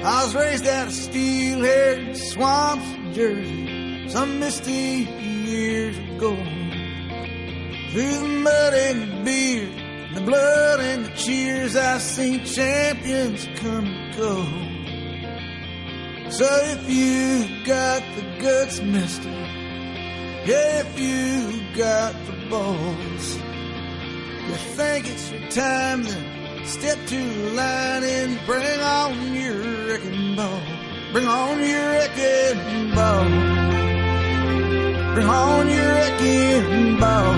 I 0.00 0.24
was 0.24 0.34
raised 0.34 0.64
out 0.64 0.86
of 0.86 0.92
steel-haired 0.92 2.16
swamps 2.16 2.86
of 2.94 3.14
Jersey 3.14 4.08
some 4.08 4.38
misty 4.38 5.08
years 5.44 5.98
ago. 5.98 6.36
Through 7.90 8.18
the 8.20 8.28
mud 8.44 8.74
and 8.74 9.02
the 9.02 9.24
beer, 9.24 9.68
the 10.14 10.20
blood 10.20 10.80
and 10.80 11.04
the 11.04 11.10
cheers, 11.16 11.74
I 11.74 11.98
seen 11.98 12.44
champions 12.44 13.48
come 13.56 13.86
and 13.86 14.14
go. 14.16 14.44
So 16.30 16.46
if 16.46 16.88
you 16.88 17.64
got 17.64 18.02
the 18.14 18.22
guts, 18.40 18.80
mister, 18.80 19.32
if 20.44 20.98
you 20.98 21.74
got 21.76 22.14
the 22.26 22.48
balls, 22.48 23.36
you 24.46 24.54
think 24.76 25.08
it's 25.08 25.32
your 25.32 25.50
time, 25.50 26.04
then 26.04 26.64
step 26.66 26.98
to 27.06 27.16
the 27.16 27.50
line 27.54 28.04
and 28.04 28.38
bring 28.46 28.80
on 28.80 29.34
your 29.34 29.77
wrecking 29.88 30.36
ball. 30.36 30.60
Bring 31.12 31.26
on 31.26 31.58
your 31.60 31.88
wrecking 31.92 32.94
ball. 32.94 33.24
Bring 35.14 35.28
on 35.28 35.68
your 35.68 35.88
wrecking 35.96 37.00
ball. 37.00 37.34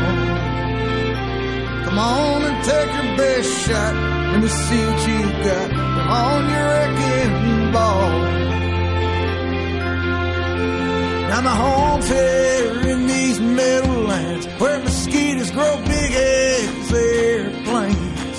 Come 1.84 1.98
on 1.98 2.42
and 2.42 2.64
take 2.64 2.92
your 2.98 3.16
best 3.16 3.50
shot. 3.66 3.95
Let 4.32 4.42
me 4.42 4.48
see 4.48 4.84
what 4.86 5.09
you 5.09 5.20
got. 5.46 5.68
Bring 5.68 6.10
on 6.24 6.42
your 6.54 6.66
wrecking 6.73 7.73
ball. 7.73 8.10
Now 11.30 11.40
my 11.42 11.56
home's 11.64 12.09
here 12.09 12.90
in 12.90 13.06
these 13.06 13.40
meadowlands 13.40 14.46
where 14.59 14.78
mosquitoes 14.80 15.51
grow 15.52 15.76
big 15.84 16.12
as 16.12 16.92
airplanes. 16.92 18.38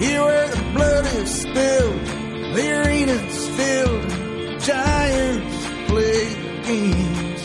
Here 0.00 0.22
where 0.22 0.48
the 0.48 0.62
blood 0.74 1.06
is 1.16 1.30
spilled, 1.42 2.13
the 2.54 2.66
arena's 2.72 3.48
filled, 3.56 4.12
and 4.12 4.60
giants 4.60 5.66
play 5.88 6.26
games. 6.64 7.42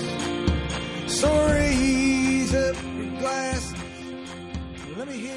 So 1.08 1.28
raise 1.48 2.54
up 2.54 2.76
your 2.98 3.10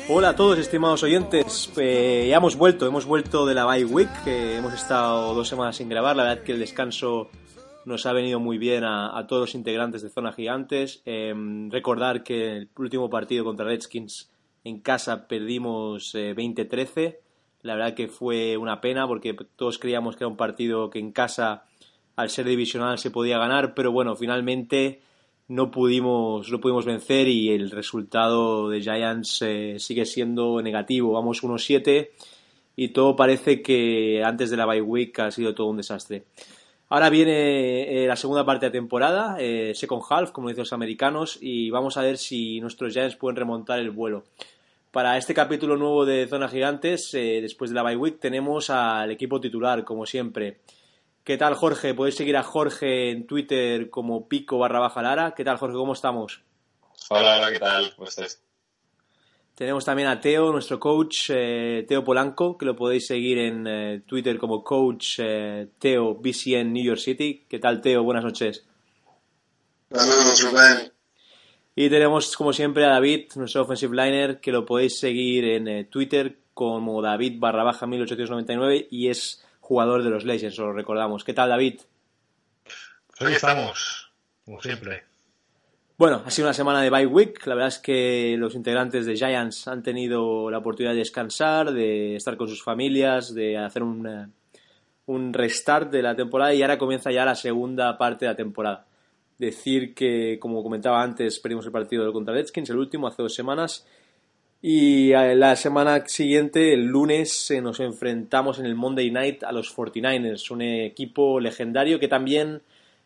Hola 0.08 0.30
a 0.30 0.36
todos, 0.36 0.58
estimados 0.58 1.02
oyentes. 1.02 1.72
Eh, 1.76 2.26
ya 2.28 2.36
hemos 2.36 2.56
vuelto, 2.56 2.86
hemos 2.86 3.06
vuelto 3.06 3.46
de 3.46 3.54
la 3.54 3.64
bye 3.64 3.84
week. 3.84 4.10
hemos 4.26 4.74
estado 4.74 5.32
dos 5.34 5.48
semanas 5.48 5.76
sin 5.76 5.88
grabar. 5.88 6.16
La 6.16 6.24
verdad 6.24 6.42
que 6.42 6.52
el 6.52 6.58
descanso 6.58 7.30
nos 7.86 8.04
ha 8.04 8.12
venido 8.12 8.38
muy 8.38 8.58
bien 8.58 8.84
a, 8.84 9.16
a 9.18 9.26
todos 9.26 9.40
los 9.40 9.54
integrantes 9.54 10.02
de 10.02 10.10
Zona 10.10 10.32
Gigantes. 10.32 11.02
Eh, 11.06 11.32
recordar 11.70 12.22
que 12.22 12.56
el 12.56 12.68
último 12.76 13.08
partido 13.08 13.44
contra 13.44 13.64
Redskins 13.64 14.30
en 14.64 14.80
casa 14.80 15.26
perdimos 15.26 16.14
eh, 16.14 16.34
20-13. 16.36 17.16
La 17.62 17.74
verdad 17.74 17.94
que 17.94 18.08
fue 18.08 18.56
una 18.56 18.80
pena 18.80 19.06
porque 19.06 19.34
todos 19.56 19.78
creíamos 19.78 20.16
que 20.16 20.24
era 20.24 20.28
un 20.28 20.36
partido 20.36 20.90
que 20.90 20.98
en 20.98 21.12
casa, 21.12 21.64
al 22.16 22.30
ser 22.30 22.46
divisional, 22.46 22.98
se 22.98 23.10
podía 23.10 23.38
ganar, 23.38 23.74
pero 23.74 23.92
bueno, 23.92 24.16
finalmente 24.16 25.00
no 25.48 25.70
pudimos, 25.70 26.50
no 26.50 26.60
pudimos 26.60 26.84
vencer 26.84 27.28
y 27.28 27.50
el 27.50 27.70
resultado 27.70 28.68
de 28.68 28.80
Giants 28.80 29.42
eh, 29.42 29.76
sigue 29.78 30.06
siendo 30.06 30.60
negativo. 30.62 31.12
Vamos 31.12 31.42
1-7 31.42 32.10
y 32.74 32.88
todo 32.88 33.16
parece 33.16 33.62
que 33.62 34.22
antes 34.24 34.50
de 34.50 34.56
la 34.56 34.66
bye 34.66 34.80
week 34.80 35.18
ha 35.20 35.30
sido 35.30 35.54
todo 35.54 35.68
un 35.68 35.76
desastre. 35.76 36.24
Ahora 36.88 37.08
viene 37.08 38.04
eh, 38.04 38.06
la 38.06 38.16
segunda 38.16 38.44
parte 38.44 38.66
de 38.66 38.72
temporada, 38.72 39.36
eh, 39.38 39.72
second 39.74 40.02
half, 40.10 40.30
como 40.30 40.48
dicen 40.48 40.62
los 40.62 40.74
americanos, 40.74 41.38
y 41.40 41.70
vamos 41.70 41.96
a 41.96 42.02
ver 42.02 42.18
si 42.18 42.60
nuestros 42.60 42.92
Giants 42.92 43.16
pueden 43.16 43.36
remontar 43.36 43.78
el 43.78 43.90
vuelo. 43.90 44.24
Para 44.92 45.16
este 45.16 45.32
capítulo 45.32 45.78
nuevo 45.78 46.04
de 46.04 46.28
Zona 46.28 46.48
Gigantes, 46.48 47.14
eh, 47.14 47.40
después 47.40 47.70
de 47.70 47.76
la 47.76 47.82
bye 47.82 47.96
week, 47.96 48.20
tenemos 48.20 48.68
al 48.68 49.10
equipo 49.10 49.40
titular, 49.40 49.84
como 49.84 50.04
siempre. 50.04 50.60
¿Qué 51.24 51.38
tal, 51.38 51.54
Jorge? 51.54 51.94
Podéis 51.94 52.16
seguir 52.16 52.36
a 52.36 52.42
Jorge 52.42 53.10
en 53.10 53.26
Twitter 53.26 53.88
como 53.88 54.28
pico 54.28 54.58
barra 54.58 54.80
baja 54.80 55.00
Lara. 55.00 55.34
¿Qué 55.34 55.44
tal, 55.44 55.56
Jorge? 55.56 55.76
¿Cómo 55.76 55.94
estamos? 55.94 56.42
Hola, 57.08 57.38
hola, 57.38 57.50
¿qué 57.50 57.58
tal? 57.58 57.94
¿Cómo 57.96 58.06
estás? 58.06 58.42
Tenemos 59.54 59.82
también 59.82 60.08
a 60.08 60.20
Teo, 60.20 60.52
nuestro 60.52 60.78
coach, 60.78 61.30
eh, 61.30 61.86
Teo 61.88 62.04
Polanco, 62.04 62.58
que 62.58 62.66
lo 62.66 62.76
podéis 62.76 63.06
seguir 63.06 63.38
en 63.38 63.66
eh, 63.66 64.02
Twitter 64.06 64.36
como 64.36 64.62
coach 64.62 65.20
eh, 65.20 65.68
Teo 65.78 66.16
BCN 66.16 66.70
New 66.70 66.84
York 66.84 67.00
City. 67.00 67.46
¿Qué 67.48 67.58
tal, 67.58 67.80
Teo? 67.80 68.02
Buenas 68.02 68.24
noches. 68.24 68.66
Buenas 69.88 70.42
Rubén. 70.42 70.91
Y 71.74 71.88
tenemos, 71.88 72.36
como 72.36 72.52
siempre, 72.52 72.84
a 72.84 72.88
David, 72.88 73.32
nuestro 73.36 73.62
offensive 73.62 73.96
liner, 73.96 74.40
que 74.40 74.52
lo 74.52 74.66
podéis 74.66 74.98
seguir 74.98 75.44
en 75.44 75.68
eh, 75.68 75.84
Twitter 75.84 76.36
como 76.52 77.00
David 77.00 77.38
barra 77.38 77.64
baja 77.64 77.86
1899 77.86 78.88
y 78.90 79.08
es 79.08 79.42
jugador 79.60 80.02
de 80.02 80.10
los 80.10 80.24
Legends, 80.24 80.58
os 80.58 80.66
lo 80.66 80.72
recordamos. 80.74 81.24
¿Qué 81.24 81.32
tal, 81.32 81.48
David? 81.48 81.80
Aquí 83.18 83.32
estamos, 83.32 84.12
como 84.44 84.60
siempre. 84.60 85.04
Bueno, 85.96 86.22
ha 86.26 86.30
sido 86.30 86.48
una 86.48 86.54
semana 86.54 86.82
de 86.82 86.90
bye 86.90 87.06
week. 87.06 87.46
La 87.46 87.54
verdad 87.54 87.68
es 87.68 87.78
que 87.78 88.34
los 88.36 88.54
integrantes 88.54 89.06
de 89.06 89.16
Giants 89.16 89.68
han 89.68 89.82
tenido 89.82 90.50
la 90.50 90.58
oportunidad 90.58 90.92
de 90.92 90.98
descansar, 90.98 91.72
de 91.72 92.16
estar 92.16 92.36
con 92.36 92.48
sus 92.48 92.62
familias, 92.62 93.34
de 93.34 93.56
hacer 93.56 93.82
un, 93.82 94.32
un 95.06 95.32
restart 95.32 95.90
de 95.90 96.02
la 96.02 96.16
temporada 96.16 96.52
y 96.52 96.62
ahora 96.62 96.76
comienza 96.76 97.10
ya 97.12 97.24
la 97.24 97.34
segunda 97.34 97.96
parte 97.96 98.24
de 98.24 98.32
la 98.32 98.36
temporada. 98.36 98.86
Decir 99.42 99.92
que, 99.92 100.38
como 100.38 100.62
comentaba 100.62 101.02
antes, 101.02 101.40
perdimos 101.40 101.66
el 101.66 101.72
partido 101.72 102.12
contra 102.12 102.32
Redskins, 102.32 102.70
el 102.70 102.76
último, 102.76 103.08
hace 103.08 103.22
dos 103.22 103.34
semanas. 103.34 103.84
Y 104.60 105.08
la 105.08 105.56
semana 105.56 106.06
siguiente, 106.06 106.72
el 106.72 106.84
lunes, 106.84 107.50
eh, 107.50 107.60
nos 107.60 107.80
enfrentamos 107.80 108.60
en 108.60 108.66
el 108.66 108.76
Monday 108.76 109.10
Night 109.10 109.42
a 109.42 109.50
los 109.50 109.76
49ers, 109.76 110.48
un 110.52 110.62
equipo 110.62 111.40
legendario 111.40 111.98
que 111.98 112.06
también 112.06 112.62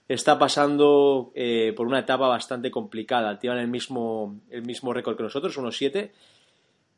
está 0.09 0.39
pasando 0.39 1.33
eh, 1.35 1.73
por 1.75 1.87
una 1.87 2.01
etapa 2.01 2.29
bastante 2.29 2.71
complicada. 2.71 3.39
Tienen 3.39 3.61
el 3.61 3.69
mismo, 3.69 4.39
el 4.51 4.61
mismo 4.61 4.93
récord 4.93 5.17
que 5.17 5.23
nosotros, 5.23 5.57
unos 5.57 5.75
7. 5.79 6.13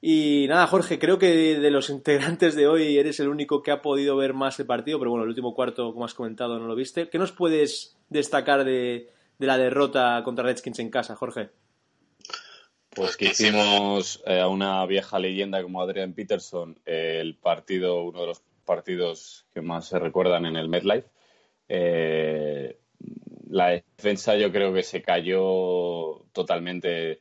Y 0.01 0.47
nada, 0.49 0.67
Jorge, 0.67 0.99
creo 0.99 1.21
que 1.21 1.61
de, 1.61 1.71
los 1.71 1.91
integrantes 1.91 2.57
de 2.57 2.67
hoy 2.67 2.99
eres 2.99 3.21
el 3.21 3.29
único 3.29 3.63
que 3.63 3.71
ha 3.71 3.83
podido 3.83 4.17
ver 4.17 4.35
más 4.35 4.59
el 4.59 4.67
partido, 4.67 4.99
pero 4.99 5.13
bueno, 5.13 5.23
el 5.23 5.31
último 5.31 5.55
cuarto, 5.55 5.93
como 5.93 6.05
has 6.05 6.15
comentado, 6.15 6.59
no 6.59 6.67
lo 6.67 6.75
viste. 6.75 7.09
¿Qué 7.09 7.19
nos 7.19 7.31
puedes 7.31 7.97
destacar 8.09 8.65
de, 8.65 9.11
de 9.39 9.47
la 9.47 9.57
derrota 9.57 10.21
contra 10.25 10.45
Redskins 10.45 10.79
en 10.81 10.91
casa, 10.91 11.17
Jorge? 11.17 11.51
Pues 12.91 13.17
que 13.17 13.27
hicimos 13.27 14.23
eh, 14.27 14.41
a 14.41 14.49
una 14.49 14.85
vieja 14.87 15.19
leyenda 15.19 15.63
como 15.63 15.81
Adrian 15.81 16.15
Peterson 16.15 16.81
el 16.85 17.37
partido, 17.37 18.03
uno 18.03 18.23
de 18.23 18.27
los 18.27 18.43
partidos 18.65 19.47
que 19.55 19.61
más 19.61 19.87
se 19.87 19.99
recuerdan 19.99 20.47
en 20.47 20.57
el 20.57 20.69
MetLife. 20.69 21.09
Eh, 21.69 22.79
la 23.49 23.69
defensa 23.69 24.37
yo 24.37 24.51
creo 24.51 24.75
que 24.75 24.83
se 24.83 25.03
cayó 25.03 26.25
totalmente 26.33 27.21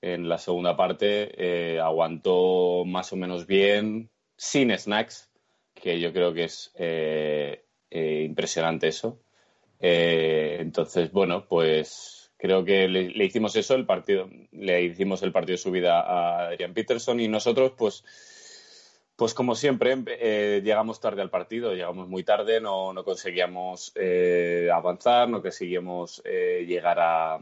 en 0.00 0.28
la 0.28 0.38
segunda 0.38 0.76
parte, 0.76 1.32
eh, 1.36 1.80
aguantó 1.80 2.84
más 2.86 3.12
o 3.12 3.16
menos 3.16 3.46
bien, 3.46 4.10
sin 4.36 4.70
snacks, 4.78 5.28
que 5.74 5.98
yo 6.00 6.12
creo 6.12 6.32
que 6.32 6.44
es 6.44 6.72
impresionante 7.90 8.86
eso. 8.86 9.18
Entonces, 9.80 11.10
bueno, 11.10 11.46
pues 11.48 12.20
creo 12.40 12.64
que 12.64 12.88
le, 12.88 13.10
le, 13.10 13.24
hicimos 13.24 13.54
eso, 13.56 13.74
el 13.74 13.86
partido, 13.86 14.28
le 14.52 14.82
hicimos 14.82 15.22
el 15.22 15.32
partido 15.32 15.54
de 15.54 15.62
subida 15.62 16.00
a 16.00 16.48
Adrian 16.48 16.74
Peterson 16.74 17.20
y 17.20 17.28
nosotros, 17.28 17.72
pues, 17.76 18.04
pues 19.16 19.34
como 19.34 19.54
siempre, 19.54 19.96
eh, 20.06 20.62
llegamos 20.62 21.00
tarde 21.00 21.20
al 21.20 21.30
partido, 21.30 21.74
llegamos 21.74 22.08
muy 22.08 22.24
tarde, 22.24 22.60
no, 22.60 22.92
no 22.92 23.04
conseguíamos 23.04 23.92
eh, 23.94 24.70
avanzar, 24.72 25.28
no 25.28 25.42
conseguíamos 25.42 26.22
eh, 26.24 26.64
llegar 26.66 26.98
a, 26.98 27.38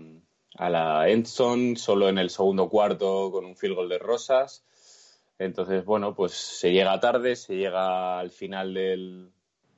a 0.56 0.70
la 0.70 1.08
endzone, 1.08 1.76
solo 1.76 2.08
en 2.08 2.18
el 2.18 2.30
segundo 2.30 2.68
cuarto 2.68 3.30
con 3.30 3.44
un 3.44 3.56
field 3.56 3.76
goal 3.76 3.88
de 3.88 3.98
Rosas. 3.98 4.64
Entonces, 5.38 5.84
bueno, 5.84 6.16
pues 6.16 6.32
se 6.32 6.72
llega 6.72 6.98
tarde, 6.98 7.36
se 7.36 7.54
llega 7.54 8.18
al 8.18 8.30
final 8.32 8.74
del, 8.74 9.30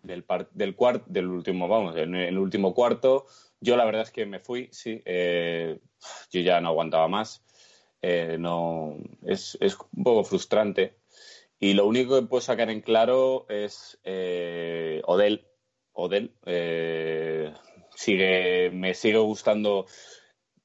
del, 0.02 0.24
del, 0.52 0.76
del 1.06 1.26
último, 1.26 1.68
vamos, 1.68 1.96
en 1.96 2.14
el 2.14 2.38
último 2.38 2.74
cuarto. 2.74 3.26
Yo 3.60 3.76
la 3.76 3.84
verdad 3.84 4.02
es 4.02 4.10
que 4.10 4.26
me 4.26 4.40
fui, 4.40 4.68
sí, 4.72 5.02
yo 5.04 6.40
ya 6.40 6.60
no 6.60 6.68
aguantaba 6.68 7.08
más. 7.08 7.44
no, 8.38 8.96
es, 9.26 9.58
es 9.60 9.76
un 9.92 10.02
poco 10.02 10.24
frustrante 10.24 11.00
y 11.60 11.74
lo 11.74 11.86
único 11.86 12.18
que 12.18 12.26
puedo 12.26 12.40
sacar 12.40 12.70
en 12.70 12.80
claro 12.80 13.44
es 13.50 14.00
eh, 14.04 15.02
Odell. 15.04 15.46
Odell 15.92 16.32
eh, 16.46 17.52
sigue, 17.94 18.70
me 18.70 18.94
sigue 18.94 19.18
gustando 19.18 19.84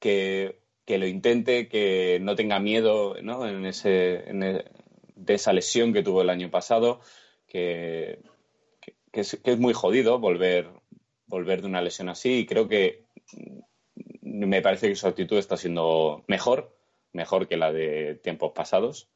que, 0.00 0.62
que, 0.86 0.96
lo 0.96 1.06
intente, 1.06 1.68
que 1.68 2.18
no 2.22 2.34
tenga 2.34 2.58
miedo 2.60 3.16
¿no? 3.20 3.46
En 3.46 3.66
ese, 3.66 4.30
en 4.30 4.42
el, 4.42 4.64
de 5.14 5.34
esa 5.34 5.52
lesión 5.52 5.92
que 5.92 6.02
tuvo 6.02 6.22
el 6.22 6.30
año 6.30 6.50
pasado, 6.50 7.00
que, 7.46 8.20
que, 9.16 9.52
es, 9.52 9.58
muy 9.58 9.72
jodido 9.72 10.18
volver, 10.18 10.68
volver 11.26 11.62
de 11.62 11.68
una 11.68 11.80
lesión 11.80 12.10
así. 12.10 12.40
Y 12.40 12.46
creo 12.46 12.68
que 12.68 13.06
me 14.20 14.60
parece 14.60 14.88
que 14.88 14.96
su 14.96 15.06
actitud 15.06 15.38
está 15.38 15.56
siendo 15.56 16.22
mejor, 16.26 16.76
mejor 17.12 17.48
que 17.48 17.56
la 17.56 17.72
de 17.72 18.16
tiempos 18.22 18.52
pasados. 18.52 19.08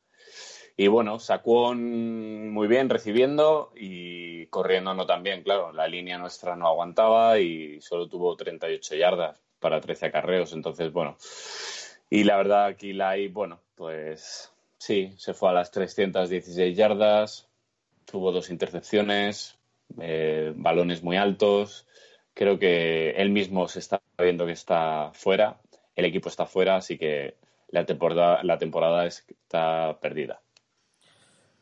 Y 0.77 0.87
bueno, 0.87 1.19
sacó 1.19 1.75
muy 1.75 2.67
bien 2.67 2.89
recibiendo 2.89 3.73
y 3.77 4.47
corriendo 4.47 4.95
no 4.95 5.05
tan 5.05 5.23
bien, 5.23 5.43
claro. 5.43 5.73
La 5.73 5.87
línea 5.87 6.17
nuestra 6.17 6.57
no 6.57 6.67
aguantaba 6.67 7.39
y 7.39 7.83
solo 7.83 8.09
tuvo 8.09 8.37
38 8.37 8.95
yardas 8.95 9.39
para 9.59 9.83
13 9.83 10.07
acarreos. 10.07 10.55
Entonces, 10.55 10.91
bueno. 10.93 11.19
Y 12.09 12.25
la 12.25 12.39
verdad, 12.39 12.65
aquí 12.65 12.95
la 12.95 13.11
hay, 13.11 13.29
bueno, 13.29 13.61
pues 13.75 14.51
sí, 14.79 15.13
se 15.19 15.35
fue 15.35 15.51
a 15.51 15.53
las 15.53 15.71
316 15.71 16.77
yardas, 16.77 17.49
tuvo 18.07 18.33
dos 18.33 18.51
intercepciones, 18.51 19.60
eh, 20.01 20.53
balones 20.57 21.03
muy 21.03 21.17
altos. 21.17 21.87
Creo 22.35 22.59
que 22.59 23.11
él 23.13 23.31
mismo 23.31 23.69
se 23.69 23.81
está 23.81 24.01
viendo 24.19 24.47
que 24.47 24.53
está 24.53 25.11
fuera, 25.13 25.61
el 25.97 26.05
equipo 26.05 26.29
está 26.29 26.47
fuera, 26.47 26.77
así 26.77 26.97
que 26.97 27.37
la 27.69 27.85
temporada, 27.85 28.43
la 28.43 28.59
temporada 28.59 29.07
está 29.07 29.99
perdida. 30.01 30.41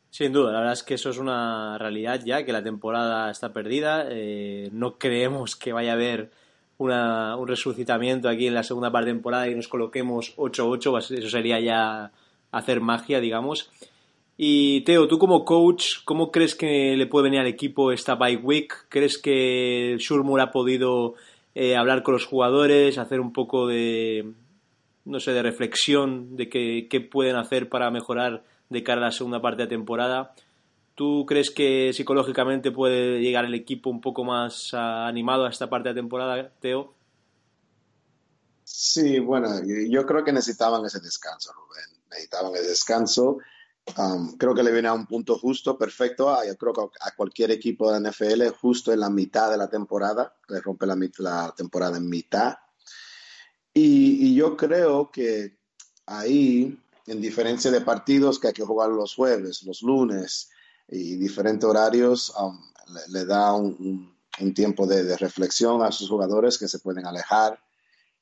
Sin 0.09 0.33
duda, 0.33 0.51
la 0.51 0.59
verdad 0.59 0.73
es 0.73 0.83
que 0.83 0.95
eso 0.95 1.11
es 1.11 1.19
una 1.19 1.77
realidad 1.77 2.21
ya, 2.25 2.43
que 2.43 2.51
la 2.51 2.63
temporada 2.63 3.29
está 3.29 3.53
perdida. 3.53 4.07
Eh, 4.09 4.69
no 4.71 4.97
creemos 4.97 5.55
que 5.55 5.71
vaya 5.71 5.91
a 5.91 5.95
haber 5.95 6.31
una, 6.77 7.35
un 7.35 7.47
resucitamiento 7.47 8.27
aquí 8.27 8.47
en 8.47 8.55
la 8.55 8.63
segunda 8.63 8.91
parte 8.91 9.07
de 9.07 9.13
temporada 9.13 9.47
y 9.47 9.55
nos 9.55 9.67
coloquemos 9.67 10.35
8-8, 10.37 11.17
eso 11.19 11.29
sería 11.29 11.59
ya 11.59 12.11
hacer 12.51 12.81
magia, 12.81 13.19
digamos. 13.19 13.69
Y 14.41 14.85
Teo, 14.85 15.09
tú 15.09 15.19
como 15.19 15.43
coach, 15.43 15.97
¿cómo 16.05 16.31
crees 16.31 16.55
que 16.55 16.95
le 16.95 17.07
puede 17.07 17.25
venir 17.25 17.41
al 17.41 17.47
equipo 17.47 17.91
esta 17.91 18.15
bye 18.15 18.37
week? 18.37 18.85
¿Crees 18.87 19.17
que 19.17 19.97
Shurmur 19.99 20.39
ha 20.39 20.49
podido 20.49 21.15
eh, 21.55 21.75
hablar 21.75 22.03
con 22.03 22.13
los 22.13 22.25
jugadores, 22.25 22.97
hacer 22.97 23.19
un 23.19 23.33
poco 23.33 23.67
de, 23.67 24.31
no 25.03 25.19
sé, 25.19 25.33
de 25.33 25.43
reflexión 25.43 26.37
de 26.37 26.47
qué 26.47 27.01
pueden 27.01 27.35
hacer 27.35 27.67
para 27.67 27.91
mejorar 27.91 28.45
de 28.69 28.81
cara 28.81 29.01
a 29.01 29.05
la 29.07 29.11
segunda 29.11 29.41
parte 29.41 29.63
de 29.63 29.67
temporada? 29.67 30.33
¿Tú 30.95 31.25
crees 31.27 31.51
que 31.51 31.91
psicológicamente 31.91 32.71
puede 32.71 33.19
llegar 33.19 33.43
el 33.43 33.55
equipo 33.55 33.89
un 33.89 33.99
poco 33.99 34.23
más 34.23 34.73
animado 34.73 35.47
a 35.47 35.49
esta 35.49 35.69
parte 35.69 35.89
de 35.89 35.95
temporada, 35.95 36.49
Teo? 36.61 36.93
Sí, 38.63 39.19
bueno, 39.19 39.49
yo 39.65 40.05
creo 40.05 40.23
que 40.23 40.31
necesitaban 40.31 40.85
ese 40.85 41.01
descanso, 41.01 41.51
Rubén. 41.51 41.99
Necesitaban 42.09 42.55
ese 42.55 42.69
descanso 42.69 43.39
Um, 43.97 44.37
creo 44.37 44.53
que 44.53 44.63
le 44.63 44.71
viene 44.71 44.87
a 44.87 44.93
un 44.93 45.05
punto 45.05 45.37
justo, 45.37 45.77
perfecto. 45.77 46.29
A, 46.29 46.45
yo 46.45 46.55
creo 46.57 46.73
que 46.73 46.81
a 47.01 47.15
cualquier 47.15 47.51
equipo 47.51 47.91
de 47.91 48.09
NFL, 48.09 48.49
justo 48.59 48.93
en 48.93 48.99
la 48.99 49.09
mitad 49.09 49.49
de 49.49 49.57
la 49.57 49.69
temporada, 49.69 50.35
le 50.47 50.61
rompe 50.61 50.85
la, 50.85 50.97
la 51.17 51.53
temporada 51.55 51.97
en 51.97 52.07
mitad. 52.07 52.57
Y, 53.73 54.35
yo 54.35 54.57
creo 54.57 55.11
que 55.11 55.57
ahí, 56.05 56.77
en 57.07 57.21
diferencia 57.21 57.71
de 57.71 57.81
partidos 57.81 58.39
que 58.39 58.47
hay 58.47 58.53
que 58.53 58.65
jugar 58.65 58.89
los 58.89 59.15
jueves, 59.15 59.63
los 59.63 59.81
lunes 59.81 60.49
y 60.87 61.15
diferentes 61.15 61.67
horarios, 61.67 62.33
um, 62.39 62.59
le, 63.09 63.25
da 63.25 63.53
un, 63.53 64.17
tiempo 64.55 64.87
de, 64.87 65.17
reflexión 65.17 65.81
a 65.83 65.91
sus 65.91 66.09
jugadores 66.09 66.57
que 66.57 66.67
se 66.67 66.79
pueden 66.79 67.05
alejar 67.05 67.59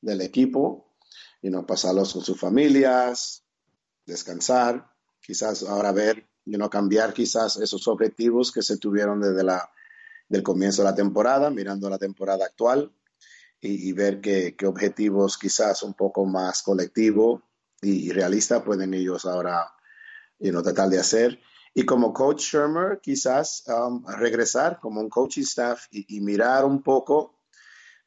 del 0.02 0.22
equipo 0.22 0.96
y 1.42 1.50
no 1.50 1.66
pasarlos 1.66 2.14
con 2.14 2.24
sus 2.24 2.40
familias, 2.40 3.44
descansar 4.06 4.97
quizás 5.28 5.64
ahora 5.64 5.92
ver, 5.92 6.26
you 6.46 6.56
know, 6.56 6.70
cambiar 6.70 7.14
quizás 7.14 7.58
esos 7.58 7.86
objetivos 7.90 8.50
que 8.50 8.62
se 8.62 8.78
tuvieron 8.78 9.20
desde 9.20 9.44
la, 9.44 9.70
del 10.30 10.42
comienzo 10.42 10.84
de 10.84 10.90
la 10.90 10.96
temporada, 10.96 11.50
mirando 11.50 11.90
la 11.90 11.98
temporada 11.98 12.46
actual 12.46 12.94
y, 13.60 13.92
ver 13.92 14.22
qué, 14.22 14.56
qué, 14.56 14.66
objetivos 14.66 15.38
quizás 15.38 15.84
un 15.84 15.94
poco 15.96 16.26
más 16.26 16.64
colectivo 16.64 17.44
y, 17.82 18.10
realista 18.12 18.64
pueden 18.64 18.94
ellos 18.94 19.26
ahora 19.26 19.70
you 20.40 20.52
know, 20.52 20.64
tratar 20.64 20.88
de 20.88 21.00
hacer. 21.00 21.40
Y 21.74 21.84
como 21.84 22.14
coach 22.14 22.42
Shermer, 22.44 23.02
quizás 23.02 23.66
um, 23.68 24.06
regresar 24.08 24.80
como 24.80 25.02
un 25.02 25.10
coaching 25.10 25.42
staff 25.42 25.88
y, 25.92 26.22
mirar 26.22 26.64
un 26.64 26.82
poco 26.82 27.37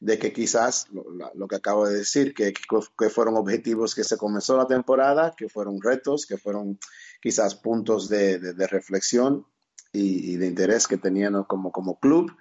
de 0.01 0.17
que 0.17 0.33
quizás 0.33 0.87
lo, 1.35 1.47
que 1.47 1.55
acabo 1.55 1.87
de 1.87 1.99
decir, 1.99 2.33
que, 2.33 2.53
que, 2.53 3.09
fueron 3.09 3.37
objetivos 3.37 3.93
que 3.93 4.03
se 4.03 4.17
comenzó 4.17 4.57
la 4.57 4.65
temporada, 4.65 5.35
que 5.37 5.47
fueron 5.47 5.79
retos, 5.79 6.25
que 6.25 6.37
fueron 6.37 6.79
quizás 7.21 7.53
puntos 7.53 8.09
de, 8.09 8.39
de, 8.39 8.67
reflexión 8.67 9.45
y, 9.93 10.37
de 10.37 10.47
interés 10.47 10.87
que 10.87 10.97
tenían 10.97 11.43
como, 11.43 11.71
como 11.71 11.99
club, 11.99 12.35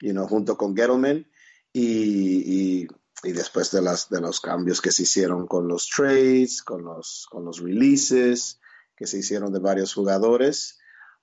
you 0.00 0.10
know, 0.10 0.26
junto 0.26 0.56
con 0.56 0.76
Gettleman 0.76 1.30
y, 1.72 2.82
y, 2.82 2.88
y, 3.22 3.32
después 3.32 3.70
de, 3.70 3.82
las, 3.82 4.10
de 4.10 4.20
los 4.20 4.40
cambios 4.40 4.80
que 4.80 4.90
se 4.90 5.04
hicieron 5.04 5.46
con 5.46 5.68
los 5.68 5.88
trades, 5.88 6.60
con 6.64 6.82
los, 6.82 7.28
con 7.30 7.44
los 7.44 7.60
releases 7.60 8.58
que 8.96 9.06
se 9.06 9.18
hicieron 9.18 9.52
de 9.52 9.60
varios 9.60 9.94
jugadores, 9.94 10.80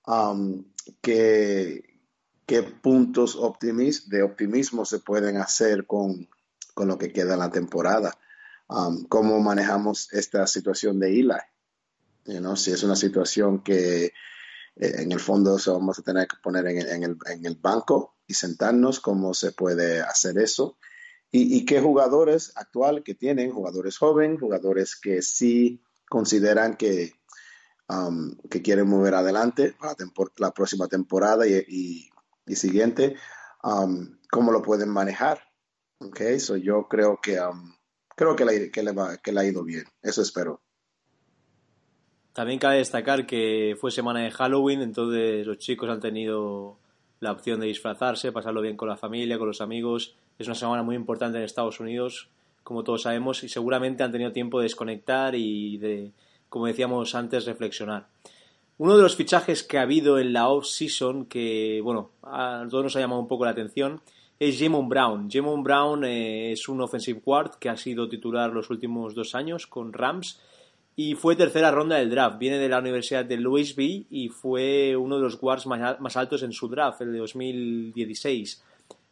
um, 0.08 0.64
que, 1.02 1.93
qué 2.46 2.64
puntos 2.64 3.36
optimis, 3.36 4.10
de 4.10 4.24
optimismo 4.24 4.86
se 4.86 5.00
pueden 5.00 5.38
hacer 5.38 5.86
con, 5.86 6.28
con, 6.74 6.88
lo 6.88 6.98
que 6.98 7.12
queda 7.12 7.34
en 7.34 7.40
la 7.40 7.52
temporada. 7.52 8.14
Um, 8.68 9.06
cómo 9.06 9.40
manejamos 9.40 10.12
esta 10.14 10.48
situación 10.48 11.00
de 11.00 11.20
Eli. 11.20 12.56
Si 12.56 12.72
es 12.72 12.84
una 12.84 12.96
situación 12.96 13.64
que 13.64 14.06
eh, 14.06 14.12
en 14.76 15.12
el 15.12 15.20
fondo 15.20 15.60
se 15.60 15.72
vamos 15.72 16.00
a 16.00 16.04
tener 16.04 16.28
que 16.28 16.38
poner 16.42 16.66
en, 16.68 17.04
el, 17.04 17.18
en, 17.28 17.46
el, 17.46 17.56
banco 17.56 18.16
y 18.26 18.34
sentarnos 18.34 19.00
cómo 19.00 19.34
se 19.34 19.52
puede 19.52 20.02
hacer 20.02 20.38
eso. 20.38 20.78
Y, 21.36 21.66
qué 21.66 21.82
jugadores 21.82 22.52
actual 22.56 23.02
que 23.02 23.16
tienen, 23.16 23.52
jugadores 23.52 23.98
jóvenes, 23.98 24.40
jugadores 24.40 24.96
que 24.96 25.24
sí 25.24 25.82
consideran 26.08 26.78
que, 26.78 27.14
um, 27.90 28.36
que 28.52 28.62
quieren 28.62 28.88
mover 28.88 29.16
adelante 29.16 29.76
para 29.80 29.96
la, 30.38 30.52
próxima 30.52 30.88
temporada 30.88 31.48
y, 31.48 31.56
y, 31.68 32.10
siguiente, 32.48 33.16
um, 33.64 34.18
cómo 34.30 34.52
lo 34.52 34.62
pueden 34.62 34.90
manejar. 34.90 35.42
Okay, 36.00 36.40
so 36.40 36.58
yo 36.58 36.88
creo 36.90 37.20
que 37.22 37.40
um, 37.40 37.74
creo 38.16 38.36
que 38.36 38.46
le, 38.46 38.72
que 38.72 38.84
le, 38.84 38.92
va, 38.92 39.18
que 39.18 39.32
le 39.32 39.40
ha 39.40 39.46
ido 39.46 39.64
bien. 39.64 39.86
Eso 40.02 40.22
espero. 40.22 40.62
También 42.34 42.60
cabe 42.60 42.78
destacar 42.78 43.26
que 43.28 43.78
fue 43.80 43.92
semana 43.92 44.22
de 44.22 44.32
Halloween, 44.32 44.82
entonces 44.82 45.46
los 45.46 45.60
chicos 45.60 45.90
han 45.90 46.00
tenido 46.00 46.80
la 47.20 47.32
opción 47.32 47.60
de 47.60 47.68
disfrazarse, 47.68 48.32
pasarlo 48.32 48.62
bien 48.62 48.76
con 48.76 48.90
la 48.90 48.98
familia, 48.98 49.38
con 49.38 49.48
los 49.48 49.62
amigos. 49.62 50.16
Es 50.40 50.48
una 50.48 50.56
semana 50.56 50.84
muy 50.84 50.96
importante 50.96 51.38
en 51.38 51.44
Estados 51.44 51.80
Unidos, 51.80 52.30
como 52.64 52.84
todos 52.84 53.04
sabemos, 53.04 53.44
y 53.44 53.50
seguramente 53.50 54.04
han 54.04 54.12
tenido 54.12 54.32
tiempo 54.32 54.60
de 54.60 54.64
desconectar 54.64 55.36
y 55.36 55.78
de, 55.78 56.12
como 56.50 56.66
decíamos 56.66 57.14
antes, 57.14 57.46
reflexionar. 57.46 58.08
Uno 58.78 58.98
de 58.98 59.04
los 59.04 59.16
fichajes 59.16 59.64
que 59.64 59.78
ha 59.78 59.84
habido 59.84 60.18
en 60.18 60.34
la 60.34 60.50
off-season, 60.50 61.26
que, 61.26 61.80
bueno, 61.84 62.10
a 62.24 62.66
todos 62.70 62.84
nos 62.84 62.96
ha 62.96 63.00
llamado 63.00 63.22
un 63.22 63.28
poco 63.28 63.46
la 63.46 63.52
atención, 63.52 64.02
es 64.40 64.60
Jamon 64.60 64.90
Brown. 64.90 65.30
Jamon 65.30 65.64
Brown 65.64 66.04
eh, 66.04 66.52
es 66.52 66.68
un 66.68 66.82
offensive 66.82 67.22
guard 67.24 67.56
que 67.60 67.70
ha 67.70 67.78
sido 67.78 68.10
titular 68.10 68.52
los 68.52 68.70
últimos 68.70 69.16
dos 69.16 69.36
años 69.36 69.68
con 69.68 69.94
Rams 69.94 70.40
y 70.96 71.16
fue 71.16 71.36
tercera 71.36 71.72
ronda 71.72 71.98
del 71.98 72.10
draft. 72.10 72.38
Viene 72.40 72.58
de 72.58 72.70
la 72.70 72.80
Universidad 72.80 73.26
de 73.26 73.38
Louisville 73.38 74.06
y 74.10 74.30
fue 74.30 74.96
uno 74.96 75.18
de 75.18 75.22
los 75.22 75.40
guards 75.40 75.66
más, 75.66 76.18
altos 76.18 76.44
en 76.44 76.52
su 76.52 76.68
draft, 76.68 77.02
el 77.02 77.14
de 77.14 77.20
2016. 77.20 78.64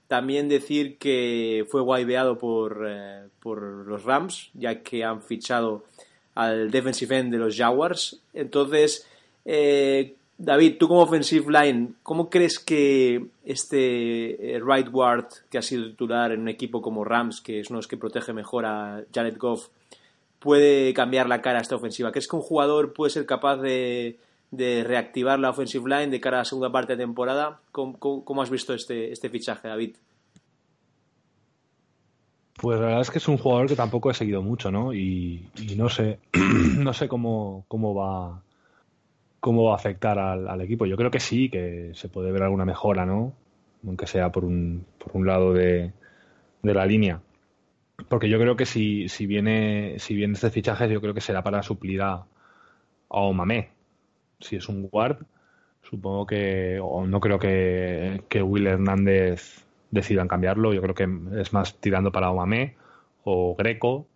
También 0.07 0.49
decir 0.49 0.97
que 0.97 1.65
fue 1.69 1.81
guaybeado 1.81 2.37
por, 2.37 2.85
eh, 2.87 3.27
por 3.39 3.61
los 3.61 4.03
Rams, 4.03 4.49
ya 4.53 4.83
que 4.83 5.03
han 5.03 5.21
fichado 5.21 5.85
al 6.35 6.69
defensive 6.69 7.17
end 7.17 7.31
de 7.31 7.39
los 7.39 7.55
Jaguars. 7.55 8.21
Entonces, 8.33 9.07
eh, 9.45 10.15
David, 10.43 10.77
tú 10.79 10.87
como 10.87 11.01
offensive 11.01 11.51
line, 11.51 11.93
¿cómo 12.01 12.27
crees 12.27 12.57
que 12.57 13.27
este 13.45 14.55
eh, 14.55 14.59
right 14.59 14.89
guard 14.89 15.27
que 15.51 15.59
ha 15.59 15.61
sido 15.61 15.85
titular 15.91 16.31
en 16.31 16.41
un 16.41 16.49
equipo 16.49 16.81
como 16.81 17.03
Rams, 17.03 17.41
que 17.41 17.59
es 17.59 17.69
uno 17.69 17.77
de 17.77 17.79
los 17.81 17.87
que 17.87 17.97
protege 17.97 18.33
mejor 18.33 18.65
a 18.65 19.03
Jared 19.13 19.37
Goff, 19.37 19.67
puede 20.39 20.95
cambiar 20.95 21.29
la 21.29 21.43
cara 21.43 21.59
a 21.59 21.61
esta 21.61 21.75
ofensiva? 21.75 22.11
¿Crees 22.11 22.27
que 22.27 22.35
un 22.35 22.41
jugador 22.41 22.93
puede 22.93 23.11
ser 23.11 23.27
capaz 23.27 23.57
de, 23.57 24.17
reactivar 24.51 25.37
la 25.37 25.51
offensive 25.51 25.87
line 25.87 26.07
de 26.07 26.19
cara 26.19 26.37
a 26.37 26.41
la 26.41 26.45
segunda 26.45 26.71
parte 26.71 26.95
de 26.95 27.03
temporada? 27.03 27.59
¿Cómo, 27.71 28.41
has 28.41 28.49
visto 28.49 28.73
este, 28.73 29.11
este 29.11 29.29
fichaje, 29.29 29.67
David? 29.67 29.95
Pues 32.55 32.79
la 32.79 32.87
verdad 32.87 33.01
es 33.01 33.11
que 33.11 33.19
es 33.19 33.27
un 33.27 33.37
jugador 33.37 33.67
que 33.67 33.75
tampoco 33.75 34.09
he 34.09 34.15
seguido 34.15 34.41
mucho, 34.41 34.71
¿no? 34.71 34.91
Y, 34.91 35.47
no 35.77 35.87
sé, 35.87 36.17
no 36.33 36.93
sé 36.93 37.07
cómo, 37.07 37.63
cómo 37.67 37.93
va 37.93 38.41
cómo 39.41 39.65
va 39.65 39.73
a 39.73 39.75
afectar 39.75 40.17
al, 40.19 40.61
equipo. 40.61 40.85
Yo 40.85 40.95
creo 40.95 41.11
que 41.11 41.19
sí, 41.19 41.49
que 41.49 41.91
se 41.95 42.07
puede 42.07 42.31
ver 42.31 42.43
alguna 42.43 42.63
mejora, 42.65 43.05
¿no? 43.05 43.33
Aunque 43.85 44.07
sea 44.07 44.31
por 44.31 44.45
un, 44.45 44.85
por 44.97 45.17
un 45.17 45.27
lado 45.27 45.53
de, 45.53 45.91
de 46.63 46.73
la 46.73 46.85
línea 46.85 47.21
porque 48.07 48.29
yo 48.29 48.39
creo 48.39 48.55
que 48.55 48.65
si, 48.65 49.09
si 49.09 49.25
viene 49.25 49.95
si 49.99 50.15
viene 50.15 50.33
este 50.33 50.49
fichaje, 50.49 50.89
yo 50.89 51.01
creo 51.01 51.13
que 51.13 51.21
será 51.21 51.43
para 51.43 51.63
suplir 51.63 52.01
a, 52.01 52.13
a 52.13 52.25
Omamé. 53.09 53.71
Si 54.39 54.55
es 54.55 54.67
un 54.69 54.87
guard, 54.89 55.17
supongo 55.83 56.25
que, 56.25 56.79
o 56.81 57.05
no 57.05 57.19
creo 57.19 57.39
que, 57.39 58.23
que 58.29 58.41
Will 58.41 58.67
Hernández 58.67 59.65
decidan 59.91 60.27
cambiarlo. 60.27 60.73
Yo 60.73 60.81
creo 60.81 60.95
que 60.95 61.07
es 61.39 61.53
más 61.53 61.75
tirando 61.79 62.11
para 62.11 62.31
Omamé 62.31 62.75
o 63.23 63.55
Greco. 63.55 64.07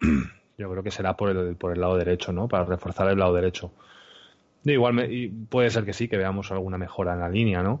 Yo 0.58 0.70
creo 0.70 0.82
que 0.84 0.92
será 0.92 1.16
por 1.16 1.30
el, 1.30 1.56
por 1.56 1.72
el 1.72 1.80
lado 1.80 1.96
derecho, 1.96 2.32
¿no? 2.32 2.46
Para 2.46 2.64
reforzar 2.64 3.08
el 3.08 3.18
lado 3.18 3.34
derecho. 3.34 3.72
Igual 4.72 5.30
puede 5.48 5.70
ser 5.70 5.84
que 5.84 5.92
sí, 5.92 6.08
que 6.08 6.16
veamos 6.16 6.50
alguna 6.50 6.78
mejora 6.78 7.12
en 7.12 7.20
la 7.20 7.28
línea, 7.28 7.62
¿no? 7.62 7.80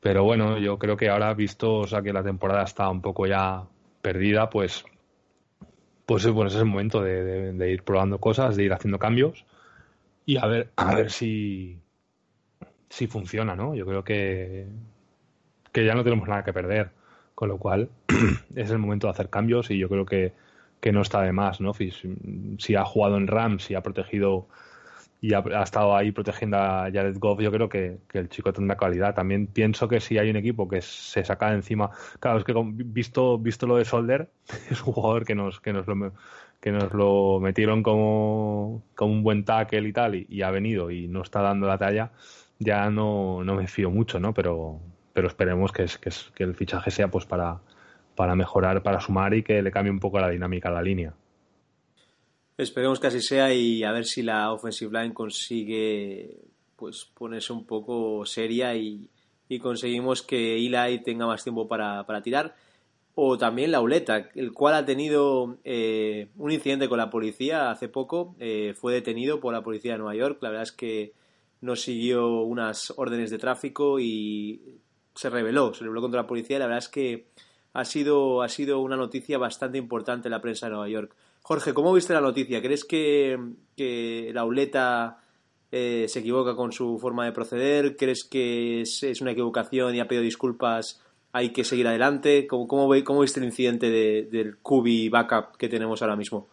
Pero 0.00 0.24
bueno, 0.24 0.58
yo 0.58 0.78
creo 0.78 0.96
que 0.96 1.08
ahora, 1.08 1.34
visto 1.34 1.78
o 1.78 1.86
sea, 1.86 2.02
que 2.02 2.12
la 2.12 2.22
temporada 2.22 2.62
está 2.62 2.88
un 2.88 3.02
poco 3.02 3.26
ya 3.26 3.64
perdida, 4.02 4.48
pues, 4.50 4.84
pues 6.06 6.24
bueno, 6.28 6.48
ese 6.48 6.58
es 6.58 6.62
el 6.62 6.68
momento 6.68 7.02
de, 7.02 7.70
ir 7.70 7.82
probando 7.82 8.18
cosas, 8.18 8.56
de 8.56 8.64
ir 8.64 8.72
haciendo 8.72 8.98
cambios 8.98 9.44
y 10.24 10.36
a 10.36 10.46
ver, 10.46 10.70
a 10.76 10.94
ver 10.94 11.10
si, 11.10 11.80
si 12.88 13.06
funciona, 13.08 13.56
¿no? 13.56 13.74
Yo 13.74 13.84
creo 13.84 14.04
que, 14.04 14.66
que 15.72 15.84
ya 15.84 15.94
no 15.94 16.04
tenemos 16.04 16.28
nada 16.28 16.44
que 16.44 16.52
perder, 16.52 16.90
con 17.34 17.48
lo 17.48 17.58
cual 17.58 17.90
es 18.54 18.70
el 18.70 18.78
momento 18.78 19.08
de 19.08 19.12
hacer 19.12 19.28
cambios 19.28 19.70
y 19.70 19.78
yo 19.78 19.88
creo 19.88 20.06
que, 20.06 20.32
que 20.80 20.92
no 20.92 21.02
está 21.02 21.22
de 21.22 21.32
más, 21.32 21.60
¿no? 21.60 21.74
Si, 21.74 21.90
si 22.58 22.74
ha 22.76 22.84
jugado 22.84 23.16
en 23.16 23.26
Rams, 23.26 23.64
si 23.64 23.74
ha 23.74 23.82
protegido 23.82 24.46
y 25.26 25.34
ha, 25.34 25.62
estado 25.62 25.96
ahí 25.96 26.12
protegiendo 26.12 26.56
a 26.56 26.82
Jared 26.84 27.18
Goff, 27.18 27.40
yo 27.40 27.50
creo 27.50 27.68
que, 27.68 27.98
el 28.12 28.28
chico 28.28 28.52
tendrá 28.52 28.76
calidad. 28.76 29.12
También 29.12 29.48
pienso 29.48 29.88
que 29.88 29.98
si 29.98 30.18
hay 30.18 30.30
un 30.30 30.36
equipo 30.36 30.68
que 30.68 30.80
se 30.82 31.24
saca 31.24 31.50
de 31.50 31.56
encima, 31.56 31.90
claro, 32.20 32.38
es 32.38 32.44
que 32.44 32.54
visto, 32.54 33.36
visto 33.36 33.66
lo 33.66 33.76
de 33.76 33.84
Solder, 33.84 34.30
es 34.70 34.80
un 34.84 34.92
jugador 34.92 35.24
que 35.24 35.34
nos, 35.34 35.60
que 35.60 35.72
nos 35.72 35.88
lo 35.88 36.12
que 36.60 36.70
nos 36.70 36.92
lo 36.92 37.40
metieron 37.40 37.82
como, 37.82 38.84
como 38.94 39.12
un 39.12 39.24
buen 39.24 39.44
tackle 39.44 39.88
y 39.88 39.92
tal, 39.92 40.14
y, 40.14 40.42
ha 40.42 40.50
venido 40.52 40.92
y 40.92 41.08
no 41.08 41.22
está 41.22 41.42
dando 41.42 41.66
la 41.66 41.78
talla, 41.78 42.12
ya 42.60 42.88
no, 42.90 43.42
no 43.42 43.56
me 43.56 43.66
fío 43.66 43.90
mucho, 43.90 44.20
¿no? 44.20 44.32
Pero, 44.32 44.80
pero 45.12 45.26
esperemos 45.26 45.72
que, 45.72 45.82
es, 45.82 45.98
que, 45.98 46.10
es, 46.10 46.30
que 46.36 46.44
el 46.44 46.54
fichaje 46.54 46.92
sea 46.92 47.08
pues 47.08 47.26
para, 47.26 47.58
para 48.14 48.36
mejorar, 48.36 48.82
para 48.82 49.00
sumar 49.00 49.34
y 49.34 49.42
que 49.42 49.60
le 49.60 49.72
cambie 49.72 49.90
un 49.90 50.00
poco 50.00 50.20
la 50.20 50.28
dinámica 50.28 50.68
a 50.68 50.72
la 50.72 50.82
línea. 50.82 51.14
Esperemos 52.56 53.00
que 53.00 53.08
así 53.08 53.20
sea 53.20 53.52
y 53.52 53.84
a 53.84 53.92
ver 53.92 54.06
si 54.06 54.22
la 54.22 54.52
offensive 54.52 54.98
line 54.98 55.12
consigue 55.12 56.46
pues 56.76 57.04
ponerse 57.04 57.52
un 57.52 57.66
poco 57.66 58.24
seria 58.24 58.74
y, 58.74 59.10
conseguimos 59.60 60.22
que 60.22 60.56
Eli 60.56 61.02
tenga 61.02 61.26
más 61.26 61.42
tiempo 61.42 61.68
para, 61.68 62.04
tirar. 62.22 62.54
O 63.14 63.38
también 63.38 63.70
la 63.72 63.80
Uleta, 63.80 64.30
el 64.34 64.52
cual 64.52 64.74
ha 64.74 64.84
tenido 64.84 65.58
eh, 65.64 66.28
un 66.36 66.50
incidente 66.50 66.88
con 66.88 66.98
la 66.98 67.10
policía 67.10 67.70
hace 67.70 67.88
poco. 67.88 68.36
Eh, 68.38 68.74
fue 68.74 68.92
detenido 68.92 69.40
por 69.40 69.54
la 69.54 69.62
policía 69.62 69.92
de 69.92 69.98
Nueva 69.98 70.14
York. 70.14 70.38
La 70.42 70.50
verdad 70.50 70.64
es 70.64 70.72
que 70.72 71.14
no 71.60 71.76
siguió 71.76 72.42
unas 72.42 72.92
órdenes 72.96 73.30
de 73.30 73.38
tráfico 73.38 73.98
y 74.00 74.80
se 75.14 75.30
rebeló, 75.30 75.72
se 75.72 75.84
rebeló 75.84 76.02
contra 76.02 76.22
la 76.22 76.26
policía. 76.26 76.58
La 76.58 76.66
verdad 76.66 76.84
es 76.84 76.88
que 76.88 77.28
ha 77.72 77.84
sido, 77.84 78.42
ha 78.42 78.48
sido 78.48 78.80
una 78.80 78.96
noticia 78.96 79.38
bastante 79.38 79.78
importante 79.78 80.28
en 80.28 80.32
la 80.32 80.42
prensa 80.42 80.66
de 80.66 80.72
Nueva 80.72 80.88
York. 80.88 81.14
Jorge, 81.48 81.74
¿cómo 81.74 81.92
viste 81.92 82.12
la 82.12 82.20
noticia? 82.20 82.60
¿Crees 82.60 82.84
que, 82.84 83.38
la 84.34 84.44
Uleta 84.44 85.20
eh, 85.70 86.06
se 86.08 86.18
equivoca 86.18 86.56
con 86.56 86.72
su 86.72 86.98
forma 86.98 87.24
de 87.24 87.30
proceder? 87.30 87.96
¿Crees 87.96 88.24
que 88.24 88.80
es, 88.80 89.20
una 89.20 89.30
equivocación 89.30 89.94
y 89.94 90.00
ha 90.00 90.08
pedido 90.08 90.24
disculpas? 90.24 91.00
¿Hay 91.30 91.52
que 91.52 91.62
seguir 91.62 91.86
adelante? 91.86 92.48
¿Cómo, 92.48 92.66
cómo, 92.66 93.20
viste 93.20 93.38
el 93.38 93.46
incidente 93.46 93.92
del 94.28 94.58
Cubi 94.58 95.08
backup 95.08 95.56
que 95.56 95.68
tenemos 95.68 96.02
ahora 96.02 96.16
mismo? 96.16 96.48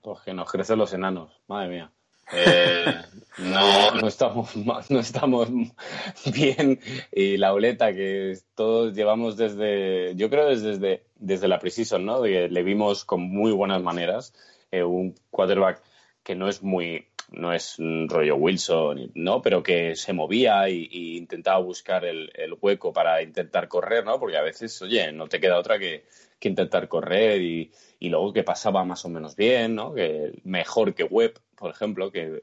Pues 0.00 0.22
que 0.22 0.34
nos 0.34 0.50
crecen 0.50 0.80
los 0.80 0.92
enanos, 0.92 1.30
madre 1.46 1.68
mía. 1.68 1.92
Eh, 2.32 2.94
no, 3.38 3.94
no 4.00 4.06
estamos, 4.06 4.56
no 4.56 5.00
estamos 5.00 5.48
bien. 6.34 6.80
Y 7.12 7.36
la 7.36 7.52
oleta 7.52 7.92
que 7.92 8.38
todos 8.54 8.94
llevamos 8.94 9.36
desde, 9.36 10.14
yo 10.16 10.30
creo 10.30 10.48
desde, 10.48 11.04
desde 11.16 11.48
la 11.48 11.58
Precision, 11.58 12.04
¿no? 12.04 12.24
le 12.24 12.62
vimos 12.62 13.04
con 13.04 13.22
muy 13.22 13.52
buenas 13.52 13.82
maneras. 13.82 14.34
Eh, 14.70 14.82
un 14.82 15.14
quarterback 15.30 15.82
que 16.22 16.34
no 16.34 16.48
es 16.48 16.62
muy, 16.62 17.08
no 17.32 17.52
es 17.52 17.78
un 17.78 18.08
rollo 18.08 18.36
Wilson, 18.36 19.10
¿no? 19.14 19.42
Pero 19.42 19.62
que 19.62 19.96
se 19.96 20.12
movía 20.12 20.68
y, 20.68 21.16
intentaba 21.16 21.58
buscar 21.58 22.04
el, 22.04 22.30
hueco 22.60 22.92
para 22.92 23.22
intentar 23.22 23.68
correr, 23.68 24.04
¿no? 24.04 24.18
Porque 24.18 24.36
a 24.36 24.42
veces, 24.42 24.80
oye, 24.82 25.12
no 25.12 25.28
te 25.28 25.40
queda 25.40 25.58
otra 25.58 25.78
que, 25.78 26.04
que 26.38 26.48
intentar 26.48 26.88
correr 26.88 27.40
y, 27.42 27.70
y 27.98 28.08
luego 28.08 28.32
que 28.32 28.44
pasaba 28.44 28.84
más 28.84 29.04
o 29.04 29.08
menos 29.08 29.36
bien, 29.36 29.74
¿no? 29.74 29.94
Que 29.94 30.32
mejor 30.44 30.94
que 30.94 31.04
Webb, 31.04 31.40
por 31.56 31.70
ejemplo, 31.70 32.10
que, 32.10 32.42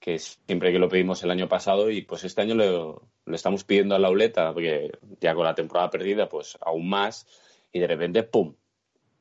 que 0.00 0.18
siempre 0.18 0.72
que 0.72 0.78
lo 0.78 0.88
pedimos 0.88 1.22
el 1.22 1.30
año 1.30 1.48
pasado 1.48 1.90
y 1.90 2.02
pues 2.02 2.24
este 2.24 2.40
año 2.40 2.54
lo, 2.54 3.02
estamos 3.26 3.64
pidiendo 3.64 3.94
a 3.94 3.98
la 3.98 4.10
Uleta, 4.10 4.52
porque 4.52 4.90
ya 5.20 5.34
con 5.34 5.44
la 5.44 5.54
temporada 5.54 5.90
perdida, 5.90 6.28
pues 6.28 6.56
aún 6.62 6.88
más, 6.88 7.26
y 7.70 7.78
de 7.78 7.86
repente, 7.86 8.22
¡pum! 8.22 8.54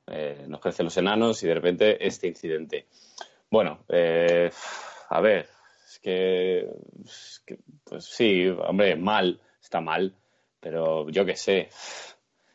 Eh, 0.07 0.45
nos 0.47 0.61
crecen 0.61 0.85
los 0.85 0.97
enanos 0.97 1.43
y 1.43 1.47
de 1.47 1.53
repente 1.53 2.07
este 2.07 2.27
incidente. 2.27 2.87
Bueno, 3.51 3.83
eh, 3.89 4.51
a 5.09 5.21
ver, 5.21 5.47
es 5.85 5.99
que, 5.99 6.59
es 7.03 7.41
que, 7.45 7.57
pues 7.83 8.05
sí, 8.05 8.47
hombre, 8.47 8.95
mal, 8.95 9.41
está 9.61 9.81
mal, 9.81 10.13
pero 10.59 11.09
yo 11.09 11.25
qué 11.25 11.35
sé, 11.35 11.69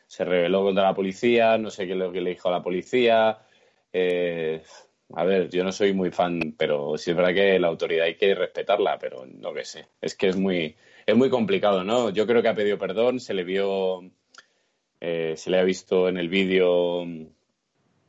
se 0.07 0.23
rebeló 0.23 0.63
contra 0.63 0.85
la 0.85 0.93
policía, 0.95 1.57
no 1.57 1.69
sé 1.69 1.85
qué 1.85 1.91
es 1.93 1.97
lo 1.97 2.11
que 2.13 2.21
le 2.21 2.29
dijo 2.31 2.47
a 2.47 2.53
la 2.53 2.63
policía. 2.63 3.39
Eh, 3.91 4.63
a 5.13 5.23
ver, 5.25 5.49
yo 5.49 5.63
no 5.65 5.71
soy 5.73 5.93
muy 5.93 6.11
fan, 6.11 6.55
pero 6.57 6.97
sí 6.97 7.11
es 7.11 7.17
verdad 7.17 7.33
que 7.33 7.59
la 7.59 7.67
autoridad 7.67 8.05
hay 8.05 8.15
que 8.15 8.33
respetarla, 8.33 8.97
pero 8.97 9.25
no 9.25 9.53
que 9.53 9.65
sé. 9.65 9.87
Es 10.01 10.15
que 10.15 10.29
es 10.29 10.37
muy, 10.37 10.75
es 11.05 11.15
muy 11.15 11.29
complicado, 11.29 11.83
¿no? 11.83 12.09
Yo 12.11 12.25
creo 12.25 12.41
que 12.41 12.47
ha 12.49 12.55
pedido 12.55 12.77
perdón, 12.77 13.19
se 13.19 13.33
le 13.33 13.43
vio, 13.43 14.01
eh, 15.01 15.33
se 15.35 15.49
le 15.49 15.59
ha 15.59 15.63
visto 15.63 16.07
en 16.07 16.17
el 16.17 16.29
vídeo 16.29 17.05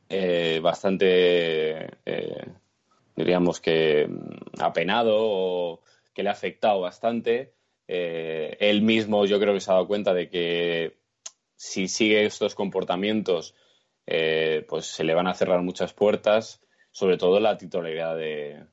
eh, 0.09 0.61
bastante, 0.63 1.91
diríamos 3.17 3.61
que 3.61 4.07
mm, 4.09 4.61
apenado 4.63 5.17
o 5.19 5.83
que 6.15 6.23
le 6.23 6.29
ha 6.29 6.33
afectado 6.33 6.81
bastante. 6.81 7.55
él 7.89 8.83
mismo 8.83 9.27
yo 9.27 9.39
creo 9.39 9.55
que 9.55 9.61
se 9.61 9.71
ha 9.71 9.75
dado 9.75 9.87
cuenta 9.87 10.15
de 10.15 10.29
que 10.29 10.97
si 11.57 11.89
sigue 11.89 12.27
estos 12.27 12.55
comportamientos, 12.55 13.55
eh, 14.07 14.65
pues 14.69 14.87
se 14.87 15.05
le 15.05 15.15
van 15.15 15.27
a 15.27 15.35
cerrar 15.35 15.63
muchas 15.63 15.93
puertas, 15.93 16.63
sobre 16.93 17.17
todo 17.17 17.41
la 17.41 17.57
titularidad 17.57 18.17
de, 18.17 18.67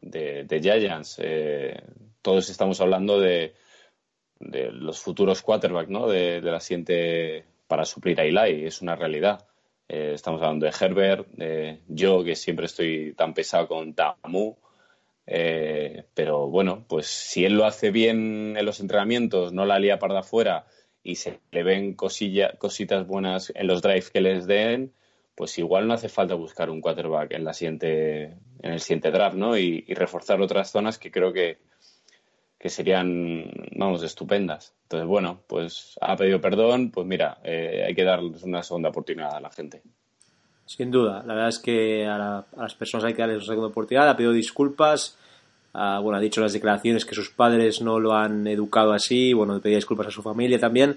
de, 0.00 0.60
Giants. 0.60 1.18
Eh, 1.22 1.80
todos 2.20 2.50
estamos 2.50 2.80
hablando 2.80 3.18
de, 3.20 3.54
de 4.40 4.70
los 4.72 5.00
futuros 5.00 5.42
quarterbacks, 5.42 5.90
¿no? 5.90 6.08
De, 6.08 6.40
la 6.42 6.60
siguiente 6.60 7.44
para 7.66 7.84
suplir 7.84 8.20
a 8.20 8.24
Eli, 8.24 8.66
es 8.66 8.82
una 8.82 8.96
realidad. 8.96 9.46
Eh, 9.88 10.12
estamos 10.14 10.40
hablando 10.42 10.66
de 10.66 10.72
Herbert, 10.78 11.28
yo 11.88 12.24
que 12.24 12.36
siempre 12.36 12.66
estoy 12.66 13.14
tan 13.14 13.34
pesado 13.34 13.68
con 13.68 13.94
Tamu, 13.94 14.56
pero 16.14 16.48
bueno, 16.48 16.84
pues 16.88 17.06
si 17.06 17.44
él 17.44 17.54
lo 17.54 17.66
hace 17.66 17.90
bien 17.90 18.56
en 18.56 18.64
los 18.64 18.80
entrenamientos, 18.80 19.52
no 19.52 19.64
la 19.66 19.78
lía 19.78 19.98
para 19.98 20.18
afuera 20.20 20.66
y 21.04 21.16
se 21.16 21.38
le 21.52 21.62
ven 21.62 21.94
cositas 21.94 23.06
buenas 23.06 23.52
en 23.54 23.66
los 23.66 23.82
drives 23.82 24.10
que 24.10 24.22
les 24.22 24.46
den, 24.46 24.94
pues 25.34 25.58
igual 25.58 25.86
no 25.86 25.94
hace 25.94 26.08
falta 26.08 26.34
buscar 26.34 26.70
un 26.70 26.80
quarterback 26.80 27.32
en, 27.32 27.44
la 27.44 27.52
siguiente, 27.52 28.36
en 28.62 28.72
el 28.72 28.80
siguiente 28.80 29.10
draft, 29.10 29.36
¿no? 29.36 29.56
Y, 29.58 29.82
reforzar 29.94 30.40
otras 30.40 30.70
zonas 30.70 30.98
que 30.98 31.10
creo 31.10 31.32
que, 31.32 31.58
que, 32.64 32.70
serían, 32.70 33.44
vamos, 33.76 34.02
estupendas. 34.02 34.72
Entonces, 34.84 35.06
bueno, 35.06 35.40
pues 35.46 35.98
ha 36.00 36.16
pedido 36.16 36.40
perdón, 36.40 36.90
pues 36.90 37.06
mira, 37.06 37.36
eh, 37.44 37.84
hay 37.86 37.94
que 37.94 38.04
darles 38.04 38.42
una 38.42 38.62
segunda 38.62 38.88
oportunidad 38.88 39.36
a 39.36 39.40
la 39.40 39.50
gente. 39.50 39.82
Sin 40.64 40.90
duda, 40.90 41.22
la 41.26 41.34
verdad 41.34 41.50
es 41.50 41.58
que 41.58 42.06
a, 42.06 42.42
las 42.56 42.74
personas 42.74 43.04
hay 43.04 43.12
que 43.12 43.20
darles 43.20 43.36
una 43.36 43.48
segunda 43.48 43.68
oportunidad, 43.68 44.08
ha 44.08 44.16
pedido 44.16 44.32
disculpas, 44.32 45.18
bueno, 45.74 46.14
ha 46.14 46.20
dicho 46.20 46.40
las 46.40 46.54
declaraciones 46.54 47.04
que 47.04 47.14
sus 47.14 47.28
padres 47.28 47.82
no 47.82 48.00
lo 48.00 48.14
han 48.14 48.46
educado 48.46 48.94
así, 48.94 49.34
bueno, 49.34 49.60
pedía 49.60 49.76
disculpas 49.76 50.06
a 50.06 50.10
su 50.10 50.22
familia 50.22 50.58
también. 50.58 50.96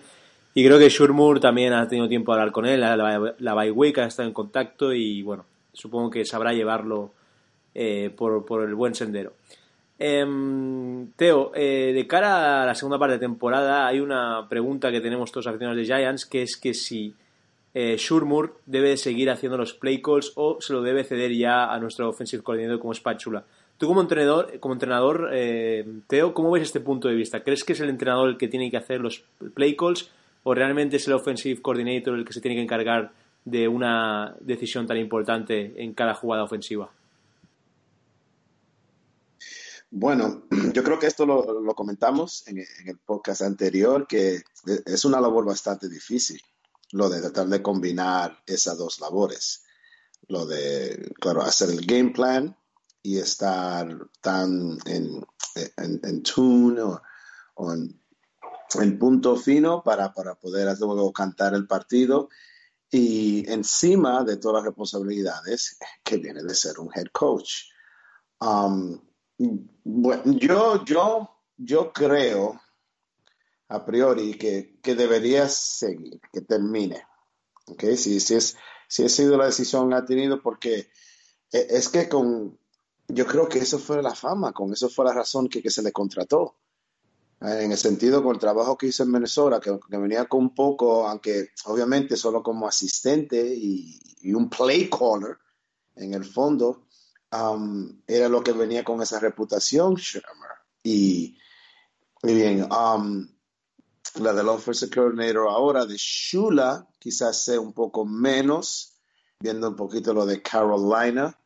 Y 0.54 0.66
creo 0.66 0.80
que 0.80 0.88
Shurmur 0.88 1.42
también 1.42 1.74
ha 1.74 1.86
tenido 1.90 2.08
tiempo 2.08 2.34
de 2.34 2.40
hablar 2.40 2.54
con 2.54 2.66
él, 2.66 2.80
la, 2.80 2.96
la, 2.96 3.62
ha 3.62 4.06
estado 4.06 4.30
en 4.30 4.34
contacto 4.34 4.94
y 4.94 5.22
bueno, 5.22 5.44
supongo 5.74 6.12
que 6.12 6.24
sabrá 6.24 6.54
llevarlo 6.54 7.12
eh, 7.76 8.10
por, 8.16 8.46
por, 8.46 8.64
el 8.64 8.74
buen 8.74 8.96
sendero. 8.96 9.34
Em, 10.00 11.08
Teo, 11.16 11.52
eh, 11.56 11.92
de 11.94 12.06
cara 12.06 12.62
a 12.62 12.66
la 12.68 12.76
segunda 12.76 13.00
parte 13.00 13.14
de 13.14 13.20
temporada 13.20 13.88
hay 13.88 14.00
una 14.00 14.48
pregunta 14.48 14.92
que 14.92 15.02
tenemos 15.02 15.32
todos 15.32 15.46
los 15.46 15.52
aficionados 15.52 15.78
de 15.78 15.86
Giants, 15.86 16.26
que 16.26 16.44
es 16.44 16.56
que 16.56 16.76
si 16.76 17.16
eh, 17.74 17.96
Shurmur 17.98 18.60
debe 18.68 18.96
seguir 18.98 19.30
haciendo 19.32 19.58
los 19.58 19.74
play 19.74 20.02
calls 20.02 20.34
o 20.36 20.58
se 20.62 20.74
lo 20.74 20.84
debe 20.84 21.04
ceder 21.04 21.32
ya 21.34 21.74
a 21.74 21.80
nuestro 21.80 22.10
offensive 22.10 22.44
coordinator 22.44 22.80
como 22.80 22.94
Spatula. 22.94 23.44
Tú 23.80 23.88
como 23.88 24.02
entrenador, 24.02 24.60
como 24.60 24.74
entrenador 24.74 25.30
eh, 25.34 25.86
Teo, 26.08 26.34
¿cómo 26.34 26.52
ves 26.52 26.64
este 26.64 26.80
punto 26.80 27.08
de 27.08 27.16
vista? 27.16 27.44
¿Crees 27.44 27.64
que 27.64 27.74
es 27.74 27.80
el 27.80 27.90
entrenador 27.90 28.30
el 28.30 28.38
que 28.38 28.48
tiene 28.48 28.70
que 28.70 28.78
hacer 28.78 29.02
los 29.02 29.24
play 29.56 29.76
calls 29.76 30.12
o 30.44 30.54
realmente 30.54 30.98
es 30.98 31.08
el 31.08 31.14
offensive 31.14 31.62
coordinator 31.62 32.18
el 32.18 32.26
que 32.26 32.34
se 32.34 32.42
tiene 32.42 32.56
que 32.56 32.64
encargar 32.64 33.12
de 33.46 33.68
una 33.68 34.36
decisión 34.42 34.86
tan 34.86 34.98
importante 34.98 35.74
en 35.78 35.94
cada 35.94 36.14
jugada 36.14 36.44
ofensiva? 36.44 36.90
Bueno, 39.90 40.44
yo 40.74 40.84
creo 40.84 41.00
que 41.00 41.08
esto 41.08 41.26
lo, 41.26 41.74
comentamos 41.76 42.46
en, 42.48 42.58
el 42.58 42.98
podcast 43.00 43.42
anterior, 43.42 44.08
que 44.08 44.44
es 44.86 45.06
una 45.06 45.22
labor 45.22 45.46
bastante 45.46 45.88
difícil, 45.90 46.42
lo 46.92 47.10
de 47.10 47.22
tratar 47.22 47.48
de 47.48 47.62
combinar 47.62 48.44
esas 48.46 48.78
dos 48.78 49.00
labores. 49.00 49.64
Lo 50.28 50.46
de, 50.46 51.14
claro, 51.20 51.42
hacer 51.42 51.70
el 51.70 51.86
game 51.86 52.12
plan 52.12 52.58
y 53.02 53.18
estar 53.18 53.88
tan 54.20 54.78
en, 54.86 55.26
en, 55.78 56.24
tune 56.24 56.82
o, 57.56 57.74
en, 57.74 59.00
punto 59.00 59.38
fino 59.38 59.82
para, 59.84 60.14
para 60.14 60.36
poder 60.36 60.78
luego 60.80 61.14
cantar 61.14 61.54
el 61.54 61.66
partido 61.66 62.28
y 62.90 63.50
encima 63.50 64.24
de 64.24 64.38
todas 64.38 64.56
las 64.62 64.66
responsabilidades 64.66 65.78
que 66.04 66.18
viene 66.18 66.44
de 66.44 66.56
ser 66.56 66.80
un 66.80 66.90
head 66.94 67.08
coach. 67.14 67.70
Um, 68.40 69.00
bueno, 69.38 70.24
yo, 70.34 70.84
yo, 70.86 71.30
yo 71.58 71.92
creo 71.94 72.60
a 73.70 73.86
priori 73.86 74.38
que, 74.38 74.80
que 74.82 74.96
debería 74.96 75.48
seguir, 75.50 76.20
que 76.32 76.42
termine. 76.42 77.04
¿okay? 77.68 77.98
Si, 77.98 78.20
si, 78.20 78.36
es, 78.36 78.56
si 78.88 79.04
ha 79.04 79.10
sido 79.10 79.38
la 79.38 79.46
decisión 79.46 79.90
que 79.90 79.96
ha 79.96 80.06
tenido, 80.06 80.42
porque 80.42 80.90
e, 81.52 81.68
es 81.70 81.90
que 81.90 82.08
con, 82.08 82.58
yo 83.08 83.26
creo 83.26 83.48
que 83.48 83.60
eso 83.60 83.80
fue 83.80 84.02
la 84.02 84.16
fama, 84.16 84.54
con 84.54 84.72
eso 84.72 84.90
fue 84.90 85.06
la 85.06 85.14
razón 85.14 85.48
que, 85.50 85.62
que 85.62 85.70
se 85.70 85.84
le 85.84 85.92
contrató. 85.92 86.56
Eh, 87.42 87.64
en 87.64 87.72
el 87.72 87.78
sentido 87.78 88.24
con 88.24 88.34
el 88.34 88.40
trabajo 88.40 88.78
que 88.78 88.88
hizo 88.88 89.04
en 89.04 89.12
Minnesota, 89.12 89.60
que, 89.60 89.78
venía 89.98 90.26
con 90.26 90.56
poco, 90.56 91.08
aunque 91.08 91.50
obviamente 91.66 92.18
solo 92.18 92.42
como 92.42 92.68
asistente 92.68 93.54
y, 93.56 94.02
un 94.34 94.50
play 94.50 94.90
caller 94.90 95.38
en 95.96 96.14
el 96.14 96.26
fondo, 96.26 96.87
um, 97.32 98.02
era 98.08 98.30
lo 98.30 98.44
que 98.44 98.52
venía 98.52 98.84
con 98.84 99.02
esa 99.02 99.20
reputación, 99.20 99.96
Shermer. 99.96 100.52
Y, 100.84 101.38
bien, 102.24 102.68
um, 102.72 103.28
la 104.16 104.34
del 104.34 104.48
offensive 104.48 104.94
coordinator 104.94 105.48
ahora 105.50 105.86
de 105.86 105.96
Shula 105.98 106.88
quizás 107.00 107.44
sea 107.44 107.60
un 107.60 107.74
poco 107.74 108.06
menos, 108.06 109.00
viendo 109.40 109.70
un 109.70 109.76
poquito 109.76 110.14
lo 110.14 110.26
de 110.26 110.42
Carolina. 110.42 111.38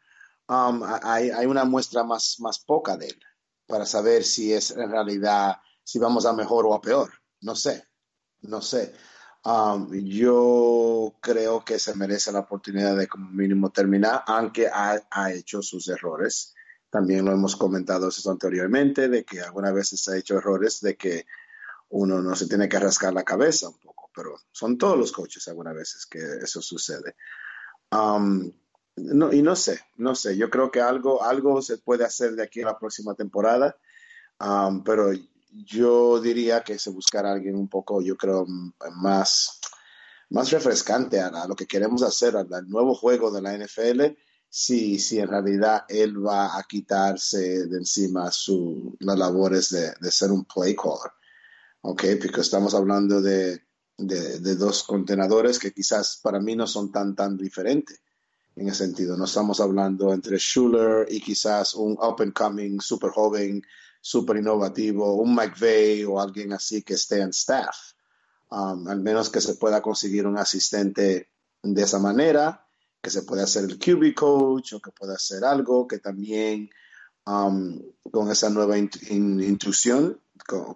Um, 0.47 0.83
hay, 1.03 1.29
hay, 1.29 1.45
una 1.45 1.65
muestra 1.65 2.03
más, 2.03 2.37
más 2.39 2.59
poca 2.59 2.97
de 2.97 3.07
él 3.07 3.19
para 3.67 3.85
saber 3.85 4.23
si 4.23 4.51
es 4.51 4.71
en 4.71 4.91
realidad, 4.91 5.57
si 5.83 5.97
vamos 5.97 6.25
a 6.25 6.33
mejor 6.33 6.65
o 6.65 6.73
a 6.73 6.81
peor. 6.81 7.11
No 7.39 7.55
sé, 7.55 7.87
no 8.41 8.61
sé. 8.61 8.93
Um, 9.43 9.91
yo 9.91 11.15
creo 11.19 11.65
que 11.65 11.79
se 11.79 11.95
merece 11.95 12.31
la 12.31 12.39
oportunidad 12.39 12.95
de 12.95 13.07
como 13.07 13.29
mínimo 13.31 13.71
terminar, 13.71 14.23
aunque 14.27 14.67
ha, 14.67 15.31
hecho 15.31 15.61
sus 15.61 15.87
errores. 15.87 16.53
También 16.89 17.25
lo 17.25 17.31
hemos 17.31 17.55
comentado 17.55 18.09
anteriormente, 18.25 19.09
de 19.09 19.23
que 19.23 19.41
algunas 19.41 19.73
veces 19.73 20.07
ha 20.09 20.17
hecho 20.17 20.37
errores, 20.37 20.81
de 20.81 20.95
que 20.95 21.25
uno 21.89 22.21
no 22.21 22.35
se 22.35 22.47
tiene 22.47 22.69
que 22.69 22.79
rascar 22.79 23.13
la 23.13 23.23
cabeza 23.23 23.69
un 23.69 23.79
poco, 23.79 24.11
pero 24.13 24.35
son 24.51 24.77
todos 24.77 24.97
los 24.97 25.11
coches 25.11 25.47
algunas 25.47 25.75
veces 25.75 26.05
que 26.05 26.19
eso 26.19 26.61
sucede. 26.61 27.15
Um, 27.91 28.51
y 28.95 29.41
no 29.41 29.55
sé, 29.55 29.79
no 29.97 30.13
sé, 30.15 30.37
yo 30.37 30.49
creo 30.49 30.69
que 30.69 30.81
algo, 30.81 31.23
algo 31.23 31.61
se 31.61 31.77
puede 31.77 32.03
hacer 32.05 32.35
de 32.35 32.43
aquí 32.43 32.61
a 32.61 32.67
la 32.67 32.79
próxima 32.79 33.15
temporada, 33.15 33.75
um, 34.39 34.83
pero 34.83 35.11
yo 35.51 36.19
diría 36.19 36.63
que 36.63 36.79
se 36.79 36.89
buscará 36.89 37.29
a 37.29 37.33
alguien 37.33 37.55
un 37.55 37.67
poco, 37.67 38.01
yo 38.01 38.17
creo, 38.17 38.45
más, 38.95 39.59
más 40.29 40.51
refrescante 40.51 41.19
a, 41.19 41.47
lo 41.47 41.55
que 41.55 41.67
queremos 41.67 42.03
hacer, 42.03 42.35
al, 42.35 42.69
nuevo 42.69 42.95
juego 42.95 43.31
de 43.31 43.41
la 43.41 43.57
NFL, 43.57 44.17
si, 44.49 44.99
si 44.99 45.19
en 45.19 45.29
realidad 45.29 45.83
él 45.87 46.25
va 46.25 46.57
a 46.57 46.63
quitarse 46.63 47.67
de 47.67 47.77
encima 47.77 48.31
su, 48.31 48.95
las 48.99 49.17
labores 49.17 49.69
de, 49.69 49.93
de 49.99 50.11
ser 50.11 50.31
un 50.31 50.45
play 50.45 50.75
caller. 50.75 51.11
¿ok? 51.81 52.03
Porque 52.21 52.41
estamos 52.41 52.73
hablando 52.73 53.21
de, 53.21 53.61
de, 53.97 54.55
dos 54.55 54.83
contenedores 54.83 55.59
que 55.59 55.73
quizás 55.73 56.19
para 56.21 56.39
mí 56.39 56.55
no 56.55 56.67
son 56.67 56.91
tan, 56.91 57.15
tan 57.15 57.37
diferentes 57.37 58.01
en 58.55 58.67
ese 58.67 58.85
sentido. 58.85 59.17
No 59.17 59.25
estamos 59.25 59.59
hablando 59.59 60.13
entre 60.13 60.37
Schuller 60.37 61.07
y 61.09 61.21
quizás 61.21 61.73
un 61.75 61.93
up 61.93 62.21
and 62.21 62.33
coming, 62.33 62.79
super 62.79 63.11
joven, 63.11 63.63
super 64.01 64.35
innovativo, 64.37 65.15
un 65.15 65.35
McVeigh 65.35 66.05
o 66.05 66.19
alguien 66.19 66.53
así 66.53 66.81
que 66.81 66.95
esté 66.95 67.21
en 67.21 67.29
staff. 67.29 67.93
Um, 68.49 68.87
al 68.87 68.99
menos 68.99 69.29
que 69.29 69.39
se 69.39 69.55
pueda 69.55 69.81
conseguir 69.81 70.27
un 70.27 70.37
asistente 70.37 71.29
de 71.63 71.81
esa 71.81 71.99
manera, 71.99 72.65
que 73.01 73.09
se 73.09 73.21
pueda 73.21 73.43
hacer 73.43 73.63
el 73.63 73.79
QB 73.79 74.13
coach 74.13 74.73
o 74.73 74.81
que 74.81 74.91
pueda 74.91 75.13
hacer 75.13 75.45
algo 75.45 75.87
que 75.87 75.99
también 75.99 76.69
um, 77.25 77.79
con 78.11 78.29
esa 78.29 78.49
nueva 78.49 78.77
intuición 78.77 80.19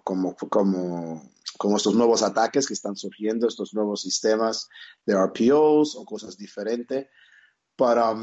como, 0.04 0.36
como, 0.36 1.30
como 1.58 1.76
estos 1.76 1.94
nuevos 1.94 2.22
ataques 2.22 2.66
que 2.66 2.74
están 2.74 2.96
surgiendo, 2.96 3.48
estos 3.48 3.74
nuevos 3.74 4.02
sistemas 4.02 4.68
de 5.04 5.14
RPOs 5.14 5.96
o 5.96 6.04
cosas 6.04 6.36
diferentes. 6.36 7.08
Pero 7.76 8.16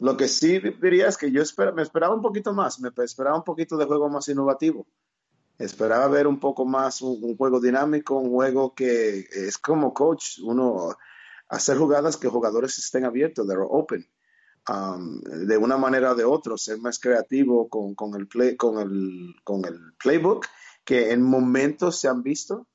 lo 0.00 0.16
que 0.16 0.28
sí 0.28 0.60
diría 0.80 1.08
es 1.08 1.16
que 1.16 1.30
yo 1.30 1.42
me 1.74 1.82
esperaba 1.82 2.14
un 2.14 2.22
poquito 2.22 2.52
más, 2.52 2.80
me 2.80 2.90
esperaba 3.04 3.36
un 3.36 3.44
poquito 3.44 3.76
de 3.76 3.84
juego 3.84 4.08
más 4.08 4.28
innovativo. 4.28 4.86
Esperaba 5.58 6.08
ver 6.08 6.26
un 6.26 6.40
poco 6.40 6.64
más 6.64 7.00
un, 7.00 7.36
juego 7.36 7.60
dinámico, 7.60 8.16
un 8.16 8.30
juego 8.30 8.74
que 8.74 9.28
es 9.30 9.56
como 9.58 9.94
coach, 9.94 10.40
uno 10.42 10.96
hacer 11.48 11.76
jugadas 11.76 12.16
que 12.16 12.28
jugadores 12.28 12.78
estén 12.78 13.04
abiertos, 13.04 13.46
they're 13.46 13.64
open. 13.68 14.04
Um, 14.66 15.20
de 15.20 15.58
una 15.58 15.76
manera 15.76 16.12
o 16.12 16.14
de 16.14 16.24
otra, 16.24 16.56
ser 16.56 16.78
más 16.78 16.98
creativo 16.98 17.68
con, 17.68 17.94
con, 17.94 18.14
el 18.14 18.26
play, 18.26 18.56
con, 18.56 18.78
el, 18.78 19.34
con 19.44 19.62
el 19.66 19.92
playbook 20.02 20.46
que 20.84 21.12
en 21.12 21.22
momentos 21.22 22.00
se 22.00 22.08
han 22.08 22.22
visto, 22.22 22.66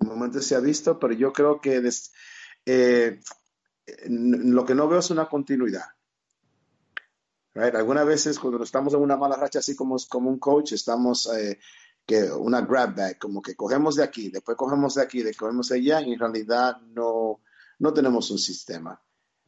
en 0.00 0.08
momentos 0.08 0.44
se 0.44 0.56
ha 0.56 0.60
visto, 0.60 0.98
pero 0.98 1.12
yo 1.14 1.32
creo 1.32 1.60
que 1.60 1.82
eh, 2.66 3.20
lo 4.08 4.64
que 4.64 4.74
no 4.74 4.88
veo 4.88 4.98
es 4.98 5.10
una 5.10 5.28
continuidad. 5.28 5.95
Algunas 7.56 8.06
veces 8.06 8.38
cuando 8.38 8.62
estamos 8.62 8.92
en 8.94 9.00
una 9.00 9.16
mala 9.16 9.36
racha, 9.36 9.60
así 9.60 9.74
como, 9.74 9.96
como 10.08 10.28
un 10.28 10.38
coach, 10.38 10.72
estamos 10.72 11.26
eh, 11.34 11.58
que 12.04 12.30
una 12.30 12.60
grab 12.60 12.94
bag, 12.94 13.18
como 13.18 13.40
que 13.40 13.56
cogemos 13.56 13.96
de 13.96 14.04
aquí, 14.04 14.30
después 14.30 14.56
cogemos 14.56 14.94
de 14.94 15.02
aquí, 15.02 15.22
después 15.22 15.38
cogemos 15.38 15.68
de 15.68 15.76
allá, 15.76 16.00
y 16.02 16.12
en 16.12 16.18
realidad 16.18 16.76
no, 16.94 17.40
no 17.78 17.92
tenemos 17.94 18.30
un 18.30 18.38
sistema. 18.38 19.00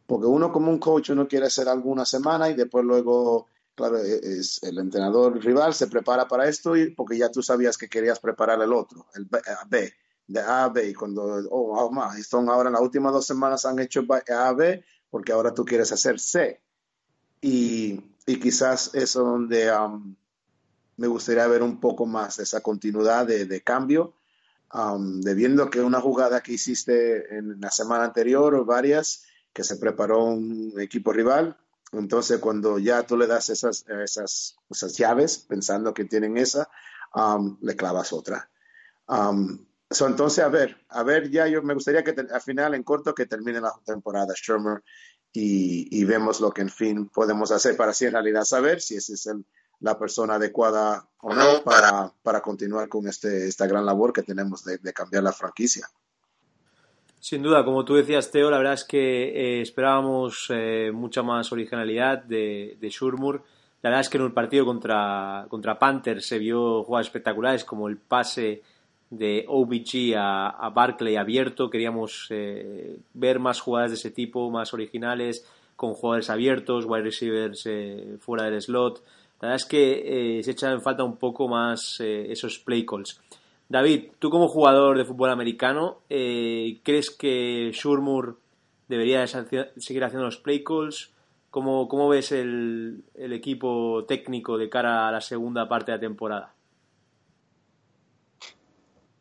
Porque 0.06 0.26
uno 0.26 0.50
como 0.50 0.70
un 0.70 0.78
coach, 0.78 1.10
uno 1.10 1.28
quiere 1.28 1.46
hacer 1.46 1.68
algo 1.68 1.90
una 1.90 2.06
semana 2.06 2.48
y 2.48 2.54
después 2.54 2.84
luego 2.84 3.46
claro, 3.74 3.98
e, 3.98 4.38
es, 4.40 4.62
el 4.62 4.78
entrenador 4.78 5.38
rival 5.42 5.74
se 5.74 5.86
prepara 5.86 6.26
para 6.26 6.48
esto 6.48 6.76
y, 6.76 6.90
porque 6.94 7.16
ya 7.16 7.30
tú 7.30 7.42
sabías 7.42 7.78
que 7.78 7.88
querías 7.88 8.18
preparar 8.18 8.60
el 8.60 8.72
otro, 8.72 9.06
el 9.14 9.26
B, 9.26 9.92
de 10.26 10.40
A 10.40 10.64
a 10.64 10.68
B. 10.68 10.88
Y 10.88 10.94
cuando, 10.94 11.22
oh, 11.22 11.78
oh 11.78 11.90
más, 11.90 12.32
ahora 12.32 12.70
en 12.70 12.72
las 12.72 12.82
últimas 12.82 13.12
dos 13.12 13.26
semanas 13.26 13.64
han 13.64 13.78
hecho 13.78 14.04
A 14.10 14.48
a 14.48 14.52
B 14.52 14.84
porque 15.10 15.32
ahora 15.32 15.54
tú 15.54 15.64
quieres 15.64 15.92
hacer 15.92 16.18
C. 16.18 16.60
Y, 17.40 18.14
y 18.26 18.40
quizás 18.40 18.94
eso 18.94 19.24
donde 19.24 19.70
um, 19.72 20.14
me 20.96 21.06
gustaría 21.06 21.46
ver 21.46 21.62
un 21.62 21.80
poco 21.80 22.06
más 22.06 22.38
esa 22.38 22.60
continuidad 22.60 23.26
de, 23.26 23.46
de 23.46 23.60
cambio, 23.62 24.14
um, 24.74 25.20
de 25.20 25.70
que 25.70 25.80
una 25.80 26.00
jugada 26.00 26.42
que 26.42 26.52
hiciste 26.52 27.36
en 27.36 27.60
la 27.60 27.70
semana 27.70 28.04
anterior 28.04 28.54
o 28.54 28.64
varias, 28.64 29.24
que 29.52 29.64
se 29.64 29.76
preparó 29.76 30.24
un 30.24 30.74
equipo 30.78 31.12
rival, 31.12 31.56
entonces, 31.92 32.38
cuando 32.38 32.78
ya 32.78 33.02
tú 33.04 33.16
le 33.16 33.26
das 33.26 33.48
esas, 33.48 33.86
esas, 33.88 34.56
esas 34.68 34.96
llaves, 34.96 35.38
pensando 35.38 35.94
que 35.94 36.04
tienen 36.04 36.36
esa, 36.36 36.68
um, 37.14 37.56
le 37.62 37.76
clavas 37.76 38.12
otra. 38.12 38.50
Um, 39.08 39.66
entonces, 39.90 40.44
a 40.44 40.48
ver, 40.48 40.84
a 40.90 41.02
ver, 41.02 41.30
ya 41.30 41.46
yo 41.46 41.62
me 41.62 41.72
gustaría 41.72 42.04
que 42.04 42.14
al 42.30 42.40
final, 42.42 42.74
en 42.74 42.82
corto, 42.82 43.14
que 43.14 43.24
termine 43.24 43.60
la 43.60 43.72
temporada 43.84 44.34
Shermer 44.36 44.82
y, 45.32 46.04
vemos 46.04 46.40
lo 46.40 46.50
que 46.50 46.62
en 46.62 46.70
fin 46.70 47.08
podemos 47.08 47.52
hacer 47.52 47.76
para 47.76 47.92
así 47.92 48.06
en 48.06 48.12
realidad 48.12 48.44
saber 48.44 48.80
si 48.80 48.96
esa 48.96 49.12
es 49.12 49.30
la 49.80 49.98
persona 49.98 50.34
adecuada 50.34 51.06
o 51.20 51.34
no 51.34 51.62
para, 51.62 52.12
para 52.22 52.40
continuar 52.40 52.88
con 52.88 53.06
este, 53.06 53.46
esta 53.46 53.66
gran 53.66 53.86
labor 53.86 54.12
que 54.12 54.22
tenemos 54.22 54.64
de 54.64 54.92
cambiar 54.92 55.22
la 55.22 55.32
franquicia. 55.32 55.88
Sin 57.20 57.42
duda, 57.42 57.64
como 57.64 57.84
tú 57.84 57.94
decías, 57.94 58.30
Teo, 58.30 58.50
la 58.50 58.58
verdad 58.58 58.74
es 58.74 58.84
que 58.84 59.58
eh, 59.58 59.60
esperábamos 59.60 60.46
eh, 60.50 60.90
mucha 60.94 61.22
más 61.22 61.50
originalidad 61.50 62.22
de, 62.22 62.76
de 62.80 62.88
Shurmur. 62.90 63.42
La 63.82 63.90
verdad 63.90 64.00
es 64.02 64.08
que 64.08 64.18
en 64.18 64.24
el 64.24 64.32
partido 64.32 64.64
contra, 64.64 65.46
contra 65.48 65.78
Panthers 65.78 66.26
se 66.26 66.38
vio 66.38 66.84
jugadas 66.84 67.08
espectaculares 67.08 67.64
como 67.64 67.88
el 67.88 67.96
pase 67.96 68.62
de 69.10 69.44
OBG 69.48 70.14
a, 70.16 70.70
Barclay 70.74 71.16
abierto. 71.16 71.70
Queríamos 71.70 72.26
eh, 72.30 72.98
ver 73.14 73.38
más 73.38 73.60
jugadas 73.60 73.90
de 73.90 73.96
ese 73.96 74.10
tipo, 74.10 74.50
más 74.50 74.74
originales, 74.74 75.46
con 75.76 75.94
jugadores 75.94 76.30
abiertos, 76.30 76.84
wide 76.86 77.02
receivers 77.02 77.68
fuera 78.20 78.44
del 78.44 78.60
slot. 78.60 79.02
La 79.40 79.48
verdad 79.48 79.56
es 79.56 79.64
que 79.64 80.40
se 80.42 80.50
echan 80.50 80.72
en 80.72 80.82
falta 80.82 81.04
un 81.04 81.16
poco 81.16 81.46
más 81.46 82.00
esos 82.00 82.58
play 82.58 82.84
calls. 82.84 83.20
David, 83.68 84.12
tú 84.18 84.30
como 84.30 84.48
jugador 84.48 84.96
de 84.96 85.04
fútbol 85.04 85.30
americano, 85.30 85.98
eh, 86.08 86.78
¿crees 86.82 87.10
que 87.10 87.70
Shurmur 87.72 88.38
debería 88.88 89.26
seguir 89.26 90.04
haciendo 90.04 90.24
los 90.24 90.38
play 90.38 90.64
calls? 90.64 91.12
¿Cómo, 91.50 91.86
cómo 91.86 92.08
ves 92.08 92.32
el, 92.32 93.04
equipo 93.14 94.04
técnico 94.06 94.56
de 94.56 94.70
cara 94.70 95.06
a 95.06 95.12
la 95.12 95.20
segunda 95.20 95.68
parte 95.68 95.92
de 95.92 95.98
la 95.98 96.00
temporada? 96.00 96.54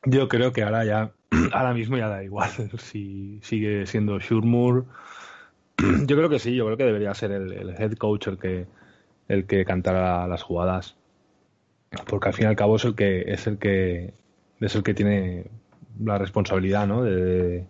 Yo 0.10 0.30
creo 0.30 0.54
que 0.54 0.64
ahora 0.64 0.86
ya, 0.86 1.12
ahora 1.52 1.74
mismo 1.74 1.98
ya 1.98 2.08
da 2.08 2.24
igual 2.24 2.50
si 2.78 3.40
sigue 3.44 3.86
siendo 3.88 4.20
Shurmur. 4.20 4.86
Yo 6.08 6.16
creo 6.16 6.30
que 6.30 6.40
sí, 6.40 6.56
yo 6.56 6.66
creo 6.66 6.78
que 6.78 6.86
debería 6.86 7.14
ser 7.14 7.32
el, 7.32 7.70
head 7.78 7.94
coach 7.98 8.28
el 8.28 8.40
que, 8.40 8.66
el 9.28 9.46
que 9.46 9.66
cantara 9.66 10.26
las 10.28 10.42
jugadas. 10.42 10.96
Porque 12.08 12.30
al 12.30 12.34
fin 12.34 12.46
y 12.46 12.48
al 12.48 12.56
cabo 12.56 12.78
es 12.78 12.86
el 12.86 12.96
que 12.96 13.26
es 13.28 13.48
el 13.48 13.60
que 13.60 14.14
es 14.60 14.76
el 14.76 14.84
que 14.84 14.94
tiene 14.94 15.46
la 16.04 16.18
responsabilidad, 16.18 16.88
¿no? 16.88 17.04
De, 17.04 17.68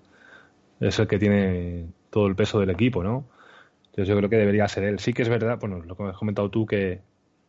es 0.80 1.00
el 1.00 1.08
que 1.08 1.19
tiene 1.19 1.88
todo 2.12 2.28
el 2.28 2.36
peso 2.36 2.60
del 2.60 2.69
equipo, 2.69 3.04
¿no? 3.04 3.26
Entonces 3.88 4.08
yo 4.08 4.15
creo 4.15 4.30
que 4.30 4.38
debería 4.38 4.67
ser 4.67 4.84
él. 4.84 5.00
Sí 5.00 5.12
que 5.12 5.23
es 5.23 5.30
verdad, 5.30 5.58
bueno, 5.60 5.82
lo 5.84 5.97
que 5.97 6.04
has 6.04 6.17
comentado 6.17 6.50
tú, 6.50 6.65
que, 6.65 7.02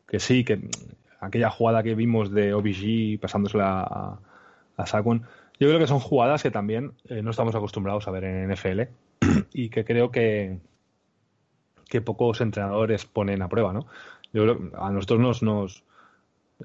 que 0.09 0.19
sí, 0.19 0.45
que 0.45 0.69
aquella 1.21 1.51
jugada 1.51 1.83
que 1.83 1.95
vimos 1.95 2.33
de 2.33 2.55
OBG 2.55 3.21
pasándosela 3.21 3.81
a, 3.83 4.19
a 4.79 4.87
yo 5.61 5.67
creo 5.67 5.79
que 5.79 5.87
son 5.89 5.99
jugadas 5.99 6.43
que 6.43 6.51
también 6.51 6.93
eh, 7.09 7.21
no 7.23 7.31
estamos 7.31 7.55
acostumbrados 7.55 8.07
a 8.07 8.13
ver 8.13 8.25
en 8.25 8.53
NFL 8.53 8.83
y 9.53 9.71
que 9.71 9.85
creo 9.85 10.11
que, 10.11 10.59
que 11.89 12.01
pocos 12.01 12.41
entrenadores 12.41 13.05
ponen 13.07 13.43
a 13.43 13.49
prueba, 13.49 13.73
¿no? 13.73 13.87
Yo 14.33 14.43
creo, 14.43 14.71
a 14.81 14.91
nosotros 14.91 15.21
nos, 15.21 15.43
nos 15.43 15.85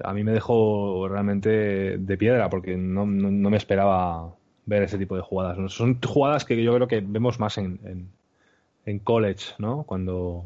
a 0.02 0.12
mí 0.12 0.22
me 0.22 0.32
dejó 0.32 1.08
realmente 1.08 1.98
de 1.98 2.16
piedra 2.16 2.48
porque 2.50 2.76
no, 2.76 3.04
no, 3.06 3.50
me 3.50 3.56
esperaba 3.56 4.34
ver 4.66 4.84
ese 4.84 4.98
tipo 4.98 5.16
de 5.16 5.22
jugadas. 5.22 5.72
Son 5.72 6.00
jugadas 6.00 6.44
que 6.44 6.62
yo 6.62 6.74
creo 6.74 6.88
que 6.88 7.00
vemos 7.00 7.40
más 7.40 7.58
en, 7.58 8.10
en, 8.86 8.98
college, 9.00 9.54
¿no? 9.58 9.84
Cuando 9.84 10.44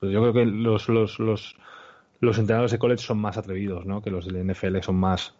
pues 0.00 0.12
yo 0.12 0.20
creo 0.20 0.32
que 0.32 0.46
los, 0.46 0.88
los, 0.88 1.18
los, 1.18 1.56
los 2.20 2.38
entrenadores 2.38 2.72
de 2.72 2.78
college 2.78 3.02
son 3.02 3.18
más 3.18 3.36
atrevidos, 3.36 3.86
¿no? 3.86 4.02
Que 4.02 4.10
los 4.10 4.26
del 4.26 4.44
NFL 4.44 4.80
son 4.80 4.96
más 4.96 5.34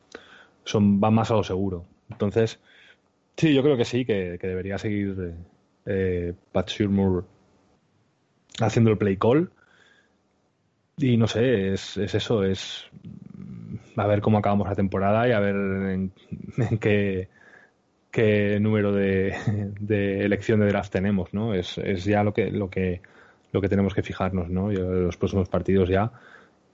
son 0.65 1.01
van 1.01 1.15
más 1.15 1.31
a 1.31 1.35
lo 1.35 1.45
seguro. 1.45 1.85
Entonces, 2.11 2.61
sí, 3.37 3.55
yo 3.55 3.63
creo 3.63 3.77
que 3.77 3.85
sí, 3.85 4.05
que, 4.05 4.39
debería 4.41 4.79
seguir 4.79 5.35
eh, 5.87 6.35
Pat 6.53 6.69
Shurmur 6.71 7.25
haciendo 8.61 8.91
el 8.91 8.99
play 8.99 9.17
call. 9.17 9.51
Y 10.97 11.17
no 11.17 11.27
sé, 11.27 11.73
es, 11.73 11.97
es, 11.97 12.15
eso, 12.15 12.45
es 12.45 12.87
a 13.97 14.07
ver 14.07 14.21
cómo 14.21 14.39
acabamos 14.39 14.69
la 14.69 14.77
temporada 14.77 15.27
y 15.29 15.33
a 15.33 15.41
ver 15.41 15.57
en, 15.57 16.13
qué, 16.81 17.29
qué, 18.11 18.59
número 18.61 18.93
de, 18.93 19.35
de, 19.81 20.25
elección 20.25 20.61
de 20.61 20.67
draft 20.67 20.93
tenemos, 20.93 21.35
¿no? 21.35 21.55
Es, 21.55 21.79
es 21.79 22.05
ya 22.05 22.23
lo 22.23 22.33
que, 22.33 22.51
lo 22.51 22.71
que 22.71 23.03
lo 23.55 23.61
que 23.61 23.69
tenemos 23.69 23.95
que 23.95 24.03
fijarnos, 24.03 24.51
¿no? 24.51 24.73
Los 24.73 25.17
próximos 25.17 25.49
partidos 25.49 25.89
ya 25.89 26.11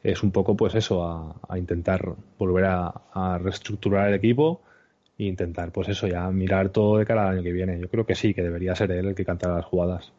es 0.03 0.23
un 0.23 0.33
poco 0.33 0.57
pues 0.57 0.75
eso, 0.75 1.05
a, 1.49 1.59
intentar 1.59 2.15
volver 2.39 2.65
a, 2.67 3.39
reestructurar 3.39 4.09
el 4.09 4.15
equipo 4.15 4.63
e 5.19 5.25
intentar 5.25 5.73
pues 5.73 5.89
eso, 5.89 6.07
ya 6.07 6.31
mirar 6.31 6.71
todo 6.71 6.99
de 6.99 7.07
cara 7.07 7.25
al 7.29 7.35
año 7.37 7.43
que 7.43 7.53
viene. 7.53 7.79
Yo 7.79 7.89
creo 7.89 8.07
que 8.07 8.15
sí, 8.15 8.33
que 8.33 8.43
debería 8.43 8.75
ser 8.75 8.91
él 8.93 9.09
el 9.09 9.15
que 9.15 9.25
cantara 9.25 9.55
las 9.55 9.67
jugadas. 9.67 10.13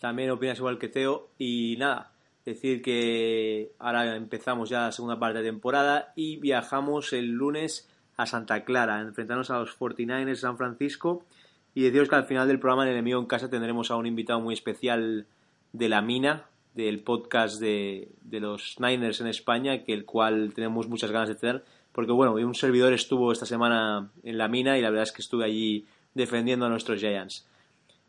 También 0.00 0.30
opinas 0.30 0.58
igual 0.58 0.78
que 0.78 0.88
Teo 0.88 1.28
y 1.38 1.76
nada, 1.78 2.12
decir 2.44 2.80
que 2.80 3.72
ahora 3.78 4.16
empezamos 4.16 4.70
ya 4.70 4.82
la 4.82 4.92
segunda 4.92 5.18
parte 5.18 5.40
de 5.40 5.50
temporada 5.50 6.12
y 6.16 6.38
viajamos 6.38 7.12
el 7.12 7.28
lunes 7.32 7.88
a 8.16 8.26
Santa 8.26 8.64
Clara, 8.64 9.00
enfrentarnos 9.00 9.50
a 9.50 9.58
los 9.58 9.78
49ers 9.78 10.24
de 10.24 10.36
San 10.36 10.56
Francisco 10.56 11.24
y 11.74 11.82
deciros 11.82 12.08
que 12.08 12.16
al 12.16 12.24
final 12.24 12.48
del 12.48 12.58
programa 12.58 12.84
en 12.84 12.92
Enemigo 12.92 13.20
en 13.20 13.26
Casa 13.26 13.50
tendremos 13.50 13.90
a 13.90 13.96
un 13.96 14.06
invitado 14.06 14.40
muy 14.40 14.54
especial 14.54 15.26
de 15.72 15.88
la 15.88 16.02
mina, 16.02 16.46
del 16.74 17.00
podcast 17.00 17.60
de, 17.60 18.08
de, 18.22 18.40
los 18.40 18.76
Niners 18.78 19.20
en 19.20 19.26
España, 19.26 19.84
que 19.84 19.92
el 19.92 20.04
cual 20.04 20.52
tenemos 20.54 20.88
muchas 20.88 21.10
ganas 21.10 21.28
de 21.28 21.34
tener, 21.34 21.64
porque 21.92 22.12
bueno, 22.12 22.34
un 22.34 22.54
servidor 22.54 22.92
estuvo 22.92 23.32
esta 23.32 23.46
semana 23.46 24.10
en 24.22 24.38
la 24.38 24.48
mina 24.48 24.78
y 24.78 24.82
la 24.82 24.90
verdad 24.90 25.04
es 25.04 25.12
que 25.12 25.22
estuve 25.22 25.44
allí 25.44 25.86
defendiendo 26.14 26.66
a 26.66 26.68
nuestros 26.68 27.00
Giants. 27.00 27.46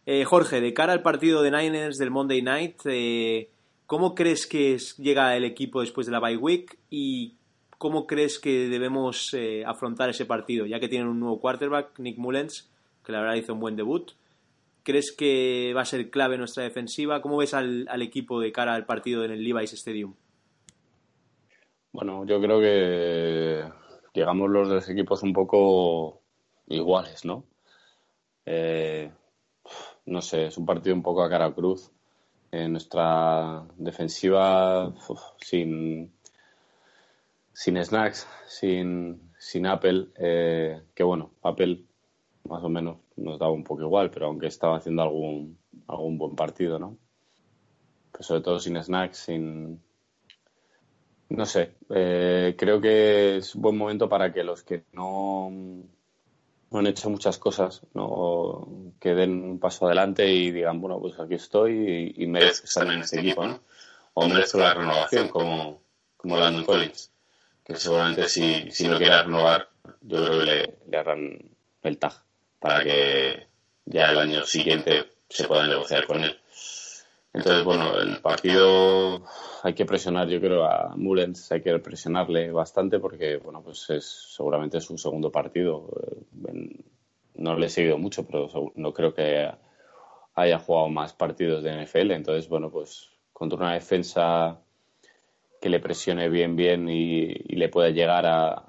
Eh, 0.05 0.25
Jorge, 0.25 0.61
de 0.61 0.73
cara 0.73 0.93
al 0.93 1.01
partido 1.01 1.41
de 1.41 1.51
Niners 1.51 1.97
del 1.97 2.11
Monday 2.11 2.41
Night, 2.41 2.79
eh, 2.85 3.49
¿cómo 3.85 4.15
crees 4.15 4.47
que 4.47 4.77
llega 4.97 5.35
el 5.35 5.43
equipo 5.43 5.81
después 5.81 6.07
de 6.07 6.11
la 6.11 6.19
bye 6.19 6.37
week 6.37 6.79
y 6.89 7.35
cómo 7.77 8.07
crees 8.07 8.39
que 8.39 8.67
debemos 8.67 9.33
eh, 9.33 9.63
afrontar 9.65 10.09
ese 10.09 10.25
partido, 10.25 10.65
ya 10.65 10.79
que 10.79 10.87
tienen 10.87 11.07
un 11.07 11.19
nuevo 11.19 11.39
quarterback, 11.39 11.99
Nick 11.99 12.17
Mullens, 12.17 12.69
que 13.03 13.11
la 13.11 13.21
verdad 13.21 13.35
hizo 13.35 13.53
un 13.53 13.59
buen 13.59 13.75
debut? 13.75 14.11
¿Crees 14.83 15.11
que 15.11 15.73
va 15.75 15.81
a 15.81 15.85
ser 15.85 16.09
clave 16.09 16.37
nuestra 16.37 16.63
defensiva? 16.63 17.21
¿Cómo 17.21 17.37
ves 17.37 17.53
al, 17.53 17.87
equipo 18.01 18.39
de 18.39 18.51
cara 18.51 18.73
al 18.73 18.85
partido 18.85 19.23
en 19.23 19.31
el 19.31 19.43
Levi's 19.43 19.73
Stadium? 19.73 20.15
Bueno, 21.91 22.25
yo 22.25 22.41
creo 22.41 22.59
que 22.59 23.63
llegamos 24.13 24.49
los 24.49 24.69
dos 24.69 24.89
equipos 24.89 25.21
un 25.21 25.33
poco 25.33 26.21
iguales, 26.67 27.25
¿no? 27.25 27.45
Eh, 28.45 29.11
no 30.05 30.21
sé, 30.21 30.47
es 30.47 30.57
un 30.57 30.65
partido 30.65 30.95
un 30.95 31.03
poco 31.03 31.23
a 31.23 31.29
cara 31.29 31.53
cruz. 31.53 31.91
En 32.51 32.71
nuestra 32.71 33.63
defensiva, 33.77 34.93
sin, 35.37 36.11
sin 37.53 37.83
snacks, 37.83 38.27
sin, 38.47 39.31
sin 39.37 39.67
Apple, 39.67 40.07
eh, 40.17 40.81
que 40.93 41.03
bueno, 41.03 41.31
Apple 41.43 41.83
más 42.49 42.63
o 42.63 42.69
menos 42.69 42.97
nos 43.21 43.39
daba 43.39 43.51
un 43.51 43.63
poco 43.63 43.81
igual, 43.83 44.09
pero 44.11 44.27
aunque 44.27 44.47
estaba 44.47 44.77
haciendo 44.77 45.01
algún, 45.01 45.57
algún 45.87 46.17
buen 46.17 46.35
partido, 46.35 46.79
¿no? 46.79 46.97
Pues 48.11 48.25
sobre 48.25 48.41
todo 48.41 48.59
sin 48.59 48.81
snacks, 48.81 49.17
sin... 49.17 49.81
No 51.29 51.45
sé, 51.45 51.75
eh, 51.89 52.55
creo 52.57 52.81
que 52.81 53.37
es 53.37 53.55
un 53.55 53.61
buen 53.61 53.77
momento 53.77 54.09
para 54.09 54.33
que 54.33 54.43
los 54.43 54.63
que 54.63 54.83
no, 54.91 55.49
han 56.73 56.87
hecho 56.87 57.09
muchas 57.09 57.37
cosas 57.37 57.81
no 57.93 58.67
que 58.99 59.15
den 59.15 59.43
un 59.43 59.59
paso 59.59 59.85
adelante 59.85 60.29
y 60.29 60.51
digan, 60.51 60.81
bueno, 60.81 60.99
pues 60.99 61.17
aquí 61.19 61.35
estoy 61.35 62.13
y, 62.17 62.27
merezco 62.27 62.65
estar 62.65 62.85
en 62.87 62.99
este 62.99 63.19
equipo, 63.19 63.45
¿no? 63.45 63.61
O 64.13 64.27
merezco 64.27 64.57
la 64.57 64.73
renovación 64.73 65.29
como, 65.29 65.81
como 66.17 66.37
Landon 66.37 66.65
Collins, 66.65 67.11
que 67.63 67.77
seguramente 67.77 68.27
si, 68.27 68.69
si 68.71 68.89
no 68.89 68.97
quiere 68.97 69.23
renovar, 69.23 69.69
yo 70.01 70.25
creo 70.25 70.39
que 70.39 70.45
le, 70.45 70.77
le 70.89 70.97
harán 70.97 71.39
el 71.83 71.97
tag 71.97 72.13
para 72.61 72.83
que 72.83 73.47
ya 73.85 74.11
el 74.11 74.19
año 74.19 74.45
siguiente 74.45 75.07
se 75.27 75.47
pueda 75.47 75.67
negociar 75.67 76.05
con 76.05 76.23
él. 76.23 76.37
Entonces, 77.33 77.63
bueno, 77.63 77.97
el 77.97 78.21
partido 78.21 79.23
hay 79.63 79.73
que 79.73 79.85
presionar, 79.85 80.27
yo 80.27 80.39
creo, 80.39 80.65
a 80.65 80.95
Mullens, 80.95 81.51
hay 81.51 81.61
que 81.61 81.79
presionarle 81.79 82.51
bastante 82.51 82.99
porque, 82.99 83.37
bueno, 83.37 83.61
pues 83.63 83.89
es 83.89 84.05
seguramente 84.35 84.79
su 84.79 84.97
segundo 84.97 85.31
partido. 85.31 85.89
Eh, 86.53 86.83
no 87.35 87.55
le 87.57 87.65
he 87.65 87.69
seguido 87.69 87.97
mucho, 87.97 88.27
pero 88.27 88.49
no 88.75 88.93
creo 88.93 89.13
que 89.13 89.49
haya 90.35 90.59
jugado 90.59 90.89
más 90.89 91.13
partidos 91.13 91.63
de 91.63 91.83
NFL. 91.83 92.11
Entonces, 92.11 92.47
bueno, 92.47 92.69
pues 92.69 93.09
contra 93.33 93.57
una 93.57 93.73
defensa 93.73 94.59
que 95.61 95.69
le 95.69 95.79
presione 95.79 96.29
bien, 96.29 96.55
bien 96.55 96.89
y, 96.89 97.33
le 97.55 97.69
pueda 97.69 97.89
llegar 97.89 98.25
a, 98.25 98.65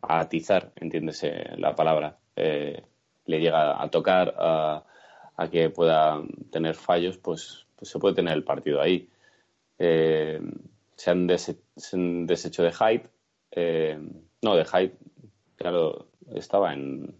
a 0.00 0.20
atizar, 0.20 0.72
entiéndese 0.76 1.50
la 1.58 1.74
palabra, 1.74 2.18
eh, 2.36 2.82
le 3.26 3.40
llega 3.40 3.82
a 3.82 3.88
tocar 3.90 4.34
a, 4.38 4.84
que 5.50 5.70
pueda 5.70 6.22
tener 6.50 6.74
fallos, 6.74 7.18
pues, 7.18 7.66
pues, 7.76 7.90
se 7.90 7.98
puede 7.98 8.14
tener 8.14 8.34
el 8.34 8.44
partido 8.44 8.80
ahí. 8.80 9.08
Eh, 9.78 10.40
se, 10.96 11.10
han 11.10 11.26
deshecho 11.26 12.62
de 12.62 12.72
Hyde. 12.72 13.08
Eh, 13.50 13.98
no, 14.42 14.56
de 14.56 14.64
Hyde, 14.64 14.96
claro, 15.56 16.08
estaba 16.34 16.72
en, 16.72 17.14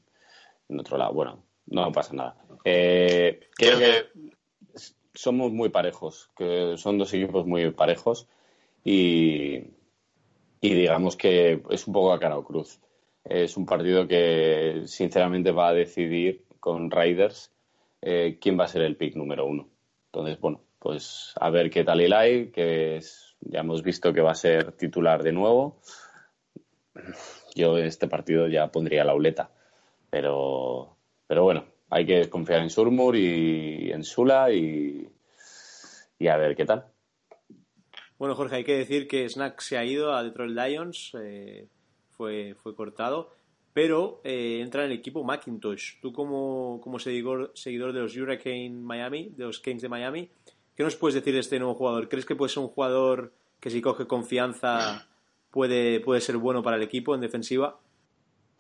otro 0.79 0.97
lado. 0.97 1.13
Bueno, 1.13 1.43
no 1.67 1.93
pasa 1.93 2.15
nada. 2.15 2.37
Eh, 2.65 3.41
creo 3.57 3.79
que 3.79 4.07
somos 5.15 5.53
muy 5.53 5.69
parejos, 5.69 6.31
que 6.37 6.77
son 6.77 6.99
dos 6.99 7.13
equipos 7.15 7.47
muy 7.47 7.71
parejos 7.71 8.27
y, 8.85 9.63
y 10.61 10.75
digamos 10.75 11.17
que 11.17 11.63
es 11.71 11.87
un 11.87 11.95
poco 11.95 12.13
a 12.13 12.19
cara 12.19 12.37
o 12.37 12.45
cruz 12.45 12.81
es 13.25 13.57
un 13.57 13.67
partido 13.67 14.07
que 14.07 14.83
sinceramente 14.87 15.51
va 15.51 15.69
a 15.69 15.75
decidir 15.75 16.45
con 16.61 16.91
Raiders 16.91 17.53
eh, 18.03 18.39
quién 18.41 18.59
va 18.59 18.65
a 18.65 18.69
ser 18.69 18.83
el 18.83 18.97
pick 18.97 19.17
número 19.17 19.47
uno. 19.47 19.69
Entonces, 20.07 20.39
bueno, 20.41 20.61
pues 20.79 21.33
a 21.41 21.51
ver 21.51 21.71
qué 21.71 21.85
tal 21.85 22.01
Eli, 22.01 22.51
que 22.51 23.01
ya 23.41 23.61
hemos 23.61 23.83
visto 23.83 24.13
que 24.13 24.21
va 24.21 24.33
a 24.33 24.37
ser 24.37 24.73
titular 24.73 25.23
de 25.23 25.33
nuevo. 25.33 25.81
Yo 27.55 27.79
en 27.79 27.87
este 27.87 28.09
partido 28.09 28.47
ya 28.49 28.71
pondría 28.71 29.05
la 29.05 29.15
uleta, 29.15 29.51
pero, 30.11 30.97
pero 31.27 31.45
bueno, 31.45 31.65
hay 31.91 32.07
que 32.07 32.29
confiar 32.29 32.61
en 32.61 32.71
Surmur 32.71 33.17
y 33.17 33.91
en 33.91 34.05
Sula 34.05 34.53
y, 34.53 35.09
y 36.19 36.29
a 36.29 36.37
ver 36.37 36.55
qué 36.55 36.65
tal. 36.65 36.87
Bueno, 38.19 38.35
Jorge, 38.37 38.57
hay 38.57 38.65
que 38.65 38.77
decir 38.77 39.09
que 39.09 39.29
Snack 39.29 39.61
se 39.61 39.77
ha 39.77 39.85
ido 39.85 40.15
a 40.15 40.23
Detroit 40.23 40.53
Lions. 40.53 41.13
Eh, 41.21 41.67
fue, 42.17 42.55
fue 42.63 42.75
cortado, 42.75 43.31
pero 43.73 44.21
eh, 44.25 44.61
entra 44.63 44.85
en 44.85 44.93
el 44.93 44.99
equipo 44.99 45.25
Macintosh. 45.25 46.01
Tú 46.01 46.13
como, 46.13 46.81
como 46.83 46.99
seguidor, 46.99 47.53
seguidor 47.55 47.93
de 47.93 48.01
los 48.01 48.17
Hurricane 48.17 48.71
Miami, 48.71 49.33
de 49.37 49.45
los 49.45 49.61
Kings 49.61 49.83
de 49.83 49.89
Miami, 49.89 50.31
¿qué 50.77 50.83
nos 50.83 50.97
puedes 50.97 51.15
decir 51.15 51.35
de 51.35 51.41
este 51.41 51.59
nuevo 51.59 51.75
jugador? 51.75 52.09
¿Crees 52.09 52.25
que 52.25 52.37
puede 52.37 52.51
ser 52.51 52.63
un 52.63 52.69
jugador 52.69 53.33
que 53.61 53.71
si 53.71 53.81
coge 53.81 54.07
confianza 54.07 55.07
puede, 55.51 56.01
puede 56.01 56.21
ser 56.21 56.37
bueno 56.37 56.63
para 56.63 56.77
el 56.77 56.83
equipo 56.83 57.15
en 57.15 57.21
defensiva? 57.21 57.79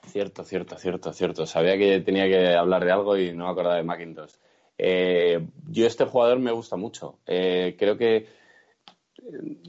Cierto, 0.06 0.44
cierto, 0.44 0.76
cierto, 0.76 1.12
cierto. 1.12 1.46
Sabía 1.46 1.78
que 1.78 2.00
tenía 2.00 2.26
que 2.26 2.54
hablar 2.54 2.84
de 2.84 2.92
algo 2.92 3.16
y 3.16 3.32
no 3.32 3.46
me 3.46 3.50
acordaba 3.50 3.76
de 3.76 3.84
Macintosh. 3.84 4.32
Eh, 4.76 5.46
yo 5.70 5.86
este 5.86 6.04
jugador 6.04 6.38
me 6.38 6.52
gusta 6.52 6.76
mucho. 6.76 7.18
Eh, 7.26 7.76
creo 7.78 7.96
que 7.96 8.26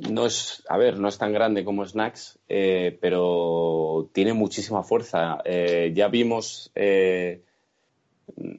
no 0.09 0.25
es, 0.25 0.63
a 0.67 0.77
ver, 0.77 0.99
no 0.99 1.07
es 1.07 1.17
tan 1.17 1.31
grande 1.31 1.63
como 1.63 1.85
Snacks, 1.85 2.39
eh, 2.49 2.97
pero 2.99 4.09
tiene 4.13 4.33
muchísima 4.33 4.83
fuerza. 4.83 5.37
Eh, 5.45 5.93
ya 5.95 6.09
vimos 6.09 6.71
eh, 6.75 7.41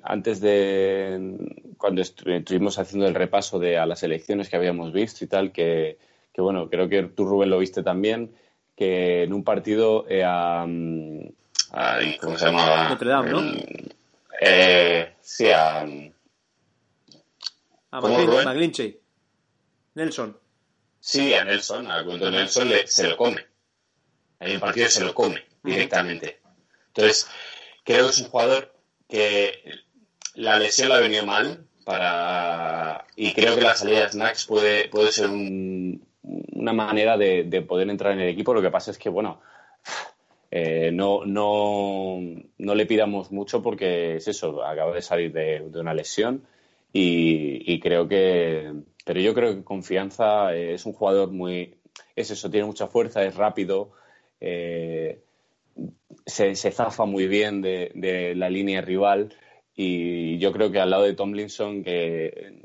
antes 0.03 0.41
de 0.41 1.37
cuando 1.77 2.03
estuvimos 2.03 2.79
haciendo 2.79 3.07
el 3.07 3.15
repaso 3.15 3.59
de 3.59 3.79
a 3.79 3.87
las 3.87 4.03
elecciones 4.03 4.49
que 4.49 4.57
habíamos 4.57 4.93
visto 4.93 5.25
y 5.25 5.29
tal, 5.29 5.53
que, 5.53 5.99
bueno, 6.37 6.71
creo 6.71 6.89
que 6.89 7.03
tú 7.03 7.25
Rubén 7.25 7.51
lo 7.51 7.59
viste 7.59 7.83
también, 7.83 8.35
que 8.75 9.25
en 9.25 9.33
un 9.33 9.45
partido 9.45 10.05
¿cómo 10.05 10.09
se 12.39 12.47
llama? 12.47 12.89
Notre 12.89 13.11
Dame, 13.11 13.31
¿no? 13.31 13.43
sí, 15.21 15.51
a, 15.51 15.87
a 17.91 18.01
McGlinchey. 18.01 18.99
Nelson. 19.95 20.37
Sí, 21.01 21.35
a 21.35 21.45
Nelson, 21.45 21.91
a 21.91 22.03
Nelson 22.03 22.69
se 22.87 23.09
lo 23.09 23.17
come. 23.17 23.47
En 24.41 24.51
el 24.51 24.61
partido 24.61 24.89
se 24.89 25.05
lo 25.05 25.15
come 25.15 25.45
directamente. 25.63 26.41
Entonces, 26.89 27.29
creo 27.85 28.07
que 28.07 28.11
es 28.11 28.21
un 28.21 28.29
jugador 28.29 28.75
que 29.09 29.63
la 30.35 30.59
lesión 30.59 30.89
le 30.89 30.95
ha 30.95 31.01
venido 31.01 31.25
mal 31.25 31.67
para 31.85 33.07
y 33.15 33.33
creo 33.33 33.55
que 33.55 33.63
la 33.63 33.75
salida 33.75 34.01
de 34.01 34.11
Snacks 34.11 34.45
puede, 34.47 34.89
puede 34.89 35.13
ser 35.13 35.31
una 35.31 36.73
manera 36.73 37.17
de, 37.17 37.65
poder 37.67 37.89
entrar 37.89 38.13
en 38.13 38.21
el 38.21 38.29
equipo. 38.29 38.53
Lo 38.53 38.63
que 38.63 38.71
pasa 38.71 38.91
es 38.91 38.99
que, 38.99 39.09
bueno, 39.09 39.41
eh, 40.51 40.91
no, 40.93 41.25
no, 41.25 42.19
no, 42.59 42.75
le 42.75 42.87
pidamos 42.87 43.31
mucho 43.31 43.63
porque 43.63 44.17
es 44.17 44.29
eso, 44.29 44.65
acaba 44.65 44.93
de 44.95 45.03
salir 45.03 45.33
de, 45.33 45.63
una 45.75 45.95
lesión 45.95 46.43
y 46.93 47.79
creo 47.81 48.09
que, 48.09 48.73
pero 49.07 49.21
yo 49.21 49.35
creo 49.35 49.55
que 49.55 49.63
confianza 49.63 50.53
eh, 50.53 50.75
es 50.75 50.85
un 50.85 50.93
jugador 50.93 51.31
muy. 51.31 51.77
Es 52.17 52.33
eso, 52.33 52.51
tiene 52.51 52.67
mucha 52.67 52.89
fuerza, 52.89 53.23
es 53.23 53.37
rápido, 53.37 53.93
eh, 54.41 55.21
se, 56.27 56.57
zafa 56.57 57.05
muy 57.05 57.29
bien 57.29 57.63
de, 57.63 58.35
la 58.35 58.51
línea 58.51 58.81
rival. 58.81 59.33
Y 59.77 60.39
yo 60.39 60.53
creo 60.53 60.73
que 60.73 60.81
al 60.81 60.91
lado 60.91 61.05
de 61.05 61.15
Tomlinson, 61.15 61.85
que 61.85 62.59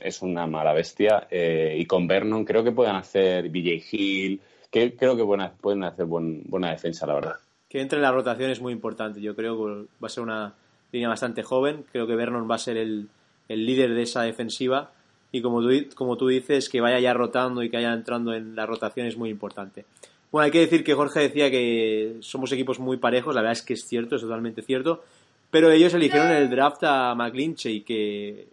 es 0.00 0.20
una 0.20 0.48
mala 0.48 0.72
bestia, 0.72 1.28
eh, 1.30 1.76
y 1.78 1.86
con 1.86 2.08
Vernon 2.08 2.44
creo 2.44 2.64
que 2.64 2.72
pueden 2.72 2.96
hacer 2.96 3.48
BJ 3.50 3.84
Hill, 3.92 4.40
creo 4.72 5.16
que 5.16 5.24
pueden, 5.60 5.84
hacer 5.84 6.06
buena 6.06 6.72
defensa, 6.72 7.06
la 7.06 7.14
verdad. 7.14 7.36
Que 7.68 7.80
entre 7.80 7.98
en 7.98 8.02
la 8.02 8.10
rotación 8.10 8.50
es 8.50 8.60
muy 8.60 8.72
importante. 8.72 9.20
Yo 9.20 9.36
creo 9.36 9.56
que 9.56 9.86
va 10.02 10.06
a 10.06 10.08
ser 10.08 10.24
una 10.24 10.54
línea 10.90 11.08
bastante 11.08 11.44
joven. 11.44 11.84
Creo 11.92 12.08
que 12.08 12.16
Vernon 12.16 12.50
va 12.50 12.56
a 12.56 12.58
ser 12.58 12.78
el, 12.78 13.08
el 13.48 13.64
líder 13.64 13.94
de 13.94 14.02
esa 14.02 14.22
defensiva 14.22 14.90
y 15.34 15.42
como 15.42 15.60
tú, 15.60 15.68
como 15.96 16.16
tú 16.16 16.28
dices, 16.28 16.68
que 16.68 16.80
vaya 16.80 17.00
ya 17.00 17.12
rotando 17.12 17.64
y 17.64 17.68
que 17.68 17.76
vaya 17.76 17.92
entrando 17.92 18.32
en 18.32 18.54
la 18.54 18.66
rotación 18.66 19.08
es 19.08 19.16
muy 19.16 19.30
importante. 19.30 19.84
Bueno, 20.30 20.44
hay 20.44 20.52
que 20.52 20.60
decir 20.60 20.84
que 20.84 20.94
Jorge 20.94 21.20
decía 21.20 21.50
que 21.50 22.18
somos 22.20 22.52
equipos 22.52 22.78
muy 22.78 22.98
parejos, 22.98 23.34
la 23.34 23.40
verdad 23.40 23.58
es 23.58 23.62
que 23.62 23.74
es 23.74 23.84
cierto, 23.84 24.14
es 24.14 24.22
totalmente 24.22 24.62
cierto, 24.62 25.02
pero 25.50 25.72
ellos 25.72 25.92
eligieron 25.92 26.30
en 26.30 26.36
el 26.36 26.50
draft 26.50 26.84
a 26.84 27.16
McClinchy, 27.16 27.80
que, 27.80 28.46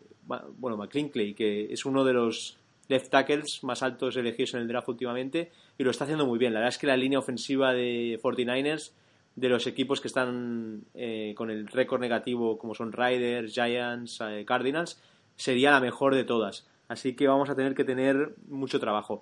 bueno, 0.57 0.75
McClinkley, 0.75 1.35
que 1.35 1.71
es 1.71 1.85
uno 1.85 2.03
de 2.03 2.13
los 2.13 2.57
left 2.87 3.11
tackles 3.11 3.63
más 3.63 3.83
altos 3.83 4.17
elegidos 4.17 4.55
en 4.55 4.61
el 4.61 4.67
draft 4.67 4.89
últimamente 4.89 5.51
y 5.77 5.83
lo 5.83 5.91
está 5.91 6.05
haciendo 6.05 6.25
muy 6.25 6.39
bien. 6.39 6.53
La 6.53 6.61
verdad 6.61 6.73
es 6.73 6.79
que 6.79 6.87
la 6.87 6.97
línea 6.97 7.19
ofensiva 7.19 7.73
de 7.73 8.19
49ers, 8.23 8.91
de 9.35 9.49
los 9.49 9.67
equipos 9.67 10.01
que 10.01 10.07
están 10.07 10.83
eh, 10.95 11.33
con 11.37 11.51
el 11.51 11.67
récord 11.67 12.01
negativo 12.01 12.57
como 12.57 12.73
son 12.73 12.91
Riders, 12.91 13.53
Giants, 13.53 14.19
eh, 14.21 14.43
Cardinals, 14.45 14.99
sería 15.35 15.71
la 15.71 15.79
mejor 15.79 16.15
de 16.15 16.23
todas. 16.23 16.67
Así 16.91 17.15
que 17.15 17.25
vamos 17.25 17.49
a 17.49 17.55
tener 17.55 17.73
que 17.73 17.85
tener 17.85 18.35
mucho 18.49 18.77
trabajo. 18.77 19.21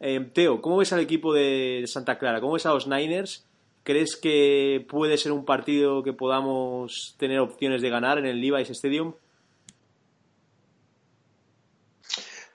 Eh, 0.00 0.30
Teo, 0.32 0.62
¿cómo 0.62 0.78
ves 0.78 0.94
al 0.94 1.00
equipo 1.00 1.34
de 1.34 1.84
Santa 1.86 2.18
Clara? 2.18 2.40
¿Cómo 2.40 2.54
ves 2.54 2.64
a 2.64 2.72
los 2.72 2.86
Niners? 2.86 3.44
¿Crees 3.82 4.16
que 4.16 4.86
puede 4.88 5.18
ser 5.18 5.32
un 5.32 5.44
partido 5.44 6.02
que 6.02 6.14
podamos 6.14 7.14
tener 7.18 7.38
opciones 7.40 7.82
de 7.82 7.90
ganar 7.90 8.16
en 8.16 8.24
el 8.24 8.40
Levi's 8.40 8.70
Stadium? 8.70 9.14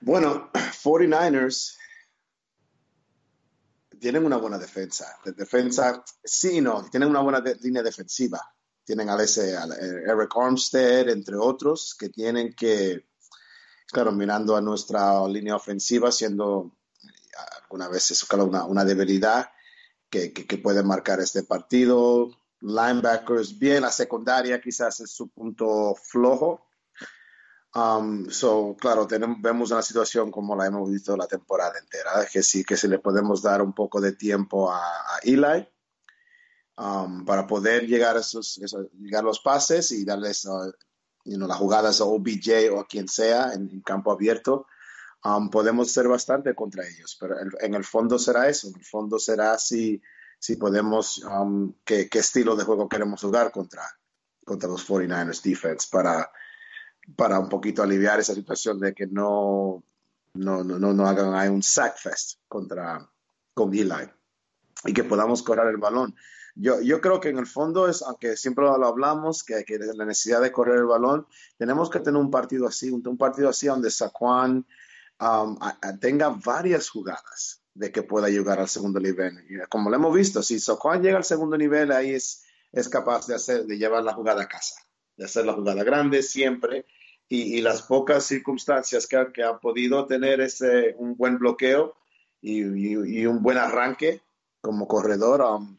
Bueno, 0.00 0.50
49ers 0.82 1.76
tienen 4.00 4.24
una 4.24 4.38
buena 4.38 4.58
defensa. 4.58 5.20
De 5.24 5.34
defensa, 5.34 6.02
sí, 6.24 6.60
no, 6.60 6.84
tienen 6.90 7.10
una 7.10 7.20
buena 7.20 7.40
línea 7.62 7.84
defensiva. 7.84 8.40
Tienen 8.82 9.08
a 9.08 9.22
ese 9.22 9.52
Eric 9.52 10.34
Armstead, 10.34 11.10
entre 11.10 11.36
otros, 11.36 11.94
que 11.96 12.08
tienen 12.08 12.54
que 12.54 13.07
claro, 13.90 14.12
mirando 14.12 14.56
a 14.56 14.60
nuestra 14.60 15.26
línea 15.28 15.56
ofensiva, 15.56 16.12
siendo 16.12 16.72
algunas 17.62 17.90
veces 17.90 18.26
una, 18.32 18.64
una 18.64 18.84
debilidad 18.84 19.50
que, 20.10 20.32
que, 20.32 20.58
puede 20.58 20.82
marcar 20.82 21.20
este 21.20 21.42
partido. 21.42 22.30
Linebackers 22.60 23.58
bien, 23.58 23.82
la 23.82 23.92
secundaria 23.92 24.60
quizás 24.60 25.00
es 25.00 25.10
su 25.12 25.28
punto 25.28 25.94
flojo. 25.94 26.66
Um, 27.74 28.28
so, 28.30 28.76
claro, 28.80 29.06
tenemos, 29.06 29.40
vemos 29.40 29.70
una 29.70 29.82
situación 29.82 30.30
como 30.30 30.56
la 30.56 30.66
hemos 30.66 30.90
visto 30.90 31.16
la 31.16 31.26
temporada 31.26 31.78
entera, 31.78 32.26
que 32.30 32.42
sí 32.42 32.64
que 32.64 32.76
se 32.76 32.88
le 32.88 32.98
podemos 32.98 33.42
dar 33.42 33.62
un 33.62 33.74
poco 33.74 34.00
de 34.00 34.12
tiempo 34.12 34.72
a, 34.72 34.82
Eli 35.22 35.68
um, 36.78 37.24
para 37.24 37.46
poder 37.46 37.86
llegar 37.86 38.16
a, 38.16 38.20
esos, 38.20 38.58
llegar 38.98 39.22
los 39.22 39.40
pases 39.40 39.92
y 39.92 40.04
darles 40.04 40.46
uh, 40.46 40.72
las 41.36 41.56
jugadas 41.56 42.00
a 42.00 42.04
OBJ 42.04 42.70
o 42.72 42.80
a 42.80 42.86
quien 42.86 43.08
sea 43.08 43.52
en, 43.52 43.80
campo 43.80 44.12
abierto, 44.12 44.66
um, 45.24 45.50
podemos 45.50 45.90
ser 45.90 46.08
bastante 46.08 46.54
contra 46.54 46.86
ellos. 46.86 47.16
Pero 47.20 47.36
en 47.60 47.74
el 47.74 47.84
fondo 47.84 48.18
será 48.18 48.48
eso, 48.48 48.68
en 48.68 48.76
el 48.76 48.84
fondo 48.84 49.18
será 49.18 49.58
si, 49.58 50.00
si 50.38 50.56
podemos, 50.56 51.18
um, 51.24 51.72
qué, 51.84 52.08
estilo 52.12 52.56
de 52.56 52.64
juego 52.64 52.88
queremos 52.88 53.20
jugar 53.20 53.50
contra, 53.50 53.82
contra 54.44 54.68
los 54.68 54.88
49ers 54.88 55.42
defense 55.42 55.88
para, 55.90 56.30
para 57.16 57.38
un 57.38 57.48
poquito 57.48 57.82
aliviar 57.82 58.20
esa 58.20 58.34
situación 58.34 58.80
de 58.80 58.94
que 58.94 59.06
no, 59.06 59.82
no, 60.34 60.64
no, 60.64 60.78
no, 60.78 61.06
hagan 61.06 61.52
un 61.52 61.62
sack 61.62 61.98
fest 61.98 62.38
contra 62.48 63.08
con 63.54 63.74
Eli 63.74 64.08
y 64.84 64.92
que 64.92 65.04
podamos 65.04 65.42
correr 65.42 65.68
el 65.68 65.78
balón. 65.78 66.14
Yo, 66.60 66.80
yo 66.80 67.00
creo 67.00 67.20
que 67.20 67.28
en 67.28 67.38
el 67.38 67.46
fondo 67.46 67.88
es, 67.88 68.02
aunque 68.02 68.36
siempre 68.36 68.64
lo 68.64 68.84
hablamos, 68.84 69.44
que, 69.44 69.64
que 69.64 69.78
la 69.78 70.04
necesidad 70.04 70.40
de 70.40 70.50
correr 70.50 70.78
el 70.78 70.86
balón, 70.86 71.26
tenemos 71.56 71.88
que 71.88 72.00
tener 72.00 72.20
un 72.20 72.32
partido 72.32 72.66
así, 72.66 72.90
un, 72.90 73.16
partido 73.16 73.48
así 73.48 73.68
donde 73.68 73.92
Saquon 73.92 74.66
um, 75.20 75.58
tenga 76.00 76.30
varias 76.30 76.88
jugadas 76.90 77.62
de 77.74 77.92
que 77.92 78.02
pueda 78.02 78.28
llegar 78.28 78.58
al 78.58 78.68
segundo 78.68 78.98
nivel. 78.98 79.38
Como 79.68 79.88
lo 79.88 79.94
hemos 79.94 80.12
visto, 80.12 80.42
si 80.42 80.58
Saquon 80.58 81.00
llega 81.00 81.18
al 81.18 81.24
segundo 81.24 81.56
nivel, 81.56 81.92
ahí 81.92 82.10
es, 82.10 82.44
es 82.72 82.88
capaz 82.88 83.28
de, 83.28 83.36
hacer, 83.36 83.64
de 83.64 83.78
llevar 83.78 84.02
la 84.02 84.14
jugada 84.14 84.42
a 84.42 84.48
casa, 84.48 84.74
de 85.16 85.26
hacer 85.26 85.46
la 85.46 85.52
jugada 85.52 85.84
grande 85.84 86.22
siempre. 86.22 86.86
Y, 87.30 87.60
las 87.60 87.82
pocas 87.82 88.24
circunstancias 88.24 89.06
que, 89.06 89.26
que 89.34 89.44
han 89.44 89.60
podido 89.60 90.06
tener 90.06 90.40
ese, 90.40 90.94
un 90.96 91.14
buen 91.14 91.38
bloqueo 91.38 91.94
y, 92.40 92.62
y, 92.62 93.26
un 93.26 93.42
buen 93.42 93.58
arranque 93.58 94.22
como 94.62 94.88
corredor, 94.88 95.42
um, 95.42 95.76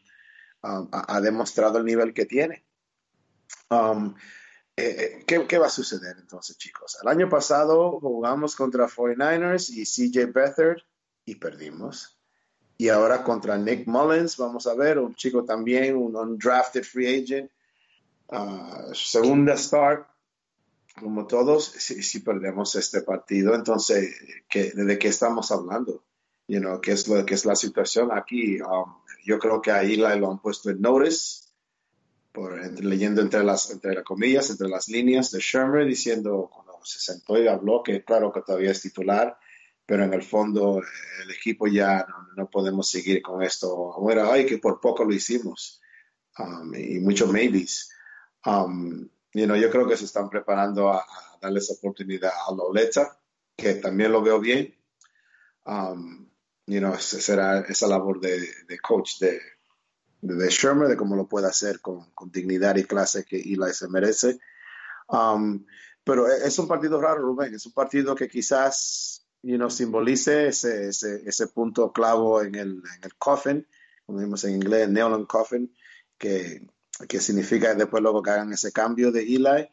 Um, 0.62 0.90
ha, 0.92 1.22
demostrado 1.22 1.78
el 1.78 1.86
nivel 1.86 2.14
que 2.14 2.26
tiene. 2.26 2.66
Um, 3.70 4.14
eh, 4.76 5.24
eh, 5.28 5.46
¿qué, 5.48 5.58
va 5.58 5.68
a 5.68 5.70
suceder 5.70 6.18
entonces, 6.20 6.58
chicos? 6.58 6.98
El 7.02 7.08
año 7.08 7.30
pasado 7.30 8.00
jugamos 8.02 8.58
contra 8.58 8.90
49ers 8.90 9.70
y 9.70 9.86
CJ 9.86 10.34
Beathard 10.34 10.82
y 11.24 11.36
perdimos. 11.36 12.20
Y 12.78 12.90
ahora 12.90 13.24
contra 13.24 13.58
Nick 13.58 13.88
Mullins, 13.88 14.36
vamos 14.36 14.68
a 14.68 14.74
ver, 14.74 15.00
un 15.00 15.16
chico 15.16 15.46
también, 15.46 15.96
un 15.96 16.16
undrafted 16.16 16.84
free 16.84 17.24
agent, 17.24 17.52
uh, 18.28 18.94
segunda 18.94 19.56
start, 19.56 20.08
como 21.00 21.26
todos, 21.26 21.66
si, 21.66 22.20
perdemos 22.20 22.76
este 22.76 23.02
partido, 23.02 23.56
entonces, 23.56 24.14
¿de 24.52 25.00
qué 25.00 25.08
estamos 25.08 25.52
hablando? 25.52 26.04
You 26.48 26.60
know, 26.60 26.82
¿qué 26.82 26.94
es, 26.94 27.08
lo, 27.08 27.26
qué 27.26 27.36
es 27.36 27.46
la 27.46 27.56
situación 27.56 28.12
aquí? 28.12 28.62
Um, 28.62 28.96
yo 29.24 29.40
creo 29.40 29.62
que 29.62 29.72
ahí 29.72 29.96
lo 29.96 30.08
han 30.08 30.40
puesto 30.40 30.70
en 30.70 30.82
notice, 30.82 31.50
por, 32.32 32.58
leyendo 32.82 33.22
entre 33.22 33.44
las, 33.44 33.70
entre 33.72 33.96
las 33.96 34.04
comillas, 34.04 34.50
entre 34.50 34.70
las 34.70 34.88
líneas 34.88 35.32
de 35.32 35.40
Shermer, 35.40 35.86
diciendo, 35.86 36.50
cuando 36.54 36.80
se 36.84 37.00
sentó 37.00 37.38
y 37.42 37.48
habló, 37.48 37.84
que 37.84 38.04
claro 38.04 38.32
que 38.32 38.42
todavía 38.42 38.72
es 38.72 38.82
titular, 38.82 39.38
pero 39.86 40.04
en 40.04 40.14
el 40.14 40.22
fondo 40.22 40.82
el 41.24 41.32
equipo 41.32 41.68
ya 41.68 42.06
no, 42.36 42.50
podemos 42.50 42.90
seguir 42.90 43.22
con 43.22 43.42
esto. 43.42 43.96
Bueno, 44.00 44.32
ay, 44.32 44.46
que 44.46 44.60
por 44.60 44.80
poco 44.80 45.04
lo 45.04 45.14
hicimos. 45.14 45.82
Um, 46.38 46.74
y 46.76 47.00
muchos 47.00 47.32
maybes. 47.32 47.92
Um, 48.46 49.10
you 49.34 49.46
know, 49.46 49.56
yo 49.56 49.70
creo 49.70 49.88
que 49.88 49.98
se 49.98 50.06
están 50.06 50.30
preparando 50.30 50.90
a, 50.90 51.06
darle 51.42 51.60
esa 51.60 51.74
oportunidad 51.74 52.32
a 52.48 52.54
Loleta, 52.54 53.18
que 53.56 53.76
también 53.76 54.12
lo 54.12 54.22
veo 54.22 54.40
bien. 54.40 54.76
Um, 55.66 56.30
you 56.70 56.80
know, 56.80 56.96
será 57.00 57.62
esa 57.62 57.88
labor 57.88 58.20
de, 58.20 58.80
coach 58.80 59.20
de, 59.20 59.42
de, 60.22 60.50
Shermer, 60.50 60.88
de 60.88 60.96
cómo 60.96 61.16
lo 61.16 61.28
puede 61.28 61.48
hacer 61.48 61.82
con, 61.82 62.06
dignidad 62.32 62.76
y 62.76 62.84
clase 62.84 63.26
que 63.26 63.40
Eli 63.40 63.74
se 63.74 63.88
merece. 63.88 64.40
Um, 65.08 65.66
pero 66.04 66.30
e, 66.30 66.46
es 66.46 66.60
un 66.60 66.68
partido 66.68 67.02
raro, 67.02 67.22
Rubén, 67.22 67.56
es 67.56 67.66
un 67.66 67.74
partido 67.74 68.16
que 68.16 68.28
quizás 68.28 69.26
you 69.42 69.58
know, 69.58 69.72
simbolice 69.72 70.50
ese, 70.50 70.90
ese, 70.90 71.24
ese 71.26 71.48
punto 71.48 71.92
clavo 71.92 72.44
en 72.44 72.54
el, 72.54 72.70
en 72.70 73.04
el 73.04 73.16
coffin, 73.18 73.68
como 74.06 74.20
decimos 74.20 74.44
en 74.44 74.56
inglés, 74.56 74.90
nail 74.90 75.14
and 75.14 75.26
coffin, 75.26 75.74
que, 76.20 76.68
que 77.08 77.20
significa 77.20 77.74
después 77.74 78.04
luego 78.04 78.22
que 78.22 78.30
hagan 78.30 78.54
ese 78.54 78.72
cambio 78.72 79.12
de 79.12 79.22
Eli, 79.22 79.68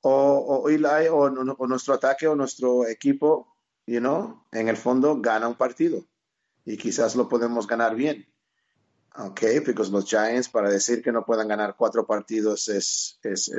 o, 0.00 0.62
o 0.64 0.68
Eli 0.70 1.08
o, 1.10 1.18
o, 1.18 1.66
nuestro 1.66 1.92
ataque 1.92 2.26
o 2.26 2.34
nuestro 2.34 2.86
equipo, 2.86 3.54
you 3.86 4.00
know, 4.00 4.46
en 4.52 4.68
el 4.68 4.78
fondo 4.78 5.20
gana 5.20 5.46
un 5.46 5.56
partido 5.56 6.06
y 6.68 6.76
quizás 6.76 7.16
lo 7.16 7.28
podemos 7.28 7.66
ganar 7.66 7.94
bien. 7.94 8.28
Ok, 9.16 9.40
porque 9.64 9.90
los 9.90 10.04
Giants, 10.04 10.50
para 10.50 10.68
decir 10.68 11.02
que 11.02 11.10
no 11.10 11.24
puedan 11.24 11.48
ganar 11.48 11.76
cuatro 11.78 12.06
partidos 12.06 12.68
es, 12.68 13.18
es, 13.22 13.50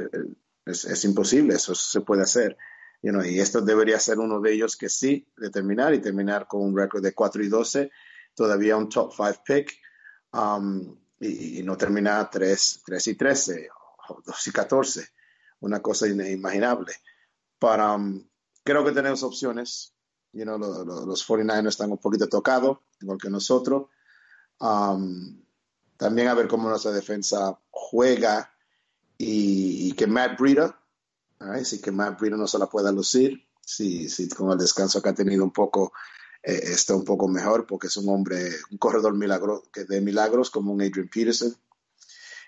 es, 0.65 0.85
es 0.85 1.05
imposible, 1.05 1.55
eso 1.55 1.73
se 1.73 2.01
puede 2.01 2.21
hacer. 2.21 2.55
You 3.01 3.11
know, 3.11 3.25
y 3.25 3.39
esto 3.39 3.61
debería 3.61 3.97
ser 3.99 4.19
uno 4.19 4.39
de 4.39 4.53
ellos 4.53 4.77
que 4.77 4.89
sí, 4.89 5.27
determinar 5.37 5.93
y 5.95 6.01
terminar 6.01 6.47
con 6.47 6.61
un 6.61 6.77
récord 6.77 7.01
de 7.01 7.15
4 7.15 7.43
y 7.43 7.49
12, 7.49 7.91
todavía 8.35 8.77
un 8.77 8.89
top 8.89 9.11
5 9.11 9.43
pick, 9.43 9.71
um, 10.33 10.95
y, 11.19 11.59
y, 11.59 11.63
no 11.63 11.77
terminar 11.77 12.29
3, 12.29 12.83
3 12.85 13.07
y 13.07 13.15
13 13.15 13.69
o 14.09 14.21
2 14.23 14.47
y 14.47 14.51
14, 14.51 15.07
una 15.61 15.81
cosa 15.81 16.07
inimaginable. 16.07 16.93
Pero 17.57 17.95
um, 17.95 18.23
creo 18.63 18.85
que 18.85 18.91
tenemos 18.91 19.23
opciones. 19.23 19.95
You 20.31 20.43
know, 20.43 20.59
lo, 20.59 20.85
lo, 20.85 21.05
los 21.07 21.27
49ers 21.27 21.69
están 21.69 21.91
un 21.91 21.97
poquito 21.97 22.27
tocados, 22.27 22.77
igual 23.01 23.17
que 23.17 23.29
nosotros. 23.29 23.87
Um, 24.59 25.41
también 25.97 26.27
a 26.27 26.33
ver 26.33 26.47
cómo 26.47 26.69
nuestra 26.69 26.91
defensa 26.91 27.59
juega 27.69 28.53
y, 29.17 29.89
y 29.89 29.91
que 29.93 30.07
Matt 30.07 30.39
Breida, 30.39 30.79
right, 31.39 31.65
si 31.65 31.81
que 31.81 31.91
Matt 31.91 32.19
Breida 32.19 32.37
no 32.37 32.47
se 32.47 32.57
la 32.57 32.67
pueda 32.67 32.91
lucir, 32.91 33.45
si, 33.61 34.09
si 34.09 34.27
con 34.29 34.51
el 34.51 34.57
descanso 34.57 35.01
que 35.01 35.09
ha 35.09 35.13
tenido 35.13 35.43
un 35.43 35.51
poco 35.51 35.93
eh, 36.41 36.59
está 36.63 36.95
un 36.95 37.03
poco 37.03 37.27
mejor 37.27 37.67
porque 37.67 37.87
es 37.87 37.97
un 37.97 38.09
hombre, 38.09 38.49
un 38.71 38.77
corredor 38.77 39.13
milagro, 39.13 39.63
que 39.73 39.83
de 39.83 40.01
milagros 40.01 40.49
como 40.49 40.71
un 40.71 40.81
Adrian 40.81 41.09
Peterson. 41.09 41.55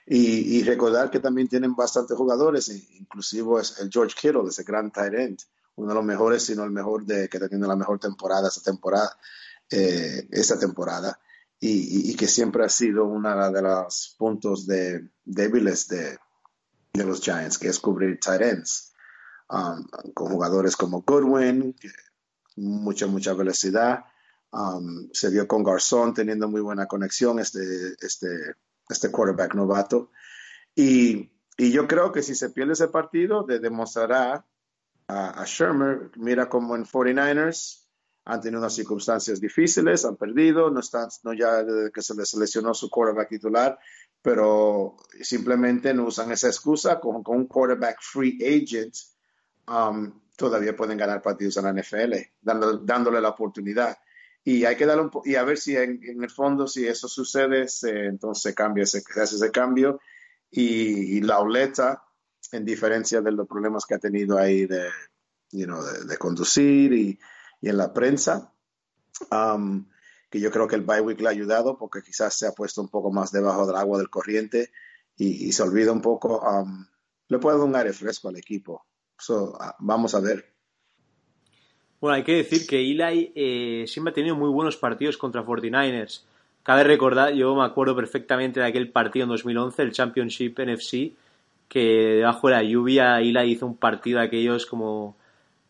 Y, 0.06 0.58
y, 0.58 0.64
recordar 0.64 1.12
que 1.12 1.20
también 1.20 1.48
tienen 1.48 1.76
bastantes 1.76 2.18
jugadores, 2.18 2.70
inclusive 2.70 3.62
es 3.62 3.80
el 3.80 3.90
George 3.92 4.16
Kittle, 4.20 4.48
ese 4.50 4.64
gran 4.64 4.92
tight 4.92 5.14
end, 5.14 5.40
uno 5.76 5.90
de 5.90 5.96
los 5.96 6.04
mejores, 6.04 6.44
si 6.44 6.56
no 6.56 6.64
el 6.64 6.72
mejor, 6.72 7.06
de, 7.06 7.30
que 7.30 7.38
está 7.38 7.48
teniendo 7.48 7.68
la 7.68 7.76
mejor 7.76 8.00
temporada 8.00 8.48
esta 8.48 8.62
temporada. 8.62 9.16
Eh, 9.74 10.28
esta 10.32 10.60
temporada 10.60 11.18
y, 11.62 12.16
que 12.16 12.28
siempre 12.28 12.66
ha 12.66 12.70
sido 12.70 13.06
uno 13.06 13.52
de 13.52 13.62
los 13.62 14.16
puntos 14.18 14.66
débiles 14.66 15.88
de, 15.88 16.18
los 16.94 17.22
Giants, 17.22 17.58
que 17.58 17.70
es 17.70 17.80
cubrir 17.80 18.20
tight 18.20 18.42
ends, 18.42 18.94
um, 19.50 19.86
con 20.14 20.28
jugadores 20.28 20.76
como 20.76 21.04
Goodwin, 21.04 21.74
mucha, 22.58 23.08
mucha 23.08 23.34
velocidad. 23.34 24.04
Um, 24.52 25.08
se 25.14 25.30
vio 25.30 25.48
con 25.48 25.64
Garzón 25.64 26.14
teniendo 26.14 26.50
muy 26.50 26.60
buena 26.60 26.88
conexión, 26.88 27.40
este, 27.40 27.96
este, 28.02 28.56
este 28.90 29.10
quarterback 29.10 29.54
novato. 29.56 30.12
Y, 30.76 31.32
y 31.58 31.72
yo 31.72 31.88
creo 31.88 32.12
que 32.12 32.24
si 32.24 32.36
se 32.36 32.50
pierde 32.50 32.74
ese 32.74 32.90
partido, 32.90 33.44
de, 33.44 33.60
demostrará 33.60 34.46
a, 35.08 35.42
a 35.42 35.46
Shermer, 35.46 36.12
mira 36.18 36.50
como 36.50 36.76
en 36.76 36.86
49ers, 36.86 37.81
han 38.26 38.42
tenido 38.42 38.60
unas 38.60 38.76
circunstancias 38.76 39.42
difíciles, 39.42 40.06
han 40.06 40.16
perdido, 40.16 40.70
no 40.70 40.80
están, 40.80 41.10
no 41.24 41.34
ya 41.34 41.64
desde 41.64 41.92
que 41.92 42.02
se 42.02 42.16
les 42.16 42.30
seleccionó 42.30 42.74
su 42.74 42.90
quarterback 42.90 43.30
titular, 43.30 43.80
pero 44.22 44.98
simplemente 45.22 45.94
no 45.94 46.06
usan 46.06 46.32
esa 46.32 46.48
excusa 46.48 47.00
con, 47.00 47.24
con 47.24 47.38
un 47.38 47.48
quarterback 47.48 47.98
free 48.02 48.38
agent. 48.44 48.96
Um, 49.68 50.22
todavía 50.36 50.76
pueden 50.76 50.98
ganar 50.98 51.22
partidos 51.22 51.58
en 51.58 51.64
la 51.64 51.74
NFL, 51.74 52.14
dándole, 52.42 52.80
dándole 52.84 53.22
la 53.22 53.30
oportunidad. 53.30 53.98
Y 54.44 54.66
hay 54.66 54.76
que 54.76 54.86
darle 54.86 55.04
un 55.04 55.12
y 55.24 55.36
a 55.36 55.44
ver 55.44 55.58
si 55.58 55.76
en, 55.76 56.00
en, 56.04 56.24
el 56.24 56.30
fondo, 56.30 56.68
si 56.68 56.88
eso 56.88 57.08
sucede, 57.08 57.68
se, 57.68 58.06
entonces 58.06 58.54
cambia, 58.56 58.86
se, 58.86 59.02
se 59.02 59.22
hace 59.22 59.36
ese 59.36 59.52
cambio. 59.52 60.00
Y, 60.50 61.18
y, 61.18 61.22
la 61.22 61.40
oleta, 61.40 62.04
en 62.52 62.66
diferencia 62.66 63.22
de 63.22 63.32
los 63.32 63.48
problemas 63.48 63.86
que 63.86 63.96
ha 63.96 64.00
tenido 64.00 64.38
ahí 64.38 64.66
de, 64.66 64.90
you 65.52 65.66
know, 65.66 65.82
de, 65.82 66.06
de 66.06 66.18
conducir 66.18 66.92
y, 66.94 67.20
y 67.62 67.70
en 67.70 67.78
la 67.78 67.94
prensa, 67.94 68.54
que 70.30 70.40
yo 70.40 70.52
creo 70.52 70.68
que 70.68 70.76
el 70.76 70.82
bye 70.82 71.02
week 71.02 71.22
le 71.22 71.28
ha 71.28 71.32
ayudado 71.32 71.78
porque 71.78 72.02
quizás 72.02 72.38
se 72.38 72.48
ha 72.48 72.52
puesto 72.52 72.82
un 72.82 72.90
poco 72.90 73.12
más 73.12 73.32
debajo 73.32 73.68
del 73.68 73.76
agua 73.76 74.00
del 74.00 74.10
corriente 74.10 74.72
y, 75.16 75.52
se 75.52 75.62
olvida 75.62 75.92
un 75.92 76.02
poco, 76.02 76.44
le 77.28 77.40
puede 77.40 77.58
dar 77.58 77.68
un 77.68 77.76
aire 77.76 77.94
fresco 77.94 78.30
al 78.30 78.38
equipo. 78.38 78.86
Vamos 79.80 80.16
a 80.16 80.20
ver. 80.20 80.52
Bueno, 82.00 82.16
hay 82.16 82.24
que 82.24 82.38
decir 82.38 82.66
que 82.66 82.80
Eli 82.80 83.32
eh, 83.36 83.86
siempre 83.88 84.10
ha 84.10 84.16
tenido 84.16 84.36
muy 84.36 84.50
buenos 84.50 84.76
partidos 84.76 85.18
contra 85.18 85.46
49ers. 85.46 86.24
Cabe 86.64 86.84
recordar, 86.84 87.34
yo 87.34 87.56
me 87.56 87.64
acuerdo 87.64 87.96
perfectamente 87.96 88.60
de 88.60 88.66
aquel 88.66 88.90
partido 88.92 89.26
en 89.26 89.30
2011, 89.30 89.82
el 89.84 89.92
Championship 89.92 90.60
NFC, 90.60 91.14
que 91.68 92.16
debajo 92.18 92.48
de 92.48 92.54
la 92.54 92.64
lluvia 92.64 93.20
Eli 93.20 93.52
hizo 93.52 93.68
un 93.68 93.78
partido 93.78 94.20
de 94.20 94.26
aquellos 94.26 94.66
como 94.66 95.16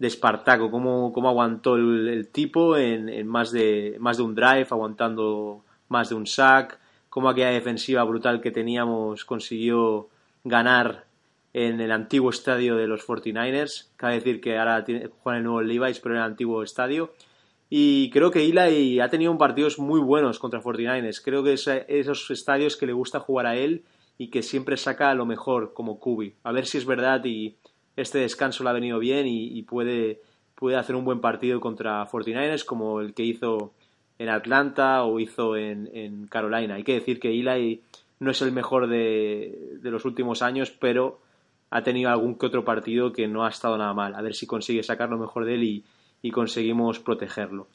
de 0.01 0.07
Espartaco, 0.07 0.71
cómo, 0.71 1.13
cómo 1.13 1.29
aguantó 1.29 1.75
el, 1.75 2.27
tipo 2.31 2.75
en, 2.75 3.07
en, 3.07 3.27
más, 3.27 3.51
de, 3.51 3.97
más 3.99 4.17
de 4.17 4.23
un 4.23 4.33
drive, 4.33 4.65
aguantando 4.71 5.63
más 5.89 6.09
de 6.09 6.15
un 6.15 6.25
sack, 6.25 6.79
cómo 7.07 7.29
aquella 7.29 7.51
defensiva 7.51 8.03
brutal 8.03 8.41
que 8.41 8.49
teníamos 8.49 9.25
consiguió 9.25 10.09
ganar 10.43 11.05
en 11.53 11.79
el 11.81 11.91
antiguo 11.91 12.31
estadio 12.31 12.77
de 12.77 12.87
los 12.87 13.05
49ers. 13.05 13.89
Cabe 13.95 14.15
decir 14.15 14.41
que 14.41 14.57
ahora 14.57 14.83
juegan 15.21 15.37
el 15.37 15.43
nuevo 15.43 15.61
Levi's, 15.61 15.99
pero 15.99 16.15
en 16.15 16.21
el 16.21 16.25
antiguo 16.25 16.63
estadio. 16.63 17.13
Y 17.69 18.09
creo 18.09 18.31
que 18.31 18.43
Eli 18.43 18.99
ha 18.99 19.09
tenido 19.09 19.37
partidos 19.37 19.77
muy 19.77 19.99
buenos 19.99 20.39
contra 20.39 20.63
49ers. 20.63 21.21
Creo 21.23 21.43
que 21.43 21.53
es 21.53 21.67
esos 21.67 22.31
estadios 22.31 22.75
que 22.75 22.87
le 22.87 22.93
gusta 22.93 23.19
jugar 23.19 23.45
a 23.45 23.55
él 23.55 23.83
y 24.17 24.31
que 24.31 24.41
siempre 24.41 24.77
saca 24.77 25.13
lo 25.13 25.27
mejor 25.27 25.73
como 25.75 25.99
Kubi. 25.99 26.33
A 26.41 26.51
ver 26.51 26.65
si 26.65 26.79
es 26.79 26.87
verdad 26.87 27.23
y 27.23 27.57
este 27.95 28.19
descanso 28.19 28.63
le 28.63 28.69
ha 28.69 28.73
venido 28.73 28.99
bien 28.99 29.27
y, 29.27 29.57
y 29.57 29.63
puede, 29.63 30.21
puede, 30.55 30.77
hacer 30.77 30.95
un 30.95 31.05
buen 31.05 31.21
partido 31.21 31.59
contra 31.59 32.07
49ers 32.07 32.65
como 32.65 33.01
el 33.01 33.13
que 33.13 33.23
hizo 33.23 33.73
en 34.17 34.29
Atlanta 34.29 35.03
o 35.03 35.19
hizo 35.19 35.55
en, 35.57 35.89
en 35.93 36.27
Carolina. 36.27 36.75
Hay 36.75 36.83
que 36.83 36.93
decir 36.93 37.19
que 37.19 37.29
Eli 37.29 37.81
no 38.19 38.31
es 38.31 38.41
el 38.41 38.51
mejor 38.51 38.87
de, 38.87 39.77
de, 39.81 39.91
los 39.91 40.05
últimos 40.05 40.41
años, 40.41 40.71
pero 40.71 41.19
ha 41.71 41.83
tenido 41.83 42.09
algún 42.09 42.37
que 42.37 42.45
otro 42.45 42.63
partido 42.63 43.11
que 43.11 43.27
no 43.27 43.45
ha 43.45 43.49
estado 43.49 43.77
nada 43.77 43.93
mal. 43.93 44.13
A 44.13 44.21
ver 44.21 44.35
si 44.35 44.45
consigue 44.45 44.83
sacar 44.83 45.09
lo 45.09 45.17
mejor 45.17 45.45
de 45.45 45.55
él 45.55 45.63
y, 45.63 45.83
y 46.21 46.31
conseguimos 46.31 46.99
protegerlo. 46.99 47.67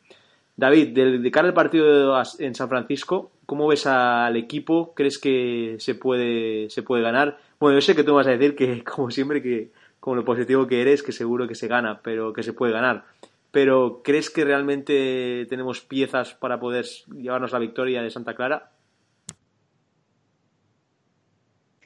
David, 0.56 0.88
de, 0.94 1.18
de, 1.18 1.30
cara 1.30 1.48
al 1.48 1.54
partido 1.54 2.16
en 2.38 2.54
San 2.54 2.68
Francisco, 2.68 3.30
¿cómo 3.44 3.66
ves 3.68 3.86
al 3.86 4.36
equipo? 4.36 4.94
¿Crees 4.94 5.18
que 5.18 5.76
se 5.78 5.94
puede, 5.94 6.70
se 6.70 6.82
puede 6.82 7.02
ganar? 7.02 7.38
Bueno, 7.60 7.76
yo 7.76 7.82
sé 7.82 7.94
que 7.94 8.04
tú 8.04 8.14
vas 8.14 8.26
a 8.26 8.30
decir 8.30 8.56
que, 8.56 8.82
como 8.96 9.10
siempre, 9.10 9.42
que 9.42 9.70
como 10.06 10.14
lo 10.14 10.24
positivo 10.24 10.68
que 10.68 10.80
eres, 10.80 11.02
que 11.02 11.10
seguro 11.10 11.48
que 11.48 11.56
se 11.56 11.66
gana, 11.66 12.00
pero 12.00 12.32
que 12.32 12.44
se 12.44 12.52
puede 12.52 12.72
ganar. 12.72 13.06
Pero 13.50 14.02
¿crees 14.04 14.30
que 14.30 14.44
realmente 14.44 15.46
tenemos 15.50 15.80
piezas 15.80 16.32
para 16.32 16.60
poder 16.60 16.86
llevarnos 17.12 17.50
la 17.50 17.58
victoria 17.58 18.02
de 18.02 18.10
Santa 18.10 18.36
Clara? 18.36 18.70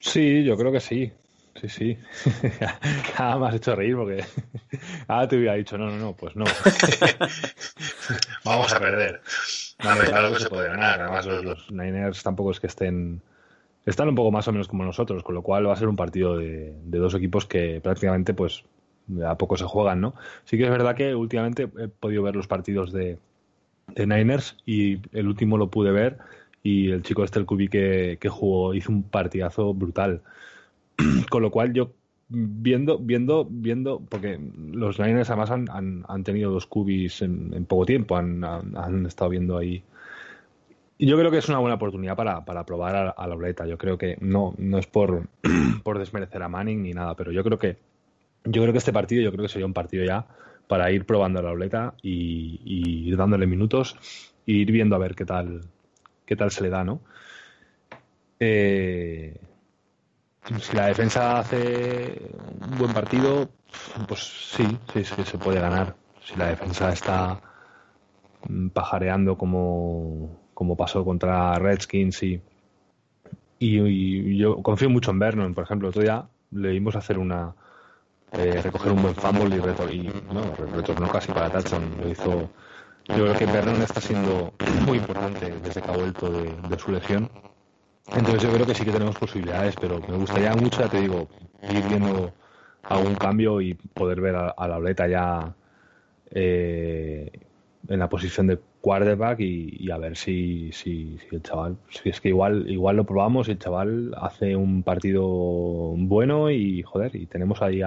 Sí, 0.00 0.44
yo 0.44 0.54
creo 0.58 0.70
que 0.70 0.80
sí. 0.80 1.10
Sí, 1.58 1.68
sí. 1.70 1.98
Nada 3.18 3.38
me 3.38 3.48
has 3.48 3.54
hecho 3.54 3.74
reír 3.74 3.96
porque 3.96 4.22
ahora 5.08 5.26
te 5.26 5.36
hubiera 5.38 5.54
dicho, 5.54 5.78
no, 5.78 5.86
no, 5.86 5.96
no, 5.96 6.14
pues 6.14 6.36
no. 6.36 6.44
Vamos 8.44 8.70
a 8.74 8.78
perder. 8.78 9.22
No, 9.82 9.96
claro 9.96 10.34
que 10.34 10.40
se 10.40 10.50
puede 10.50 10.68
ganar. 10.68 11.00
Además, 11.00 11.24
los, 11.24 11.42
los 11.42 11.70
Niners 11.70 12.22
tampoco 12.22 12.50
es 12.50 12.60
que 12.60 12.66
estén 12.66 13.22
están 13.86 14.08
un 14.08 14.14
poco 14.14 14.30
más 14.30 14.46
o 14.48 14.52
menos 14.52 14.68
como 14.68 14.84
nosotros, 14.84 15.22
con 15.22 15.34
lo 15.34 15.42
cual 15.42 15.66
va 15.66 15.72
a 15.72 15.76
ser 15.76 15.88
un 15.88 15.96
partido 15.96 16.36
de, 16.36 16.74
dos 16.84 17.14
equipos 17.14 17.46
que 17.46 17.80
prácticamente 17.80 18.34
pues 18.34 18.64
a 19.24 19.36
poco 19.36 19.56
se 19.56 19.64
juegan, 19.64 20.00
¿no? 20.00 20.14
Sí 20.44 20.56
que 20.56 20.64
es 20.64 20.70
verdad 20.70 20.94
que 20.94 21.14
últimamente 21.14 21.68
he 21.78 21.88
podido 21.88 22.22
ver 22.22 22.36
los 22.36 22.46
partidos 22.46 22.92
de, 22.92 23.18
de 23.88 24.06
Niners 24.06 24.56
y 24.66 25.00
el 25.12 25.26
último 25.26 25.56
lo 25.56 25.70
pude 25.70 25.90
ver 25.90 26.18
y 26.62 26.90
el 26.90 27.02
chico 27.02 27.24
este, 27.24 27.38
el 27.38 27.46
Cubi 27.46 27.68
que, 27.68 28.18
jugó, 28.28 28.74
hizo 28.74 28.92
un 28.92 29.02
partidazo 29.02 29.74
brutal. 29.74 30.22
con 31.30 31.42
lo 31.42 31.50
cual 31.50 31.72
yo 31.72 31.92
viendo, 32.28 32.98
viendo, 32.98 33.46
viendo, 33.50 34.00
porque 34.08 34.38
los 34.72 34.98
Niners 34.98 35.30
además 35.30 35.50
han, 35.50 35.68
han, 35.70 36.04
han 36.08 36.24
tenido 36.24 36.50
dos 36.52 36.66
cubis 36.66 37.22
en, 37.22 37.52
en 37.54 37.64
poco 37.64 37.86
tiempo, 37.86 38.16
han, 38.16 38.44
han, 38.44 39.06
estado 39.06 39.30
viendo 39.30 39.56
ahí 39.58 39.82
yo 41.06 41.18
creo 41.18 41.30
que 41.30 41.38
es 41.38 41.48
una 41.48 41.58
buena 41.58 41.76
oportunidad 41.76 42.16
para, 42.16 42.44
para 42.44 42.64
probar 42.64 43.14
a, 43.16 43.26
la 43.26 43.34
Oleta. 43.34 43.66
Yo 43.66 43.78
creo 43.78 43.96
que 43.96 44.16
no, 44.20 44.54
no 44.58 44.78
es 44.78 44.86
por, 44.86 45.28
por 45.82 45.98
desmerecer 45.98 46.42
a 46.42 46.48
Manning 46.48 46.82
ni 46.82 46.92
nada, 46.92 47.14
pero 47.14 47.32
yo 47.32 47.42
creo 47.42 47.58
que 47.58 47.78
yo 48.44 48.62
creo 48.62 48.72
que 48.72 48.78
este 48.78 48.92
partido, 48.92 49.22
yo 49.22 49.32
creo 49.32 49.42
que 49.42 49.52
sería 49.52 49.66
un 49.66 49.74
partido 49.74 50.04
ya 50.04 50.26
para 50.66 50.90
ir 50.90 51.04
probando 51.04 51.40
a 51.40 51.42
la 51.42 51.50
Oleta 51.50 51.94
y, 52.02 52.60
y 52.64 53.08
ir 53.08 53.16
dándole 53.16 53.46
minutos 53.46 53.96
e 54.46 54.52
ir 54.52 54.72
viendo 54.72 54.96
a 54.96 54.98
ver 54.98 55.14
qué 55.14 55.26
tal, 55.26 55.62
qué 56.24 56.36
tal 56.36 56.50
se 56.50 56.62
le 56.62 56.70
da, 56.70 56.84
¿no? 56.84 57.00
Eh, 58.38 59.36
si 60.60 60.76
la 60.76 60.86
defensa 60.86 61.38
hace 61.38 62.18
un 62.70 62.78
buen 62.78 62.92
partido, 62.92 63.50
pues 64.08 64.20
sí, 64.20 64.66
sí, 64.92 65.04
sí, 65.04 65.24
se 65.24 65.38
puede 65.38 65.60
ganar. 65.60 65.94
Si 66.24 66.36
la 66.36 66.48
defensa 66.48 66.92
está 66.92 67.40
pajareando 68.72 69.36
como, 69.36 70.39
como 70.60 70.76
pasó 70.76 71.06
contra 71.06 71.58
Redskins 71.58 72.22
y, 72.22 72.38
y, 73.58 74.36
yo 74.36 74.62
confío 74.62 74.90
mucho 74.90 75.10
en 75.10 75.18
Vernon, 75.18 75.54
por 75.54 75.64
ejemplo, 75.64 75.88
otro 75.88 76.02
día 76.02 76.26
le 76.50 76.72
vimos 76.72 76.96
hacer 76.96 77.18
una 77.18 77.54
eh, 78.32 78.60
recoger 78.62 78.92
un 78.92 79.00
buen 79.00 79.14
fumble 79.14 79.56
y, 79.56 79.58
retor 79.58 79.90
y 79.90 80.12
no, 80.30 80.54
retornó 80.76 81.08
casi 81.08 81.32
para 81.32 81.48
touchdown, 81.48 81.96
lo 82.02 82.10
hizo 82.10 82.50
yo 83.08 83.24
creo 83.24 83.34
que 83.38 83.46
Vernon 83.46 83.80
está 83.80 84.02
siendo 84.02 84.52
muy 84.84 84.98
importante 84.98 85.50
desde 85.62 85.80
que 85.80 85.90
ha 85.90 85.96
vuelto 85.96 86.30
de, 86.30 86.78
su 86.78 86.92
lesión. 86.92 87.30
Entonces 88.08 88.42
yo 88.42 88.52
creo 88.52 88.66
que 88.66 88.74
sí 88.74 88.84
que 88.84 88.92
tenemos 88.92 89.16
posibilidades, 89.16 89.76
pero 89.80 89.98
me 89.98 90.16
gustaría 90.18 90.52
mucho, 90.52 90.80
ya 90.80 90.88
te 90.90 91.00
digo, 91.00 91.26
ir 91.70 91.88
viendo 91.88 92.34
algún 92.82 93.14
cambio 93.14 93.62
y 93.62 93.72
poder 93.72 94.20
ver 94.20 94.36
a, 94.36 94.68
la 94.68 94.76
Oleta 94.76 95.08
ya 95.08 95.54
eh, 96.32 97.32
en 97.88 97.98
la 97.98 98.10
posición 98.10 98.46
de 98.46 98.60
quarterback 98.80 99.40
y, 99.40 99.90
a 99.90 99.98
ver 99.98 100.16
si, 100.16 100.72
si, 100.72 101.18
el 101.30 101.42
chaval, 101.42 101.76
si 101.90 102.08
es 102.08 102.20
que 102.20 102.28
igual, 102.28 102.70
igual 102.70 102.96
lo 102.96 103.04
probamos 103.04 103.48
y 103.48 103.52
el 103.52 103.58
chaval 103.58 104.14
hace 104.16 104.56
un 104.56 104.82
partido 104.82 105.26
bueno 105.26 106.50
y 106.50 106.82
joder, 106.82 107.14
y 107.16 107.26
tenemos 107.26 107.62
ahí 107.62 107.82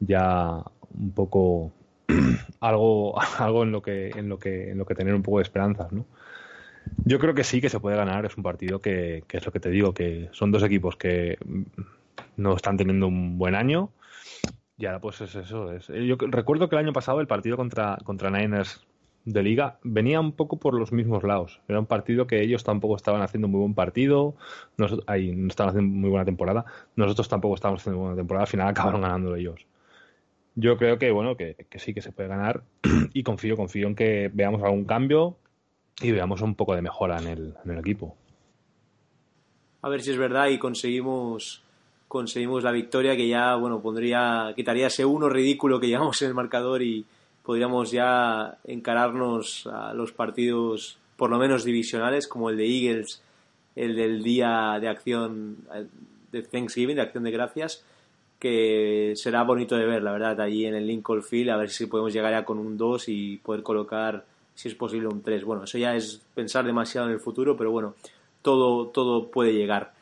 ya 0.00 0.64
un 0.94 1.12
poco 1.12 1.72
algo, 2.60 3.20
algo 3.38 3.62
en 3.62 3.72
lo 3.72 3.82
que, 3.82 4.10
en 4.10 4.28
lo 4.28 4.38
que, 4.38 4.70
en 4.70 4.78
lo 4.78 4.86
que 4.86 4.94
tener 4.94 5.14
un 5.14 5.22
poco 5.22 5.38
de 5.38 5.44
esperanzas, 5.44 5.92
¿no? 5.92 6.06
Yo 7.04 7.20
creo 7.20 7.34
que 7.34 7.44
sí 7.44 7.60
que 7.60 7.68
se 7.68 7.78
puede 7.78 7.96
ganar, 7.96 8.24
es 8.24 8.36
un 8.36 8.42
partido 8.42 8.80
que, 8.80 9.22
que 9.28 9.36
es 9.36 9.46
lo 9.46 9.52
que 9.52 9.60
te 9.60 9.70
digo, 9.70 9.94
que 9.94 10.28
son 10.32 10.50
dos 10.50 10.64
equipos 10.64 10.96
que 10.96 11.38
no 12.36 12.56
están 12.56 12.76
teniendo 12.76 13.06
un 13.06 13.38
buen 13.38 13.54
año. 13.54 13.90
Y 14.78 14.86
ahora 14.86 15.00
pues 15.00 15.20
es 15.20 15.34
eso. 15.36 15.72
Es, 15.72 15.86
yo 15.86 16.16
recuerdo 16.18 16.68
que 16.68 16.74
el 16.74 16.84
año 16.84 16.92
pasado 16.92 17.20
el 17.20 17.28
partido 17.28 17.56
contra, 17.56 17.98
contra 18.04 18.30
Niners 18.30 18.84
de 19.24 19.42
liga 19.42 19.78
venía 19.82 20.20
un 20.20 20.32
poco 20.32 20.58
por 20.58 20.74
los 20.74 20.92
mismos 20.92 21.22
lados. 21.22 21.60
Era 21.68 21.78
un 21.78 21.86
partido 21.86 22.26
que 22.26 22.42
ellos 22.42 22.64
tampoco 22.64 22.96
estaban 22.96 23.22
haciendo 23.22 23.48
muy 23.48 23.60
buen 23.60 23.74
partido, 23.74 24.34
nosotros, 24.76 25.04
ahí, 25.08 25.32
no 25.34 25.48
estaban 25.48 25.70
haciendo 25.70 25.94
muy 25.94 26.10
buena 26.10 26.24
temporada, 26.24 26.64
nosotros 26.96 27.28
tampoco 27.28 27.54
estábamos 27.54 27.82
haciendo 27.82 28.00
buena 28.00 28.16
temporada, 28.16 28.44
al 28.44 28.48
final 28.48 28.68
acabaron 28.68 29.02
ganando 29.02 29.36
ellos. 29.36 29.66
Yo 30.54 30.76
creo 30.76 30.98
que 30.98 31.10
bueno 31.10 31.36
que, 31.36 31.56
sí 31.76 31.94
que 31.94 32.02
se 32.02 32.12
puede 32.12 32.28
ganar. 32.28 32.62
Y 33.14 33.22
confío 33.22 33.56
confío 33.56 33.88
en 33.88 33.94
que 33.94 34.30
veamos 34.32 34.62
algún 34.62 34.84
cambio 34.84 35.36
y 36.00 36.10
veamos 36.12 36.40
un 36.40 36.54
poco 36.54 36.74
de 36.74 36.82
mejora 36.82 37.18
en 37.18 37.26
el, 37.26 37.54
en 37.64 37.70
el 37.70 37.78
equipo. 37.78 38.16
A 39.82 39.88
ver 39.88 40.02
si 40.02 40.12
es 40.12 40.18
verdad 40.18 40.48
y 40.48 40.58
conseguimos 40.58 41.62
conseguimos 42.08 42.62
la 42.62 42.72
victoria 42.72 43.16
que 43.16 43.26
ya 43.26 43.56
bueno 43.56 43.80
pondría 43.80 44.52
quitaría 44.54 44.88
ese 44.88 45.04
uno 45.04 45.30
ridículo 45.30 45.80
que 45.80 45.88
llevamos 45.88 46.20
en 46.20 46.28
el 46.28 46.34
marcador 46.34 46.82
y 46.82 47.06
podríamos 47.42 47.90
ya 47.90 48.58
encararnos 48.64 49.66
a 49.66 49.94
los 49.94 50.12
partidos 50.12 50.98
por 51.16 51.30
lo 51.30 51.38
menos 51.38 51.64
divisionales 51.64 52.26
como 52.28 52.50
el 52.50 52.56
de 52.56 52.66
Eagles 52.66 53.22
el 53.76 53.96
del 53.96 54.22
día 54.22 54.78
de 54.80 54.88
acción 54.88 55.58
de 56.30 56.42
Thanksgiving 56.42 56.96
de 56.96 57.02
acción 57.02 57.24
de 57.24 57.30
gracias 57.30 57.84
que 58.42 59.12
será 59.14 59.44
bonito 59.44 59.76
de 59.76 59.86
ver, 59.86 60.02
la 60.02 60.10
verdad, 60.10 60.40
allí 60.40 60.66
en 60.66 60.74
el 60.74 60.84
Lincoln 60.84 61.22
Field, 61.22 61.50
a 61.50 61.56
ver 61.56 61.70
si 61.70 61.86
podemos 61.86 62.12
llegar 62.12 62.32
ya 62.32 62.44
con 62.44 62.58
un 62.58 62.76
2 62.76 63.04
y 63.06 63.36
poder 63.36 63.62
colocar, 63.62 64.24
si 64.52 64.66
es 64.66 64.74
posible, 64.74 65.06
un 65.06 65.22
3. 65.22 65.44
Bueno, 65.44 65.62
eso 65.62 65.78
ya 65.78 65.94
es 65.94 66.20
pensar 66.34 66.64
demasiado 66.64 67.06
en 67.06 67.12
el 67.12 67.20
futuro, 67.20 67.56
pero 67.56 67.70
bueno, 67.70 67.94
todo, 68.42 68.88
todo 68.88 69.30
puede 69.30 69.52
llegar. 69.52 69.92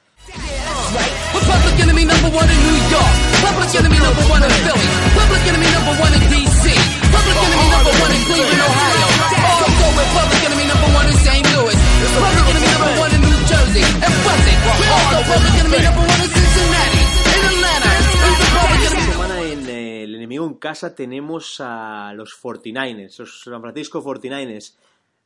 En 20.46 20.54
casa 20.54 20.94
tenemos 20.94 21.60
a 21.60 22.12
los 22.14 22.40
49ers, 22.40 23.18
los 23.18 23.42
San 23.42 23.60
Francisco 23.60 24.02
49ers. 24.02 24.76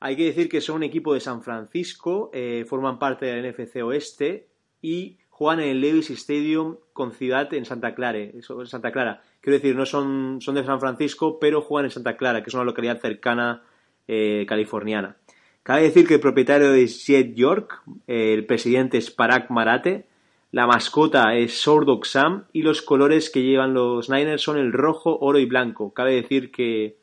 Hay 0.00 0.16
que 0.16 0.24
decir 0.26 0.48
que 0.48 0.60
son 0.60 0.76
un 0.76 0.82
equipo 0.82 1.14
de 1.14 1.20
San 1.20 1.42
Francisco, 1.42 2.30
eh, 2.32 2.64
forman 2.68 2.98
parte 2.98 3.26
del 3.26 3.50
NFC 3.50 3.82
Oeste 3.82 4.48
y 4.82 5.18
juegan 5.30 5.60
en 5.60 5.70
el 5.70 5.80
Levis 5.80 6.10
Stadium 6.10 6.76
con 6.92 7.12
ciudad 7.12 7.52
en 7.54 7.64
Santa. 7.64 7.94
En 7.96 8.42
Santa 8.66 8.92
Clara. 8.92 9.22
Quiero 9.44 9.58
decir, 9.58 9.76
no 9.76 9.84
son, 9.84 10.40
son 10.40 10.54
de 10.54 10.64
San 10.64 10.80
Francisco, 10.80 11.38
pero 11.38 11.60
juegan 11.60 11.84
en 11.84 11.90
Santa 11.90 12.16
Clara, 12.16 12.42
que 12.42 12.48
es 12.48 12.54
una 12.54 12.64
localidad 12.64 12.98
cercana 12.98 13.62
eh, 14.08 14.46
californiana. 14.48 15.18
Cabe 15.62 15.82
decir 15.82 16.06
que 16.06 16.14
el 16.14 16.20
propietario 16.20 16.72
es 16.72 17.04
Jet 17.04 17.34
York, 17.34 17.82
el 18.06 18.46
presidente 18.46 18.96
es 18.96 19.10
Parag 19.10 19.50
Marate, 19.50 20.06
la 20.50 20.66
mascota 20.66 21.36
es 21.36 21.60
Sordok 21.60 22.06
Sam 22.06 22.44
y 22.54 22.62
los 22.62 22.80
colores 22.80 23.28
que 23.28 23.42
llevan 23.42 23.74
los 23.74 24.08
Niners 24.08 24.40
son 24.40 24.56
el 24.56 24.72
rojo, 24.72 25.18
oro 25.20 25.38
y 25.38 25.44
blanco. 25.44 25.92
Cabe 25.92 26.14
decir 26.14 26.50
que 26.50 26.96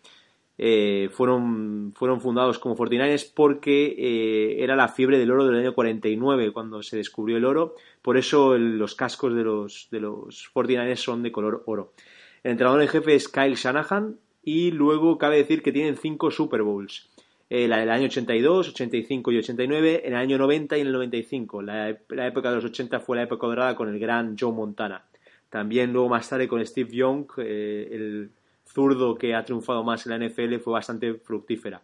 eh, 0.57 1.09
fueron, 1.11 1.93
fueron 1.95 2.21
fundados 2.21 2.57
como 2.57 2.75
49ers 2.75 3.31
porque 3.35 3.95
eh, 3.99 4.63
era 4.63 4.75
la 4.75 4.87
fiebre 4.87 5.19
del 5.19 5.29
oro 5.29 5.45
del 5.45 5.59
año 5.59 5.75
49 5.75 6.51
cuando 6.53 6.81
se 6.81 6.97
descubrió 6.97 7.37
el 7.37 7.45
oro. 7.45 7.75
Por 8.01 8.17
eso 8.17 8.57
los 8.57 8.95
cascos 8.95 9.35
de 9.35 9.43
los, 9.43 9.89
de 9.91 9.99
los 9.99 10.49
49ers 10.55 10.95
son 10.95 11.21
de 11.21 11.31
color 11.31 11.61
oro. 11.67 11.93
El 12.43 12.51
entrenador 12.51 12.81
en 12.81 12.87
jefe 12.87 13.15
es 13.15 13.27
Kyle 13.27 13.55
Shanahan 13.55 14.17
y 14.43 14.71
luego 14.71 15.17
cabe 15.17 15.37
decir 15.37 15.61
que 15.61 15.71
tienen 15.71 15.97
cinco 15.97 16.31
Super 16.31 16.63
Bowls. 16.63 17.09
Eh, 17.49 17.67
la 17.67 17.79
del 17.79 17.89
año 17.89 18.05
82, 18.05 18.69
85 18.69 19.31
y 19.31 19.37
89, 19.39 20.01
en 20.05 20.13
el 20.13 20.19
año 20.19 20.37
90 20.37 20.77
y 20.77 20.81
en 20.81 20.87
el 20.87 20.93
95. 20.93 21.61
La, 21.61 21.97
la, 22.09 22.27
época 22.27 22.49
de 22.49 22.55
los 22.55 22.65
80 22.65 23.01
fue 23.01 23.17
la 23.17 23.23
época 23.23 23.45
dorada 23.45 23.75
con 23.75 23.89
el 23.89 23.99
gran 23.99 24.37
Joe 24.39 24.53
Montana. 24.53 25.05
También 25.49 25.91
luego 25.91 26.07
más 26.07 26.29
tarde 26.29 26.47
con 26.47 26.65
Steve 26.65 26.89
Young, 26.91 27.25
eh, 27.37 27.89
el 27.91 28.31
zurdo 28.65 29.15
que 29.15 29.35
ha 29.35 29.43
triunfado 29.43 29.83
más 29.83 30.07
en 30.07 30.11
la 30.11 30.25
NFL, 30.25 30.59
fue 30.59 30.71
bastante 30.71 31.15
fructífera. 31.15 31.81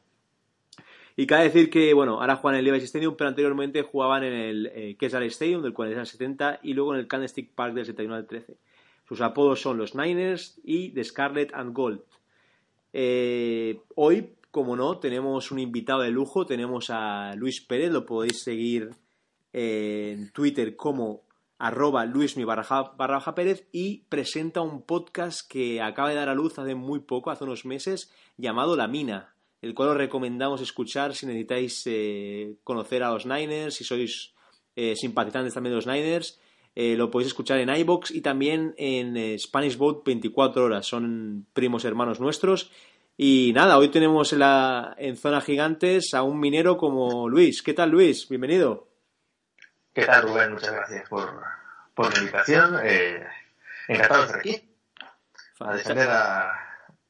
Y 1.18 1.28
cabe 1.28 1.46
decir 1.46 1.70
que, 1.70 1.94
bueno, 1.94 2.22
ahora 2.22 2.38
juegan 2.38 2.56
en 2.56 2.60
el 2.60 2.72
Levi's 2.72 2.86
Stadium, 2.86 3.16
pero 3.18 3.28
anteriormente 3.28 3.82
jugaban 3.82 4.24
en 4.24 4.34
el 4.34 4.66
eh, 4.68 4.98
Stadium 5.02 5.64
del 5.64 5.74
40 5.74 6.00
al 6.00 6.08
70 6.08 6.60
y 6.64 6.74
luego 6.76 6.94
en 6.94 7.02
el 7.02 7.08
Candlestick 7.08 7.52
Park 7.54 7.74
del 7.74 7.86
71 7.86 8.16
al 8.16 8.26
13. 8.26 8.56
Sus 9.08 9.22
apodos 9.22 9.62
son 9.62 9.78
los 9.78 9.96
Niners 9.96 10.60
y 10.64 10.90
The 10.90 11.04
Scarlet 11.04 11.54
and 11.54 11.74
Gold. 11.74 12.02
Eh, 12.94 13.80
hoy 13.96 14.38
como 14.58 14.76
no, 14.76 14.98
tenemos 14.98 15.52
un 15.52 15.60
invitado 15.60 16.02
de 16.02 16.10
lujo, 16.10 16.48
tenemos 16.48 16.90
a 16.90 17.36
Luis 17.36 17.62
Pérez, 17.62 17.92
lo 17.92 18.08
podéis 18.08 18.42
seguir 18.42 18.90
en 19.54 20.32
Twitter 20.32 20.76
como 20.76 21.22
arroba 21.60 22.06
barra 22.98 23.36
Pérez 23.36 23.68
y 23.72 24.00
presenta 24.10 24.62
un 24.62 24.82
podcast 24.82 25.48
que 25.48 25.82
acaba 25.82 26.10
de 26.10 26.16
dar 26.16 26.30
a 26.30 26.36
luz 26.36 26.58
hace 26.58 26.76
muy 26.76 27.02
poco, 27.02 27.30
hace 27.30 27.44
unos 27.44 27.66
meses, 27.66 28.12
llamado 28.38 28.76
La 28.76 28.88
Mina, 28.88 29.36
el 29.62 29.76
cual 29.76 29.90
os 29.90 29.98
recomendamos 29.98 30.62
escuchar 30.62 31.14
si 31.14 31.26
necesitáis 31.26 31.84
eh, 31.86 32.56
conocer 32.64 33.04
a 33.04 33.12
los 33.12 33.26
Niners, 33.26 33.76
si 33.76 33.84
sois 33.84 34.34
eh, 34.76 34.96
simpatizantes 34.96 35.54
también 35.54 35.72
de 35.72 35.76
los 35.76 35.88
Niners. 35.88 36.40
Eh, 36.80 36.96
lo 36.96 37.10
podéis 37.10 37.30
escuchar 37.30 37.58
en 37.58 37.70
iBox 37.70 38.12
y 38.12 38.22
también 38.22 38.76
en 38.78 39.40
Spanish 39.40 39.78
Boat 39.78 40.04
24 40.06 40.64
horas. 40.64 40.86
Son 40.86 41.48
primos 41.54 41.86
hermanos 41.86 42.20
nuestros 42.20 42.72
y 43.20 43.52
nada, 43.56 43.80
hoy 43.80 43.90
tenemos 43.90 44.32
en, 44.32 44.40
la, 44.40 44.94
en 45.00 45.18
Zona 45.18 45.42
Gigantes 45.42 46.14
a 46.14 46.22
un 46.22 46.40
minero 46.40 46.78
como 46.78 47.28
Luis. 47.28 47.64
¿Qué 47.64 47.74
tal, 47.74 47.90
Luis? 47.90 48.30
Bienvenido. 48.30 48.90
¿Qué 49.92 50.06
tal, 50.06 50.22
Rubén? 50.22 50.54
Muchas 50.54 50.72
gracias 50.72 51.10
por, 51.10 51.42
por 51.96 52.14
la 52.14 52.20
invitación. 52.20 52.80
Eh, 52.84 53.26
encantado 53.88 54.20
de 54.20 54.26
estar 54.28 54.40
aquí. 54.40 54.70
A 55.60 55.74
defender, 55.74 56.10
a, 56.12 56.52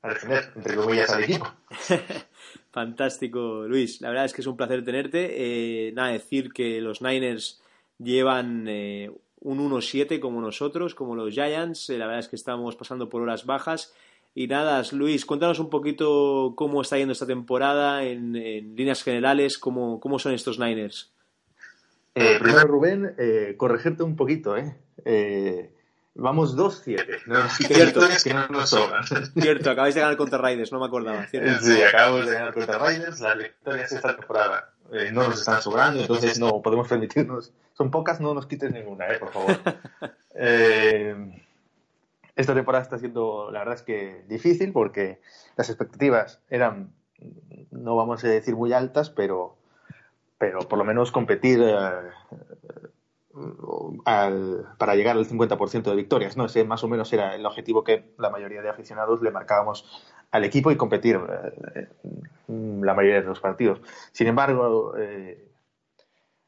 a 0.01 0.07
defender, 0.07 0.53
entre 0.55 0.75
comillas, 0.77 1.09
al 1.09 1.25
equipo. 1.25 1.53
Fantástico, 2.71 3.65
Luis. 3.67 3.99
La 3.99 4.07
verdad 4.07 4.23
es 4.23 4.33
que 4.33 4.39
es 4.39 4.47
un 4.47 4.55
placer 4.55 4.85
tenerte. 4.85 5.87
Eh, 5.87 5.91
nada, 5.91 6.13
decir 6.13 6.53
que 6.53 6.79
los 6.79 7.01
Niners 7.01 7.61
llevan 7.97 8.65
eh, 8.69 9.11
un 9.41 9.59
1-7 9.59 10.19
como 10.19 10.41
nosotros, 10.41 10.95
como 10.95 11.15
los 11.15 11.33
Giants. 11.33 11.89
Eh, 11.89 11.97
la 11.97 12.05
verdad 12.05 12.21
es 12.21 12.27
que 12.27 12.35
estamos 12.35 12.75
pasando 12.75 13.09
por 13.09 13.21
horas 13.21 13.45
bajas 13.45 13.93
y 14.39 14.45
nada, 14.45 14.83
Luis, 14.91 15.25
cuéntanos 15.25 15.57
un 15.57 15.71
poquito 15.71 16.53
cómo 16.55 16.83
está 16.83 16.95
yendo 16.95 17.13
esta 17.13 17.25
temporada 17.25 18.03
en, 18.03 18.33
líneas 18.33 19.01
generales, 19.01 19.57
cómo, 19.57 19.99
cómo, 19.99 20.19
son 20.19 20.31
estos 20.33 20.59
Niners. 20.59 21.11
Eh, 22.13 22.37
primero, 22.39 22.67
Rubén, 22.67 23.15
eh, 23.17 23.55
corregirte 23.57 24.03
un 24.03 24.15
poquito, 24.15 24.55
¿eh? 24.55 24.75
eh 25.05 25.71
vamos 26.13 26.55
2-7. 26.55 27.23
No, 27.25 27.49
cierto, 27.49 28.01
que 28.23 28.31
no 28.31 28.47
nos 28.49 28.69
sobran. 28.69 29.03
Cierto, 29.33 29.71
acabáis 29.71 29.95
de 29.95 30.01
ganar 30.01 30.17
contra 30.17 30.37
Raiders, 30.37 30.71
no 30.71 30.81
me 30.81 30.85
acordaba. 30.85 31.25
¿cierto? 31.25 31.59
Sí, 31.65 31.81
acabamos 31.81 32.27
de 32.27 32.33
ganar 32.33 32.53
contra 32.53 32.77
Raiders, 32.77 33.19
las 33.19 33.37
victorias 33.39 33.91
esta 33.91 34.15
temporada 34.15 34.71
eh, 34.91 35.11
no 35.11 35.27
nos 35.27 35.39
están 35.39 35.61
sobrando, 35.61 36.01
entonces 36.01 36.39
no 36.39 36.61
podemos 36.61 36.87
permitirnos. 36.87 37.53
Son 37.73 37.91
pocas, 37.91 38.19
no 38.19 38.33
nos 38.33 38.47
quites 38.47 38.71
ninguna, 38.71 39.07
¿eh? 39.07 39.19
Por 39.19 39.31
favor. 39.31 39.57
eh, 40.35 41.43
esta 42.35 42.53
temporada 42.53 42.83
está 42.83 42.97
siendo, 42.97 43.51
la 43.51 43.59
verdad 43.59 43.75
es 43.75 43.81
que 43.81 44.23
difícil 44.27 44.71
porque 44.71 45.19
las 45.55 45.69
expectativas 45.69 46.39
eran 46.49 46.93
no 47.71 47.95
vamos 47.95 48.23
a 48.23 48.27
decir 48.27 48.55
muy 48.55 48.73
altas, 48.73 49.09
pero, 49.09 49.55
pero 50.37 50.59
por 50.59 50.77
lo 50.77 50.85
menos 50.85 51.11
competir 51.11 51.61
eh, 51.63 52.11
para 54.05 54.95
llegar 54.95 55.17
al 55.17 55.27
50% 55.27 55.83
de 55.83 55.95
victorias. 55.95 56.37
¿no? 56.37 56.45
Ese 56.45 56.63
más 56.63 56.83
o 56.83 56.87
menos 56.87 57.11
era 57.13 57.35
el 57.35 57.45
objetivo 57.45 57.83
que 57.83 58.13
la 58.17 58.29
mayoría 58.29 58.61
de 58.61 58.69
aficionados 58.69 59.21
le 59.21 59.31
marcábamos 59.31 59.85
al 60.31 60.43
equipo 60.43 60.71
y 60.71 60.77
competir 60.77 61.19
eh, 61.75 61.87
la 62.47 62.93
mayoría 62.93 63.21
de 63.21 63.27
los 63.27 63.39
partidos. 63.39 63.81
Sin 64.11 64.27
embargo, 64.27 64.93
eh, 64.97 65.43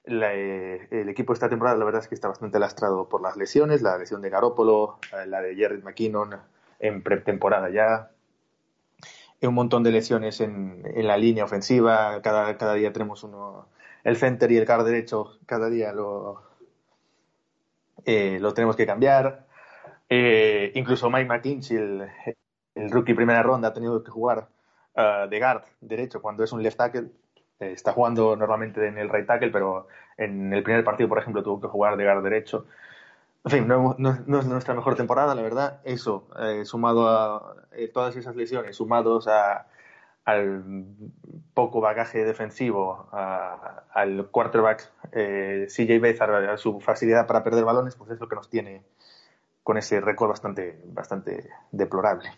el 0.05 1.09
equipo 1.09 1.33
esta 1.33 1.49
temporada 1.49 1.77
la 1.77 1.85
verdad 1.85 2.01
es 2.01 2.07
que 2.07 2.15
está 2.15 2.27
bastante 2.27 2.59
lastrado 2.59 3.09
por 3.09 3.21
las 3.21 3.37
lesiones, 3.37 3.81
la 3.81 3.97
lesión 3.97 4.21
de 4.21 4.29
Garópolo, 4.29 4.97
la 5.27 5.41
de 5.41 5.55
Jerry 5.55 5.81
McKinnon 5.81 6.35
en 6.79 7.03
pretemporada 7.03 7.69
ya, 7.69 8.09
un 9.47 9.53
montón 9.53 9.83
de 9.83 9.91
lesiones 9.91 10.41
en, 10.41 10.83
en 10.83 11.07
la 11.07 11.17
línea 11.17 11.45
ofensiva, 11.45 12.21
cada, 12.21 12.73
día 12.73 12.91
tenemos 12.91 13.23
uno, 13.23 13.67
el 14.03 14.17
center 14.17 14.51
y 14.51 14.57
el 14.57 14.65
guard 14.65 14.85
derecho, 14.85 15.37
cada 15.45 15.69
día 15.69 15.93
lo, 15.93 16.41
eh, 18.05 18.37
lo 18.41 18.53
tenemos 18.53 18.75
que 18.75 18.85
cambiar. 18.85 19.47
Eh, 20.09 20.71
incluso 20.75 21.09
Mike 21.09 21.27
McKinsey, 21.27 21.77
el, 21.77 22.09
el, 22.83 22.91
rookie 22.91 23.13
primera 23.13 23.43
ronda, 23.43 23.69
ha 23.69 23.73
tenido 23.73 24.03
que 24.03 24.11
jugar 24.11 24.47
uh, 24.95 25.27
de 25.29 25.39
guard 25.39 25.63
derecho 25.81 26.21
cuando 26.21 26.43
es 26.43 26.51
un 26.51 26.63
left 26.63 26.77
tackle. 26.77 27.09
Eh, 27.59 27.71
está 27.73 27.91
jugando 27.93 28.35
normalmente 28.35 28.87
en 28.87 28.97
el 28.97 29.09
right 29.09 29.27
tackle, 29.27 29.51
pero 29.51 29.87
en 30.17 30.53
el 30.53 30.63
primer 30.63 30.83
partido, 30.83 31.09
por 31.09 31.19
ejemplo, 31.19 31.43
tuvo 31.43 31.61
que 31.61 31.67
jugar 31.67 31.97
de 31.97 32.03
guard 32.03 32.23
derecho. 32.23 32.65
En 33.45 33.51
fin, 33.51 33.67
no, 33.67 33.95
es 33.97 34.45
nuestra 34.45 34.73
mejor 34.73 34.95
temporada, 34.95 35.33
la 35.33 35.41
verdad. 35.41 35.79
Eso, 35.85 36.27
eh, 36.39 36.65
sumado 36.65 37.07
a 37.07 37.55
eh, 37.71 37.87
todas 37.87 38.15
esas 38.15 38.35
lesiones, 38.35 38.75
sumados 38.75 39.27
a, 39.27 39.67
al 40.25 40.85
poco 41.53 41.79
bagaje 41.79 42.25
defensivo, 42.25 43.07
al 43.11 44.27
quarterback 44.29 44.91
eh, 45.13 45.67
CJ 45.69 45.99
Bezar, 45.99 46.31
a 46.31 46.57
su 46.57 46.79
facilidad 46.81 47.27
para 47.27 47.43
perder 47.43 47.63
balones, 47.63 47.95
pues 47.95 48.11
es 48.11 48.19
lo 48.19 48.27
que 48.27 48.35
nos 48.35 48.49
tiene 48.49 48.83
con 49.63 49.77
ese 49.77 50.01
récord 50.01 50.29
bastante, 50.29 50.81
bastante 50.87 51.49
deplorable. 51.71 52.29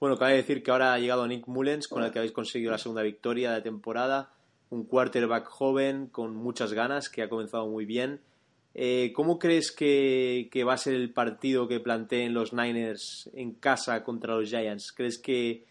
Bueno, 0.00 0.16
cabe 0.16 0.34
decir 0.34 0.62
que 0.62 0.70
ahora 0.70 0.94
ha 0.94 0.98
llegado 0.98 1.26
Nick 1.26 1.46
Mullens, 1.46 1.86
con 1.86 2.02
el 2.02 2.10
que 2.10 2.18
habéis 2.18 2.32
conseguido 2.32 2.72
la 2.72 2.78
segunda 2.78 3.02
victoria 3.02 3.52
de 3.52 3.60
temporada. 3.60 4.30
Un 4.70 4.84
quarterback 4.84 5.46
joven 5.46 6.06
con 6.06 6.34
muchas 6.34 6.72
ganas, 6.72 7.08
que 7.08 7.22
ha 7.22 7.28
comenzado 7.28 7.68
muy 7.68 7.84
bien 7.84 8.20
eh, 8.74 9.12
¿Cómo 9.14 9.38
crees 9.38 9.72
que, 9.72 10.48
va 10.66 10.74
a 10.74 10.78
ser 10.78 10.94
el 10.94 11.12
partido 11.12 11.66
que 11.66 11.80
planteen 11.80 12.34
los 12.34 12.52
Niners 12.52 13.28
en 13.34 13.54
casa 13.54 14.04
contra 14.04 14.36
los 14.36 14.48
Giants? 14.48 14.92
¿Crees 14.92 15.18
que 15.18 15.66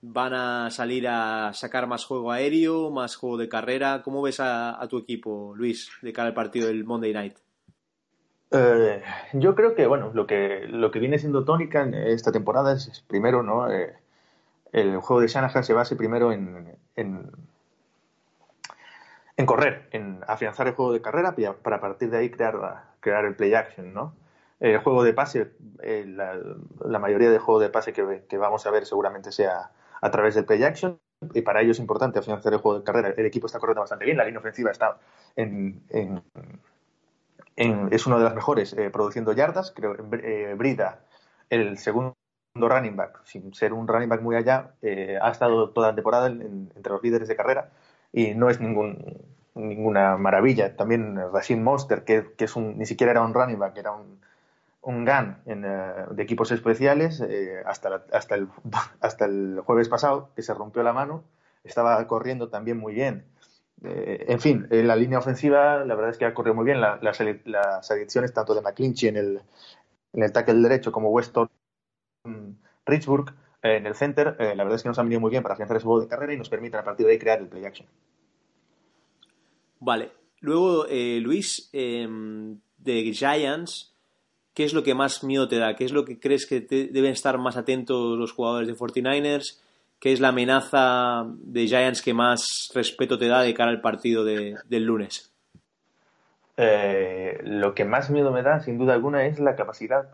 van 0.00 0.34
a 0.34 0.70
salir 0.70 1.08
a 1.08 1.52
sacar 1.52 1.86
más 1.88 2.04
juego 2.04 2.30
aéreo, 2.30 2.90
más 2.90 3.16
juego 3.16 3.38
de 3.38 3.48
carrera? 3.48 4.02
¿Cómo 4.02 4.22
ves 4.22 4.38
a, 4.40 4.86
tu 4.88 4.98
equipo, 4.98 5.54
Luis, 5.56 5.90
de 6.02 6.12
cara 6.12 6.28
al 6.28 6.34
partido 6.34 6.68
del 6.68 6.84
Monday 6.84 7.12
Night? 7.12 7.43
Eh, 8.54 9.02
yo 9.32 9.54
creo 9.54 9.74
que, 9.74 9.86
bueno, 9.86 10.12
lo 10.14 10.26
que, 10.26 10.66
lo 10.68 10.90
que 10.90 11.00
viene 11.00 11.18
siendo 11.18 11.44
tónica 11.44 11.82
en 11.82 11.94
esta 11.94 12.32
temporada 12.32 12.72
es, 12.72 13.04
primero, 13.08 13.42
¿no? 13.42 13.70
Eh, 13.70 13.94
el 14.72 14.98
juego 14.98 15.20
de 15.20 15.28
Shanahan 15.28 15.64
se 15.64 15.72
base 15.72 15.96
primero 15.96 16.32
en 16.32 16.76
en 19.36 19.46
correr, 19.46 19.88
en 19.90 20.20
afianzar 20.26 20.68
el 20.68 20.74
juego 20.74 20.92
de 20.92 21.02
carrera 21.02 21.34
para 21.62 21.76
a 21.76 21.80
partir 21.80 22.10
de 22.10 22.18
ahí 22.18 22.30
crear, 22.30 22.84
crear 23.00 23.24
el 23.24 23.34
play 23.34 23.54
action, 23.54 23.92
¿no? 23.92 24.14
El 24.60 24.78
juego 24.78 25.02
de 25.02 25.12
pase, 25.12 25.52
eh, 25.82 26.04
la, 26.06 26.98
mayoría 26.98 27.30
del 27.30 27.40
juego 27.40 27.60
de 27.60 27.68
pase 27.68 27.92
que, 27.92 28.38
vamos 28.38 28.66
a 28.66 28.70
ver 28.70 28.86
seguramente 28.86 29.32
sea 29.32 29.72
a 30.00 30.10
través 30.10 30.36
del 30.36 30.44
play 30.44 30.62
action 30.62 30.98
y 31.32 31.42
para 31.42 31.60
ello 31.60 31.72
es 31.72 31.78
importante 31.80 32.18
afianzar 32.18 32.52
el 32.52 32.60
juego 32.60 32.78
de 32.78 32.84
carrera. 32.84 33.12
El 33.16 33.26
equipo 33.26 33.46
está 33.46 33.58
corriendo 33.58 33.80
bastante 33.80 34.04
bien, 34.04 34.16
la 34.16 34.24
línea 34.24 34.38
ofensiva 34.38 34.70
está 34.70 34.98
en, 35.34 35.82
es 37.56 38.06
uno 38.06 38.18
de 38.18 38.24
las 38.24 38.34
mejores 38.34 38.72
eh, 38.72 38.90
produciendo 38.90 39.32
yardas. 39.32 39.72
Creo 39.72 39.96
eh, 40.12 40.54
Brida, 40.56 41.00
el 41.50 41.78
segundo 41.78 42.14
running 42.54 42.96
back, 42.96 43.24
sin 43.24 43.54
ser 43.54 43.72
un 43.72 43.88
running 43.88 44.08
back 44.08 44.22
muy 44.22 44.36
allá, 44.36 44.74
ha 45.20 45.30
estado 45.30 45.70
toda 45.70 45.88
la 45.88 45.94
temporada 45.94 46.28
entre 46.28 46.92
los 46.92 47.02
líderes 47.02 47.28
de 47.28 47.36
carrera 47.36 47.70
y 48.12 48.34
no 48.34 48.48
es 48.48 48.60
ningún, 48.60 49.18
ninguna 49.54 50.16
maravilla. 50.16 50.76
También 50.76 51.18
Rashid 51.32 51.58
Monster, 51.58 52.04
que, 52.04 52.32
que, 52.36 52.44
es 52.44 52.56
un, 52.56 52.78
ni 52.78 52.86
siquiera 52.86 53.12
era 53.12 53.22
un 53.22 53.34
running 53.34 53.58
back, 53.58 53.76
era 53.76 53.92
un, 53.92 54.20
un 54.84 55.04
gun 55.04 55.36
en, 55.46 55.64
eh, 55.64 56.06
de 56.10 56.22
equipos 56.22 56.50
especiales 56.52 57.20
eh, 57.20 57.62
hasta, 57.66 58.02
hasta, 58.12 58.34
el, 58.34 58.48
hasta 59.00 59.24
el 59.24 59.60
jueves 59.64 59.88
pasado, 59.88 60.30
que 60.36 60.42
se 60.42 60.54
rompió 60.54 60.82
la 60.82 60.92
mano, 60.92 61.24
estaba 61.64 62.06
corriendo 62.06 62.48
también 62.48 62.78
muy 62.78 62.94
bien. 62.94 63.24
Eh, 63.84 64.24
en 64.28 64.40
fin, 64.40 64.66
en 64.70 64.88
la 64.88 64.96
línea 64.96 65.18
ofensiva, 65.18 65.84
la 65.84 65.94
verdad 65.94 66.10
es 66.10 66.18
que 66.18 66.24
ha 66.24 66.34
corrido 66.34 66.54
muy 66.54 66.64
bien. 66.64 66.80
La, 66.80 66.98
las, 67.02 67.90
adicciones 67.90 68.32
tanto 68.32 68.54
de 68.54 68.62
McClinchy 68.62 69.08
en 69.08 69.16
el, 69.16 69.40
en 70.12 70.22
el 70.22 70.32
tackle 70.32 70.54
derecho 70.54 70.90
como 70.90 71.10
Weston 71.10 71.48
Richburg 72.86 73.34
en 73.62 73.86
el 73.86 73.94
center, 73.94 74.36
la 74.38 74.62
verdad 74.62 74.74
es 74.74 74.82
que 74.82 74.88
nos 74.88 74.98
han 74.98 75.06
venido 75.06 75.20
muy 75.20 75.30
bien 75.30 75.42
para 75.42 75.54
afianzar 75.54 75.78
ese 75.78 75.84
juego 75.84 76.02
de 76.02 76.08
carrera 76.08 76.34
y 76.34 76.36
nos 76.38 76.50
permiten 76.50 76.80
a 76.80 76.84
partir 76.84 77.06
de 77.06 77.12
ahí 77.12 77.18
crear 77.18 77.38
el 77.38 77.48
play 77.48 77.64
action. 77.64 77.88
Vale. 79.80 80.12
Luego, 80.40 80.86
eh, 80.88 81.20
Luis, 81.22 81.70
em, 81.72 82.58
de 82.76 83.12
Giants, 83.14 83.94
¿qué 84.52 84.64
es 84.64 84.74
lo 84.74 84.82
que 84.82 84.94
más 84.94 85.24
miedo 85.24 85.48
te 85.48 85.58
da? 85.58 85.74
¿Qué 85.74 85.84
es 85.84 85.92
lo 85.92 86.04
que 86.04 86.18
crees 86.18 86.46
que 86.46 86.60
deben 86.60 87.12
estar 87.12 87.38
más 87.38 87.56
atentos 87.56 88.18
los 88.18 88.32
jugadores 88.32 88.68
de 88.68 88.74
49ers? 88.74 89.63
¿Qué 90.04 90.12
es 90.12 90.20
la 90.20 90.28
amenaza 90.28 91.24
de 91.26 91.66
Giants 91.66 92.02
que 92.02 92.12
más 92.12 92.68
respeto 92.74 93.16
te 93.16 93.26
da 93.26 93.40
de 93.40 93.54
cara 93.54 93.70
al 93.70 93.80
partido 93.80 94.22
del 94.22 94.84
lunes? 94.84 95.32
Eh, 96.58 97.38
lo 97.42 97.74
que 97.74 97.86
más 97.86 98.10
miedo 98.10 98.30
me 98.30 98.42
da, 98.42 98.60
sin 98.60 98.76
duda 98.76 98.92
alguna, 98.92 99.24
es 99.24 99.40
la 99.40 99.56
capacidad. 99.56 100.06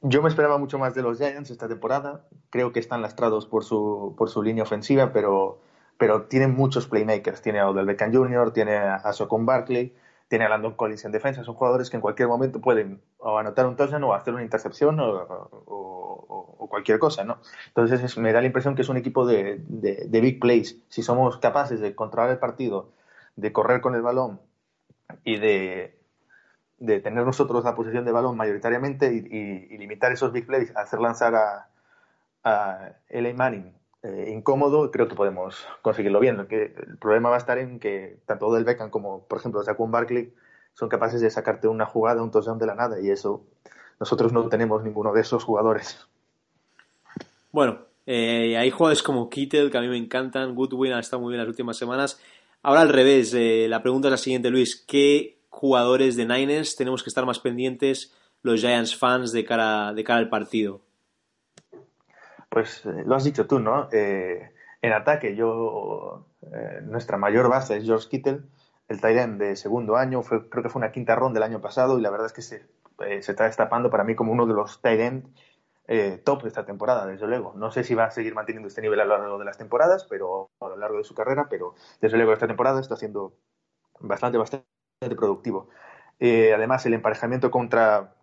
Yo 0.00 0.22
me 0.22 0.30
esperaba 0.30 0.56
mucho 0.56 0.78
más 0.78 0.94
de 0.94 1.02
los 1.02 1.18
Giants 1.18 1.50
esta 1.50 1.68
temporada. 1.68 2.24
Creo 2.48 2.72
que 2.72 2.80
están 2.80 3.02
lastrados 3.02 3.44
por 3.44 3.62
su, 3.62 4.14
por 4.16 4.30
su 4.30 4.42
línea 4.42 4.62
ofensiva, 4.62 5.12
pero 5.12 5.58
pero 5.98 6.22
tiene 6.22 6.46
muchos 6.46 6.86
playmakers. 6.86 7.42
Tiene 7.42 7.60
a 7.60 7.68
Odell 7.68 7.84
Beckham 7.84 8.10
Jr., 8.10 8.54
tiene 8.54 8.74
a 8.78 9.12
Socon 9.12 9.44
Barkley, 9.44 9.94
tiene 10.28 10.44
a 10.44 10.48
Landon 10.48 10.74
Collins 10.74 11.04
en 11.04 11.12
defensa. 11.12 11.44
Son 11.44 11.54
jugadores 11.54 11.90
que 11.90 11.96
en 11.96 12.00
cualquier 12.00 12.28
momento 12.28 12.60
pueden 12.60 13.00
o 13.18 13.38
anotar 13.38 13.66
un 13.66 13.76
touchdown 13.76 14.04
o 14.04 14.14
hacer 14.14 14.34
una 14.34 14.42
intercepción 14.42 14.98
o, 15.00 16.66
cualquier 16.68 16.98
cosa, 16.98 17.24
¿no? 17.24 17.38
Entonces 17.68 18.18
me 18.18 18.32
da 18.32 18.40
la 18.40 18.48
impresión 18.48 18.74
que 18.74 18.82
es 18.82 18.88
un 18.88 18.96
equipo 18.96 19.24
de, 19.24 19.62
de, 19.68 20.20
big 20.20 20.40
plays. 20.40 20.76
Si 20.88 21.02
somos 21.02 21.38
capaces 21.38 21.80
de 21.80 21.94
controlar 21.94 22.30
el 22.30 22.38
partido, 22.38 22.90
de 23.36 23.52
correr 23.52 23.80
con 23.80 23.94
el 23.94 24.02
balón 24.02 24.40
y 25.24 25.38
de, 25.38 25.98
de 26.78 27.00
tener 27.00 27.24
nosotros 27.24 27.64
la 27.64 27.76
posesión 27.76 28.04
de 28.04 28.12
balón 28.12 28.36
mayoritariamente 28.36 29.14
y, 29.14 29.78
limitar 29.78 30.12
esos 30.12 30.32
big 30.32 30.46
plays, 30.46 30.76
hacer 30.76 31.00
lanzar 31.00 31.34
a, 31.36 31.68
a. 32.42 32.92
Manning 33.36 33.72
eh, 34.06 34.30
incómodo, 34.30 34.90
creo 34.92 35.08
que 35.08 35.16
podemos 35.16 35.66
conseguirlo 35.82 36.20
bien. 36.20 36.46
el 36.48 36.98
problema 36.98 37.28
va 37.28 37.34
a 37.34 37.38
estar 37.38 37.58
en 37.58 37.80
que 37.80 38.20
tanto 38.24 38.52
Del 38.52 38.64
Beckham 38.64 38.88
como, 38.88 39.24
por 39.26 39.38
ejemplo, 39.38 39.62
Saquon 39.64 39.90
Barkley 39.90 40.32
son 40.74 40.88
capaces 40.88 41.20
de 41.20 41.28
sacarte 41.28 41.66
una 41.66 41.86
jugada, 41.86 42.22
un 42.22 42.30
touchdown 42.30 42.58
de 42.58 42.66
la 42.66 42.76
nada, 42.76 43.00
y 43.00 43.10
eso 43.10 43.44
nosotros 43.98 44.32
no 44.32 44.48
tenemos 44.48 44.84
ninguno 44.84 45.12
de 45.12 45.22
esos 45.22 45.42
jugadores. 45.42 46.06
Bueno, 47.50 47.80
eh, 48.06 48.56
hay 48.56 48.70
jugadores 48.70 49.02
como 49.02 49.28
Kittel 49.28 49.72
que 49.72 49.78
a 49.78 49.80
mí 49.80 49.88
me 49.88 49.96
encantan, 49.96 50.54
Goodwin 50.54 50.92
ha 50.92 51.00
estado 51.00 51.22
muy 51.22 51.32
bien 51.32 51.40
las 51.40 51.48
últimas 51.48 51.76
semanas. 51.76 52.20
Ahora 52.62 52.82
al 52.82 52.90
revés, 52.90 53.34
eh, 53.34 53.66
la 53.68 53.82
pregunta 53.82 54.06
es 54.06 54.12
la 54.12 54.18
siguiente, 54.18 54.50
Luis, 54.50 54.84
¿qué 54.86 55.40
jugadores 55.48 56.14
de 56.14 56.26
Niners 56.26 56.76
tenemos 56.76 57.02
que 57.02 57.10
estar 57.10 57.26
más 57.26 57.40
pendientes 57.40 58.14
los 58.42 58.60
Giants 58.60 58.94
fans 58.94 59.32
de 59.32 59.44
cara, 59.44 59.92
de 59.94 60.04
cara 60.04 60.20
al 60.20 60.28
partido? 60.28 60.85
Pues 62.48 62.84
eh, 62.86 63.02
lo 63.04 63.16
has 63.16 63.24
dicho 63.24 63.46
tú, 63.46 63.58
¿no? 63.58 63.88
Eh, 63.92 64.52
en 64.82 64.92
ataque, 64.92 65.34
yo 65.36 66.26
eh, 66.52 66.80
nuestra 66.82 67.16
mayor 67.16 67.48
base 67.48 67.76
es 67.76 67.84
George 67.84 68.08
Kittle, 68.08 68.42
el 68.88 69.00
Tyrant 69.00 69.38
de 69.38 69.56
segundo 69.56 69.96
año, 69.96 70.22
fue, 70.22 70.48
creo 70.48 70.62
que 70.62 70.68
fue 70.68 70.80
una 70.80 70.92
quinta 70.92 71.16
ronda 71.16 71.40
del 71.40 71.50
año 71.50 71.60
pasado 71.60 71.98
y 71.98 72.02
la 72.02 72.10
verdad 72.10 72.26
es 72.26 72.32
que 72.32 72.42
se, 72.42 72.66
está 72.98 73.44
destapando 73.44 73.90
para 73.90 74.04
mí 74.04 74.14
como 74.14 74.32
uno 74.32 74.46
de 74.46 74.54
los 74.54 74.80
Tyrant 74.80 75.26
top 76.24 76.42
de 76.42 76.48
esta 76.48 76.64
temporada, 76.66 77.06
desde 77.06 77.26
luego. 77.28 77.52
No 77.56 77.70
sé 77.70 77.84
si 77.84 77.94
va 77.94 78.06
a 78.06 78.10
seguir 78.10 78.34
manteniendo 78.34 78.68
este 78.68 78.82
nivel 78.82 78.98
a 79.00 79.04
lo 79.04 79.18
largo 79.18 79.38
de 79.38 79.44
las 79.44 79.58
temporadas, 79.58 80.04
pero 80.08 80.50
a 80.60 80.68
lo 80.68 80.76
largo 80.76 80.98
de 80.98 81.04
su 81.04 81.14
carrera, 81.14 81.46
pero 81.48 81.74
desde 82.00 82.16
luego 82.16 82.32
esta 82.32 82.48
temporada 82.48 82.80
está 82.80 82.96
siendo 82.96 83.34
bastante, 84.00 84.38
bastante 84.38 84.66
productivo. 85.16 85.68
además, 86.20 86.86
el 86.86 86.94
emparejamiento 86.94 87.50
contra, 87.50 88.14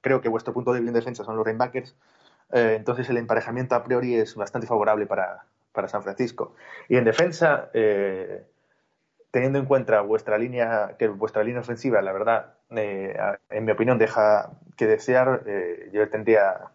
creo 0.00 0.20
que 0.20 0.28
vuestro 0.28 0.52
punto 0.52 0.72
débil 0.72 0.88
en 0.88 0.94
defensa 0.94 1.24
son 1.24 1.36
los 1.36 1.46
linebackers, 1.46 1.96
eh, 2.52 2.74
entonces 2.76 3.08
el 3.10 3.16
emparejamiento 3.16 3.74
a 3.74 3.84
priori 3.84 4.14
es 4.14 4.34
bastante 4.34 4.66
favorable 4.66 5.06
para, 5.06 5.44
San 5.88 6.02
Francisco. 6.02 6.54
Y 6.88 6.96
en 6.96 7.04
defensa, 7.04 7.70
eh, 7.72 8.44
teniendo 9.30 9.58
en 9.58 9.64
cuenta 9.64 10.02
vuestra 10.02 10.36
línea, 10.36 10.96
que 10.98 11.08
vuestra 11.08 11.42
línea 11.42 11.62
ofensiva, 11.62 12.02
la 12.02 12.12
verdad, 12.12 12.54
eh, 12.70 13.16
en 13.48 13.64
mi 13.64 13.72
opinión, 13.72 13.96
deja 13.96 14.50
que 14.76 14.86
desear, 14.86 15.42
yo 15.92 16.08
tendría, 16.10 16.70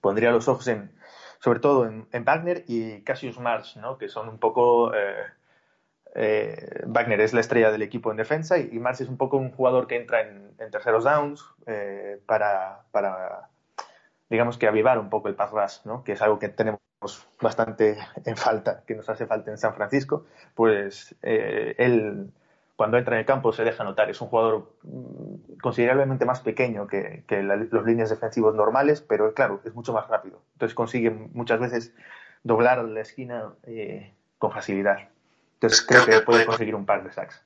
pondría 0.00 0.32
los 0.32 0.48
ojos 0.48 0.66
en, 0.66 0.90
sobre 1.38 1.60
todo 1.60 1.86
en, 1.86 2.24
Wagner 2.24 2.64
y 2.66 3.02
Cassius 3.02 3.38
Marsh, 3.38 3.76
¿no? 3.76 3.98
que 3.98 4.08
son 4.08 4.28
un 4.28 4.38
poco... 4.38 4.94
Eh, 4.94 5.14
eh, 6.18 6.82
Wagner 6.86 7.20
es 7.20 7.34
la 7.34 7.40
estrella 7.40 7.70
del 7.70 7.82
equipo 7.82 8.10
en 8.10 8.16
defensa 8.16 8.58
y, 8.58 8.78
Marsh 8.78 9.02
es 9.02 9.08
un 9.08 9.18
poco 9.18 9.36
un 9.36 9.50
jugador 9.52 9.86
que 9.86 9.96
entra 9.96 10.22
en, 10.22 10.56
terceros 10.70 11.04
downs 11.04 11.44
eh, 11.66 12.20
para, 12.26 12.80
para, 12.90 13.50
digamos 14.28 14.58
que 14.58 14.66
avivar 14.66 14.98
un 14.98 15.10
poco 15.10 15.28
el 15.28 15.34
pass 15.34 15.50
rush, 15.50 15.86
¿no? 15.86 16.04
que 16.04 16.12
es 16.12 16.22
algo 16.22 16.38
que 16.38 16.48
tenemos 16.48 16.80
bastante 17.40 17.98
en 18.24 18.36
falta, 18.36 18.82
que 18.86 18.94
nos 18.94 19.08
hace 19.08 19.26
falta 19.26 19.50
en 19.50 19.58
San 19.58 19.74
Francisco, 19.74 20.26
pues 20.54 21.14
él 21.22 22.32
cuando 22.76 22.98
entra 22.98 23.16
en 23.16 23.20
el 23.20 23.26
campo 23.26 23.52
se 23.52 23.64
deja 23.64 23.82
notar. 23.82 24.10
Es 24.10 24.20
un 24.20 24.28
jugador 24.28 24.70
mm, 24.82 25.58
considerablemente 25.60 26.24
más 26.26 26.40
pequeño 26.40 26.86
que, 26.86 27.24
los 27.70 27.84
líneas 27.86 28.10
defensivos 28.10 28.54
normales, 28.54 29.00
pero 29.00 29.32
claro, 29.34 29.60
es 29.64 29.74
mucho 29.74 29.92
más 29.92 30.06
rápido. 30.08 30.42
Entonces 30.52 30.74
consigue 30.74 31.10
muchas 31.10 31.58
veces 31.58 31.94
doblar 32.44 32.84
la 32.84 33.00
esquina 33.00 33.54
eh, 33.64 34.12
con 34.38 34.52
facilidad. 34.52 35.08
Entonces 35.54 35.82
creo 35.82 36.04
que 36.04 36.20
puede 36.20 36.44
conseguir 36.44 36.74
un 36.74 36.84
par 36.84 37.02
de 37.02 37.10
sacks. 37.10 37.42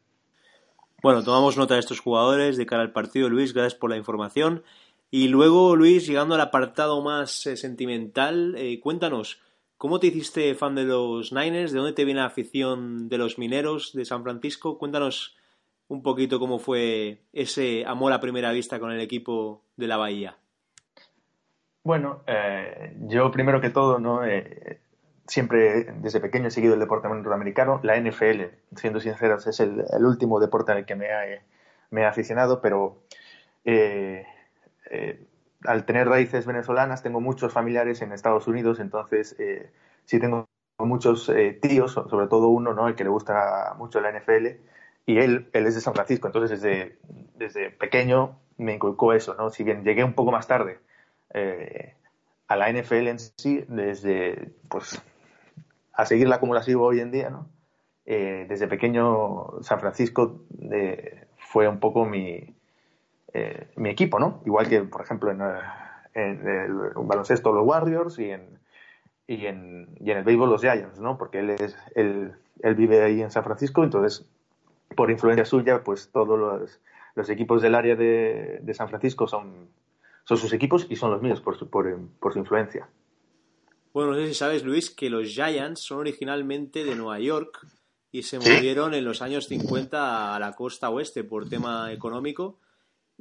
Bueno, 1.02 1.22
tomamos 1.22 1.56
nota 1.56 1.74
de 1.74 1.80
estos 1.80 2.00
jugadores 2.00 2.58
de 2.58 2.66
cara 2.66 2.82
al 2.82 2.92
partido. 2.92 3.30
Luis, 3.30 3.54
gracias 3.54 3.74
por 3.74 3.88
la 3.88 3.96
información. 3.96 4.64
Y 5.10 5.28
luego, 5.28 5.76
Luis, 5.76 6.06
llegando 6.06 6.34
al 6.34 6.40
apartado 6.40 7.02
más 7.02 7.46
eh, 7.46 7.56
sentimental, 7.56 8.54
eh, 8.56 8.78
cuéntanos, 8.80 9.40
¿Cómo 9.80 9.98
te 9.98 10.08
hiciste 10.08 10.54
fan 10.54 10.74
de 10.74 10.84
los 10.84 11.32
Niners? 11.32 11.72
¿De 11.72 11.78
dónde 11.78 11.94
te 11.94 12.04
viene 12.04 12.20
la 12.20 12.26
afición 12.26 13.08
de 13.08 13.16
los 13.16 13.38
mineros 13.38 13.94
de 13.94 14.04
San 14.04 14.22
Francisco? 14.22 14.76
Cuéntanos 14.76 15.38
un 15.88 16.02
poquito 16.02 16.38
cómo 16.38 16.58
fue 16.58 17.22
ese 17.32 17.86
amor 17.86 18.12
a 18.12 18.20
primera 18.20 18.52
vista 18.52 18.78
con 18.78 18.92
el 18.92 19.00
equipo 19.00 19.62
de 19.76 19.86
la 19.86 19.96
Bahía. 19.96 20.36
Bueno, 21.82 22.22
eh, 22.26 22.94
yo 23.08 23.30
primero 23.30 23.62
que 23.62 23.70
todo, 23.70 23.98
¿no? 23.98 24.22
Eh, 24.22 24.80
siempre 25.26 25.84
desde 25.84 26.20
pequeño 26.20 26.48
he 26.48 26.50
seguido 26.50 26.74
el 26.74 26.80
deporte 26.80 27.08
norteamericano. 27.08 27.80
La 27.82 27.98
NFL, 27.98 28.42
siendo 28.76 29.00
sinceros, 29.00 29.46
es 29.46 29.60
el, 29.60 29.82
último 30.04 30.40
deporte 30.40 30.72
al 30.72 30.84
que 30.84 30.94
me 30.94 31.10
ha, 31.10 31.22
me 31.88 32.04
aficionado, 32.04 32.60
pero 32.60 32.98
eh, 33.64 34.26
al 35.64 35.84
tener 35.84 36.08
raíces 36.08 36.46
venezolanas, 36.46 37.02
tengo 37.02 37.20
muchos 37.20 37.52
familiares 37.52 38.00
en 38.02 38.12
Estados 38.12 38.46
Unidos, 38.46 38.80
entonces 38.80 39.36
eh, 39.38 39.70
sí 40.04 40.18
tengo 40.18 40.48
muchos 40.78 41.28
eh, 41.28 41.58
tíos, 41.60 41.92
sobre 41.92 42.26
todo 42.28 42.48
uno, 42.48 42.72
¿no? 42.72 42.88
El 42.88 42.94
que 42.94 43.04
le 43.04 43.10
gusta 43.10 43.74
mucho 43.76 44.00
la 44.00 44.10
NFL, 44.10 44.46
y 45.06 45.18
él, 45.18 45.50
él 45.52 45.66
es 45.66 45.74
de 45.74 45.80
San 45.80 45.94
Francisco, 45.94 46.28
entonces 46.28 46.62
desde, 46.62 46.98
desde 47.36 47.70
pequeño 47.70 48.38
me 48.56 48.74
inculcó 48.74 49.12
eso, 49.12 49.34
¿no? 49.34 49.50
Si 49.50 49.64
bien 49.64 49.84
llegué 49.84 50.04
un 50.04 50.14
poco 50.14 50.32
más 50.32 50.46
tarde 50.46 50.78
eh, 51.34 51.94
a 52.48 52.56
la 52.56 52.72
NFL 52.72 53.08
en 53.08 53.18
sí, 53.18 53.64
desde, 53.68 54.52
pues, 54.68 55.02
a 55.92 56.06
seguirla 56.06 56.40
la 56.42 56.62
sigo 56.62 56.84
hoy 56.84 57.00
en 57.00 57.10
día, 57.10 57.30
¿no? 57.30 57.48
desde 58.06 58.66
pequeño 58.66 59.62
San 59.62 59.78
Francisco 59.78 60.42
fue 61.36 61.68
un 61.68 61.78
poco 61.78 62.06
mi, 62.06 62.56
eh, 63.32 63.68
mi 63.76 63.90
equipo, 63.90 64.18
¿no? 64.18 64.42
Igual 64.44 64.68
que, 64.68 64.82
por 64.82 65.02
ejemplo, 65.02 65.30
en, 65.30 65.40
eh, 65.40 66.64
el 66.64 66.74
baloncesto 66.96 67.52
los 67.52 67.66
Warriors 67.66 68.18
y 68.18 68.30
en, 68.30 68.58
y 69.26 69.46
en, 69.46 69.88
y 70.00 70.10
en 70.10 70.18
el 70.18 70.24
béisbol 70.24 70.50
los 70.50 70.60
Giants, 70.60 70.98
¿no? 70.98 71.16
Porque 71.16 71.38
él, 71.38 71.50
es, 71.50 71.76
él, 71.94 72.32
él, 72.62 72.74
vive 72.74 73.02
ahí 73.02 73.22
en 73.22 73.30
San 73.30 73.44
Francisco, 73.44 73.84
entonces, 73.84 74.26
por 74.96 75.10
influencia 75.10 75.44
suya, 75.44 75.84
pues 75.84 76.10
todos 76.10 76.38
los, 76.38 76.80
los 77.14 77.30
equipos 77.30 77.62
del 77.62 77.76
área 77.76 77.94
de, 77.94 78.58
de, 78.62 78.74
San 78.74 78.88
Francisco 78.88 79.28
son, 79.28 79.68
son 80.24 80.36
sus 80.36 80.52
equipos 80.52 80.86
y 80.90 80.96
son 80.96 81.12
los 81.12 81.22
míos 81.22 81.40
por 81.40 81.56
su, 81.56 81.70
por, 81.70 81.96
por 82.18 82.32
su 82.32 82.40
influencia. 82.40 82.88
Bueno, 83.92 84.12
no 84.12 84.16
sé 84.16 84.26
si 84.26 84.34
sabes, 84.34 84.64
Luis, 84.64 84.90
que 84.90 85.10
los 85.10 85.28
Giants 85.28 85.80
son 85.80 85.98
originalmente 85.98 86.84
de 86.84 86.96
Nueva 86.96 87.20
York 87.20 87.66
y 88.12 88.24
se 88.24 88.38
movieron 88.38 88.94
en 88.94 89.04
los 89.04 89.22
años 89.22 89.46
50 89.46 90.34
a 90.34 90.38
la 90.40 90.52
costa 90.56 90.90
oeste 90.90 91.22
por 91.22 91.48
tema 91.48 91.92
económico 91.92 92.58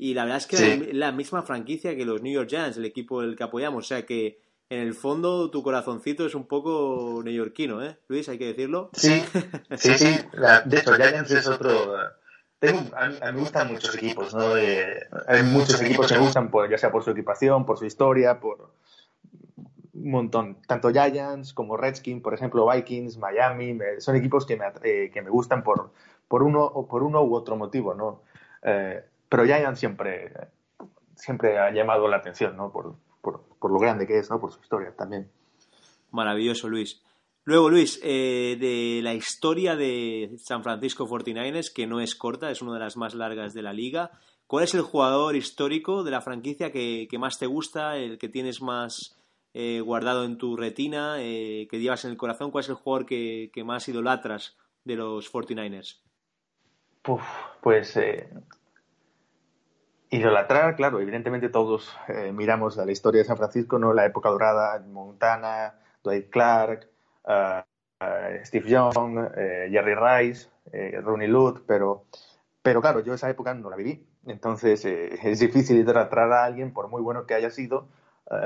y 0.02 0.14
la 0.14 0.24
verdad 0.24 0.38
es 0.38 0.48
que 0.48 0.56
es 0.56 0.94
la 0.94 1.12
misma 1.12 1.44
franquicia 1.44 1.94
que 1.94 2.06
los 2.06 2.22
New 2.22 2.32
York 2.32 2.48
Giants, 2.48 2.78
el 2.78 2.86
equipo 2.86 3.22
el 3.22 3.36
que 3.36 3.44
apoyamos. 3.44 3.84
O 3.84 3.88
sea 3.88 4.06
que 4.06 4.40
en 4.70 4.80
el 4.80 4.94
fondo 4.94 5.52
tu 5.52 5.62
corazoncito 5.62 6.26
es 6.26 6.36
un 6.36 6.48
poco 6.48 7.22
neoyorquino, 7.22 7.84
¿eh? 7.84 7.98
Luis, 8.08 8.30
hay 8.30 8.38
que 8.38 8.46
decirlo. 8.46 8.92
Sí, 8.94 9.22
sí, 9.76 9.94
sí. 9.98 10.20
de 10.66 10.78
hecho, 10.78 10.94
Giants 10.94 11.32
es 11.32 11.48
otro. 11.48 11.98
Tengo, 12.60 12.80
a, 12.96 13.10
mí, 13.10 13.16
me 13.34 13.42
gustan 13.42 13.74
muchos 13.74 13.94
equipos, 13.96 14.34
¿no? 14.34 14.54
hay 14.54 15.44
muchos 15.44 15.82
equipos 15.82 16.08
que 16.08 16.14
me 16.14 16.22
gustan, 16.22 16.50
por, 16.50 16.70
ya 16.70 16.78
sea 16.78 16.92
por 16.92 17.04
su 17.04 17.12
equipación, 17.12 17.66
por 17.66 17.78
su 17.78 17.86
historia, 17.86 18.40
por 18.40 18.72
un 19.94 20.12
montón. 20.12 20.62
Tanto 20.66 20.92
Giants 20.92 21.54
como 21.54 21.76
Redskins, 21.76 22.22
por 22.22 22.34
ejemplo, 22.34 22.70
Vikings, 22.70 23.18
Miami, 23.18 23.78
son 23.98 24.16
equipos 24.16 24.46
que 24.46 24.56
me, 24.56 24.66
eh, 24.82 25.12
que 25.14 25.22
me 25.22 25.30
gustan 25.30 25.62
por, 25.62 25.92
por, 26.30 26.44
uno, 26.44 26.88
por 26.90 27.04
uno 27.04 27.22
u 27.22 27.36
otro 27.36 27.58
motivo, 27.58 27.94
¿no? 27.94 28.22
Eh, 28.64 29.04
pero 29.30 29.46
Giant 29.46 29.78
siempre, 29.78 30.34
siempre 31.16 31.60
ha 31.60 31.72
llamado 31.72 32.08
la 32.08 32.18
atención, 32.18 32.58
¿no? 32.58 32.72
Por, 32.72 32.96
por, 33.22 33.72
lo 33.72 33.78
grande 33.78 34.08
que 34.08 34.18
es, 34.18 34.30
¿no? 34.30 34.40
Por 34.40 34.52
su 34.52 34.60
historia 34.60 34.94
también. 34.96 35.30
Maravilloso, 36.12 36.68
Luis. 36.68 37.04
Luego, 37.44 37.70
Luis, 37.70 38.00
eh, 38.04 38.58
de 38.60 39.02
la 39.04 39.14
historia 39.14 39.76
de 39.76 40.36
San 40.38 40.64
Francisco 40.64 41.08
49ers, 41.08 41.72
que 41.74 41.88
no 41.88 42.02
es 42.02 42.16
corta, 42.16 42.50
es 42.50 42.62
una 42.62 42.74
de 42.74 42.80
las 42.80 42.98
más 42.98 43.14
largas 43.14 43.54
de 43.54 43.62
la 43.62 43.74
liga, 43.74 44.12
¿cuál 44.48 44.64
es 44.64 44.74
el 44.74 44.82
jugador 44.82 45.36
histórico 45.36 46.04
de 46.04 46.12
la 46.12 46.22
franquicia 46.22 46.72
que, 46.72 47.08
más 47.20 47.38
te 47.38 47.46
gusta, 47.46 47.98
el 47.98 48.18
que 48.18 48.30
tienes 48.30 48.62
más 48.62 49.20
eh, 49.54 49.82
guardado 49.82 50.26
en 50.26 50.38
tu 50.38 50.58
retina, 50.58 51.16
eh, 51.20 51.68
que 51.70 51.80
llevas 51.80 52.06
en 52.06 52.12
el 52.12 52.18
corazón? 52.18 52.52
¿Cuál 52.52 52.64
es 52.64 52.70
el 52.70 52.76
jugador 52.76 53.06
que, 53.06 53.52
más 53.64 53.88
idolatras 53.88 54.58
de 54.84 54.96
los 54.96 55.32
49ers? 55.32 56.02
pues 57.62 57.98
Idolatrar, 60.12 60.76
claro, 60.76 61.00
evidentemente 61.00 61.50
todos 61.50 61.96
eh, 62.08 62.32
miramos 62.32 62.76
la 62.78 62.92
historia 62.92 63.20
de 63.20 63.26
San 63.26 63.38
Francisco, 63.38 63.78
¿no? 63.78 63.94
La 63.94 64.06
época 64.08 64.30
dorada, 64.30 64.84
Montana, 64.88 65.76
Dwight 66.04 66.32
Clark, 66.32 66.90
uh, 67.26 67.62
Steve 68.44 68.68
Young, 68.68 69.20
eh, 69.38 69.68
Jerry 69.70 69.94
Rice, 69.94 70.50
eh, 70.72 71.00
Rooney 71.00 71.28
Lute, 71.28 71.62
pero, 71.68 72.06
pero 72.64 72.82
claro, 72.82 73.02
yo 73.02 73.14
esa 73.14 73.30
época 73.30 73.54
no 73.54 73.70
la 73.70 73.76
viví. 73.76 74.04
Entonces 74.26 74.84
es 74.84 75.40
difícil 75.40 75.78
idolatrar 75.78 76.32
a 76.34 76.44
alguien, 76.44 76.74
por 76.74 76.88
muy 76.88 77.02
bueno 77.02 77.26
que 77.26 77.36
haya 77.36 77.52
sido, 77.52 77.88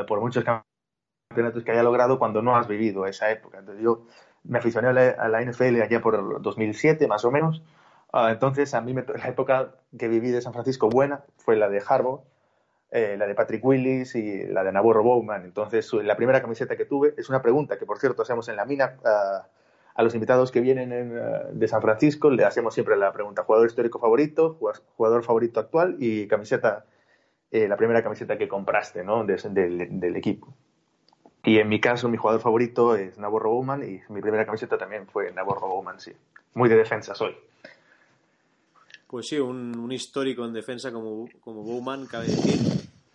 por 0.08 0.22
muchos 0.22 0.44
campeonatos 0.44 1.64
que 1.64 1.72
haya 1.72 1.84
logrado, 1.84 2.20
cuando 2.20 2.42
no 2.42 2.56
has 2.56 2.68
vivido 2.68 3.06
esa 3.08 3.32
época. 3.32 3.60
Entonces 3.60 3.84
yo 3.84 4.06
me 4.44 4.60
aficioné 4.60 4.90
a 4.90 4.94
la, 4.94 5.10
a 5.12 5.28
la 5.30 5.42
NFL 5.42 5.82
allá 5.82 6.02
por 6.02 6.16
el 6.16 6.42
2007, 6.42 7.08
más 7.08 7.26
o 7.26 7.32
menos, 7.32 7.64
Ah, 8.16 8.32
entonces, 8.32 8.76
a 8.76 8.82
mí 8.82 8.94
la 8.94 9.28
época 9.28 9.74
que 9.98 10.08
viví 10.08 10.30
de 10.30 10.40
San 10.40 10.54
Francisco 10.54 10.88
buena 10.88 11.24
fue 11.38 11.56
la 11.56 11.68
de 11.68 11.82
Harbaugh, 11.86 12.22
eh, 12.92 13.16
la 13.18 13.26
de 13.26 13.34
Patrick 13.34 13.66
Willis 13.66 14.14
y 14.14 14.46
la 14.46 14.64
de 14.64 14.72
Navarro 14.72 15.02
Bowman. 15.02 15.44
Entonces, 15.46 15.92
la 15.94 16.16
primera 16.16 16.40
camiseta 16.40 16.78
que 16.78 16.86
tuve 16.86 17.16
es 17.18 17.30
una 17.30 17.42
pregunta 17.42 17.80
que, 17.80 17.88
por 17.88 17.98
cierto, 17.98 18.22
hacemos 18.22 18.48
en 18.50 18.56
la 18.56 18.66
mina 18.66 18.98
ah, 19.04 19.48
a 19.96 20.04
los 20.04 20.14
invitados 20.14 20.52
que 20.52 20.62
vienen 20.62 21.18
ah, 21.18 21.48
de 21.52 21.68
San 21.68 21.82
Francisco. 21.82 22.30
Le 22.30 22.46
hacemos 22.46 22.76
siempre 22.76 22.96
la 22.98 23.12
pregunta: 23.12 23.46
jugador 23.46 23.66
histórico 23.66 23.98
favorito, 23.98 24.60
jugador 24.96 25.24
favorito 25.24 25.60
actual 25.60 25.96
y 26.00 26.28
camiseta, 26.28 26.86
eh, 27.50 27.68
la 27.68 27.78
primera 27.78 28.04
camiseta 28.04 28.38
que 28.38 28.48
compraste 28.48 29.04
¿no? 29.04 29.26
del 29.26 30.16
equipo. 30.16 30.54
Y 31.44 31.58
en 31.58 31.68
mi 31.68 31.82
caso, 31.82 32.10
mi 32.10 32.18
jugador 32.18 32.42
favorito 32.42 32.96
es 32.96 33.18
Navarro 33.18 33.50
Bowman 33.50 33.84
y 33.84 34.02
mi 34.10 34.22
primera 34.22 34.46
camiseta 34.46 34.78
también 34.78 35.08
fue 35.08 35.32
Navarro 35.34 35.68
Bowman, 35.68 36.00
sí. 36.00 36.14
Muy 36.54 36.70
de 36.70 36.76
defensa 36.76 37.16
soy. 37.16 37.36
Pues 39.14 39.28
sí, 39.28 39.38
un, 39.38 39.92
histórico 39.92 40.44
en 40.44 40.54
defensa 40.54 40.92
como, 40.92 41.28
como 41.40 41.62
Bowman, 41.62 42.08
cabe 42.08 42.26
decir. 42.26 42.60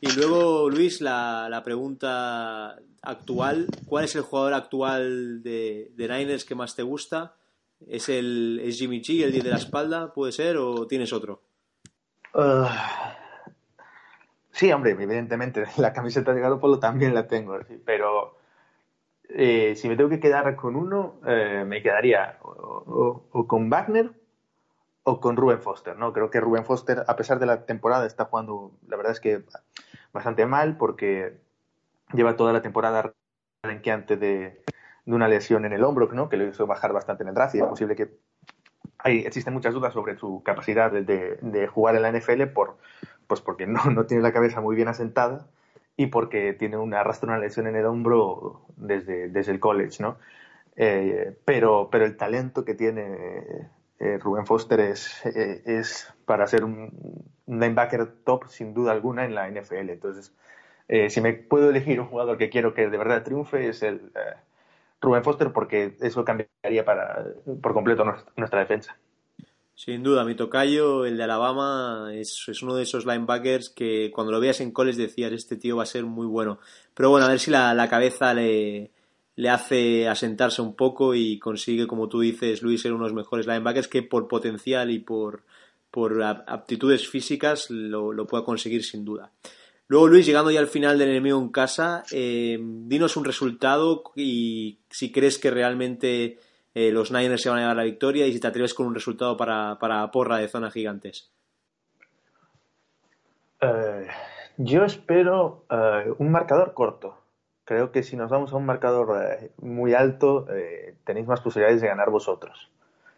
Y 0.01 0.12
luego, 0.12 0.70
Luis, 0.70 1.01
la, 1.01 1.49
la, 1.51 1.64
pregunta 1.64 2.76
actual. 3.03 3.66
¿Cuál 3.84 4.05
es 4.05 4.14
el 4.14 4.22
jugador 4.22 4.55
actual 4.55 5.42
de, 5.42 5.90
de 5.96 6.09
Niners 6.09 6.44
que 6.44 6.55
más 6.55 6.76
te 6.76 6.84
gusta? 6.84 7.34
¿Es, 7.84 8.09
el, 8.09 8.61
¿Es 8.62 8.78
Jimmy 8.78 9.01
G, 9.01 9.24
el 9.24 9.32
10 9.32 9.42
de 9.42 9.51
la 9.51 9.57
espalda, 9.57 10.12
puede 10.12 10.30
ser, 10.30 10.59
o 10.59 10.86
tienes 10.86 11.12
otro? 11.12 11.42
Uh, 12.32 12.68
sí, 14.53 14.70
hombre, 14.70 14.92
evidentemente, 14.92 15.64
la 15.78 15.92
camiseta 15.92 16.32
de 16.32 16.40
Garoppolo 16.40 16.78
también 16.78 17.12
la 17.12 17.26
tengo, 17.26 17.59
pero 17.84 18.38
eh, 19.30 19.74
si 19.74 19.88
me 19.88 19.96
tengo 19.96 20.11
que 20.11 20.20
quedar 20.20 20.55
con 20.55 20.76
uno, 20.76 21.20
eh, 21.26 21.64
me 21.66 21.82
quedaría 21.82 22.38
o, 22.42 23.49
con 23.49 23.68
Wagner 23.68 24.12
o 25.09 25.20
con 25.20 25.36
Ruben 25.36 25.62
Foster, 25.62 25.96
¿no? 25.96 26.12
Creo 26.12 26.30
que 26.30 26.38
Ruben 26.38 26.66
Foster, 26.66 27.02
a 27.06 27.16
pesar 27.16 27.38
de 27.38 27.46
la 27.46 27.64
temporada, 27.64 28.06
está 28.06 28.26
jugando, 28.26 28.72
la 28.86 28.96
verdad 28.96 29.12
es 29.12 29.20
que 29.20 29.42
bastante 30.12 30.44
mal 30.44 30.76
porque 30.76 31.38
lleva 32.12 32.36
toda 32.36 32.52
la 32.52 32.61
temporada 32.61 33.14
renqueante 33.62 34.18
de, 34.18 34.62
de 35.06 35.14
una 35.14 35.26
lesión 35.26 35.64
en 35.64 35.72
el 35.72 35.82
hombro, 35.82 36.11
¿no? 36.12 36.28
Que 36.28 36.36
le 36.36 36.48
hizo 36.48 36.66
bajar 36.66 36.92
bastante 36.92 37.22
en 37.22 37.30
el 37.30 37.34
draft 37.34 37.54
y 37.54 37.61
es 37.61 37.64
posible 37.64 37.96
que 37.96 38.18
hay, 38.98 39.20
existen 39.20 39.54
muchas 39.54 39.72
dudas 39.72 39.94
sobre 39.94 40.18
su 40.18 40.42
capacidad 40.42 40.92
de, 40.92 41.38
de, 41.40 41.66
jugar 41.68 41.96
en 41.96 42.02
la 42.02 42.12
NFL 42.12 42.42
por, 42.48 42.76
pues 43.26 43.40
porque 43.40 43.66
no, 43.66 43.82
no 43.86 44.04
tiene 44.04 44.22
la 44.22 44.32
cabeza 44.32 44.61
muy 44.61 44.76
bien 44.76 44.88
asentada 44.88 45.46
y 45.96 46.09
porque 46.09 46.52
tiene 46.52 46.76
una, 46.76 47.00
arrastra 47.00 47.30
una 47.30 47.38
lesión 47.38 47.66
en 47.66 47.76
el 47.76 47.86
hombro 47.86 48.66
desde, 48.76 49.30
desde 49.30 49.52
el 49.52 49.61
college, 49.61 50.02
¿no? 50.02 50.18
Eh, 50.76 51.36
pero, 51.46 51.88
pero 51.90 52.04
el 52.04 52.16
talento 52.16 52.64
que 52.64 52.74
tiene 52.74 53.70
eh, 53.99 54.18
Rubén 54.18 54.46
Foster 54.46 54.80
es, 54.80 55.24
eh, 55.26 55.62
es 55.64 56.12
para 56.24 56.46
ser 56.46 56.64
un, 56.64 56.92
linebacker 57.46 58.07
top 58.24 58.49
sin 58.49 58.74
duda 58.74 58.92
alguna 58.92 59.24
en 59.24 59.34
la 59.34 59.51
NFL. 59.51 59.90
Entonces, 59.90 60.32
si 61.09 61.20
me 61.20 61.34
puedo 61.34 61.68
elegir 61.68 62.01
un 62.01 62.07
jugador 62.07 62.38
que 62.38 62.49
quiero 62.49 62.72
que 62.72 62.88
de 62.88 62.96
verdad 62.96 63.22
triunfe 63.22 63.68
es 63.68 63.82
el 63.82 64.11
Rubén 65.03 65.22
Foster 65.22 65.53
porque 65.53 65.96
eso 66.01 66.24
cambiaría 66.24 66.84
para, 66.84 67.26
por 67.62 67.74
completo 67.74 68.05
nuestra, 68.36 68.61
defensa. 68.61 68.96
Sin 69.74 70.03
duda, 70.03 70.24
mi 70.24 70.34
tocayo, 70.34 71.05
el 71.05 71.18
de 71.18 71.24
Alabama, 71.24 72.11
es, 72.14 72.49
es, 72.49 72.62
uno 72.62 72.74
de 72.74 72.84
esos 72.84 73.05
linebackers 73.05 73.68
que 73.68 74.11
cuando 74.14 74.32
lo 74.32 74.40
veas 74.40 74.61
en 74.61 74.72
college 74.72 74.99
decías, 74.99 75.32
este 75.32 75.57
tío 75.57 75.76
va 75.76 75.82
a 75.82 75.86
ser 75.86 76.05
muy 76.05 76.26
bueno. 76.26 76.59
Pero 76.94 77.11
bueno, 77.11 77.26
a 77.26 77.28
ver 77.28 77.38
si 77.38 77.51
la 77.51 77.88
cabeza 77.88 78.32
le, 78.32 78.90
le 79.39 79.51
hace 79.51 80.09
asentarse 80.09 80.61
un 80.61 80.74
poco 80.74 81.14
y 81.14 81.39
consigue, 81.39 81.86
como 81.86 82.09
tú 82.09 82.18
dices, 82.18 82.61
Luis, 82.61 82.82
ser 82.82 82.93
uno 82.93 83.05
de 83.05 83.11
los 83.11 83.16
mejores 83.16 83.47
linebackers 83.47 83.86
que 83.86 84.03
por 84.03 84.26
potencial 84.26 84.91
y 84.91 84.99
por, 84.99 85.45
por 85.93 86.20
aptitudes 86.24 87.09
físicas 87.09 87.70
lo, 87.70 88.12
lo 88.12 88.26
pueda 88.26 88.45
conseguir 88.45 88.82
sin 88.82 89.05
duda. 89.05 89.30
Luego, 89.86 90.09
Luis, 90.09 90.26
llegando 90.26 90.51
ya 90.51 90.59
al 90.59 90.66
final 90.66 90.99
del 90.99 91.11
enemigo 91.11 91.39
en 91.39 91.51
casa, 91.51 92.03
eh, 92.11 92.59
dinos 92.61 93.16
un 93.16 93.24
resultado 93.24 94.03
y 94.16 94.80
si 94.91 95.12
crees 95.12 95.39
que 95.39 95.53
realmente 95.53 96.41
eh, 96.74 96.91
los 96.91 97.12
Niners 97.12 97.41
se 97.41 97.49
van 97.49 97.59
a 97.59 97.62
llevar 97.62 97.76
la 97.76 97.84
victoria 97.84 98.26
y 98.26 98.32
si 98.32 98.41
te 98.41 98.49
atreves 98.49 98.74
con 98.74 98.86
un 98.86 98.95
resultado 98.97 99.36
para, 99.36 99.78
para 99.78 100.11
porra 100.11 100.39
de 100.39 100.49
zona 100.49 100.72
gigantes. 100.72 101.30
Eh, 103.61 104.09
yo 104.57 104.82
espero 104.82 105.64
un 106.18 106.32
marcador 106.32 106.74
corto 106.74 107.28
creo 107.68 107.92
que 107.92 108.02
si 108.02 108.16
nos 108.16 108.30
vamos 108.30 108.50
a 108.50 108.56
un 108.56 108.64
marcador 108.64 109.22
eh, 109.22 109.50
muy 109.58 109.92
alto, 109.92 110.46
eh, 110.50 110.94
tenéis 111.04 111.26
más 111.26 111.42
posibilidades 111.42 111.82
de 111.82 111.88
ganar 111.88 112.08
vosotros. 112.08 112.70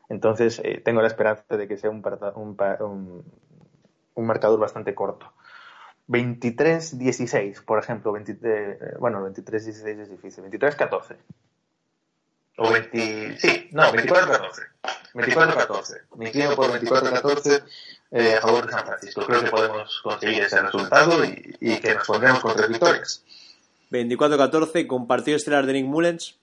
Entonces, 0.09 0.61
eh, 0.65 0.83
tengo 0.85 1.01
la 1.03 1.07
esperanza 1.07 1.57
de 1.57 1.69
que 1.69 1.77
sea 1.77 1.89
un, 1.89 2.03
un, 4.17 4.27
marcador 4.27 4.59
bastante 4.59 4.93
corto. 4.93 5.33
23-16, 6.09 7.65
por 7.65 7.79
ejemplo. 7.79 8.13
bueno, 8.99 9.25
23-16 9.29 10.01
es 10.01 10.11
difícil. 10.11 10.43
23-14. 10.43 11.17
O 12.57 12.73
20, 12.73 13.39
sí, 13.39 13.69
no, 13.71 13.85
24-14. 13.85 14.67
24-14. 15.15 16.01
Me 16.17 16.27
inclino 16.27 16.57
por 16.57 16.73
24-14 16.73 17.63
a 18.37 18.41
favor 18.41 18.67
de 18.67 18.73
San 18.73 18.85
Francisco. 18.85 19.25
Creo 19.27 19.45
que 19.45 19.51
podemos 19.51 20.01
conseguir 20.03 20.43
ese 20.43 20.61
resultado 20.61 21.25
y, 21.25 21.57
y 21.61 21.79
que 21.79 21.95
nos 21.95 22.05
pondremos 22.05 22.41
con 22.41 22.57
tres 22.57 22.69
victorias. 22.69 23.25
24-14 23.91 24.87
con 24.87 25.07
partido 25.07 25.37
estelar 25.37 25.67
de 25.67 25.73
Nick 25.75 25.87
Mullens. 25.87 26.37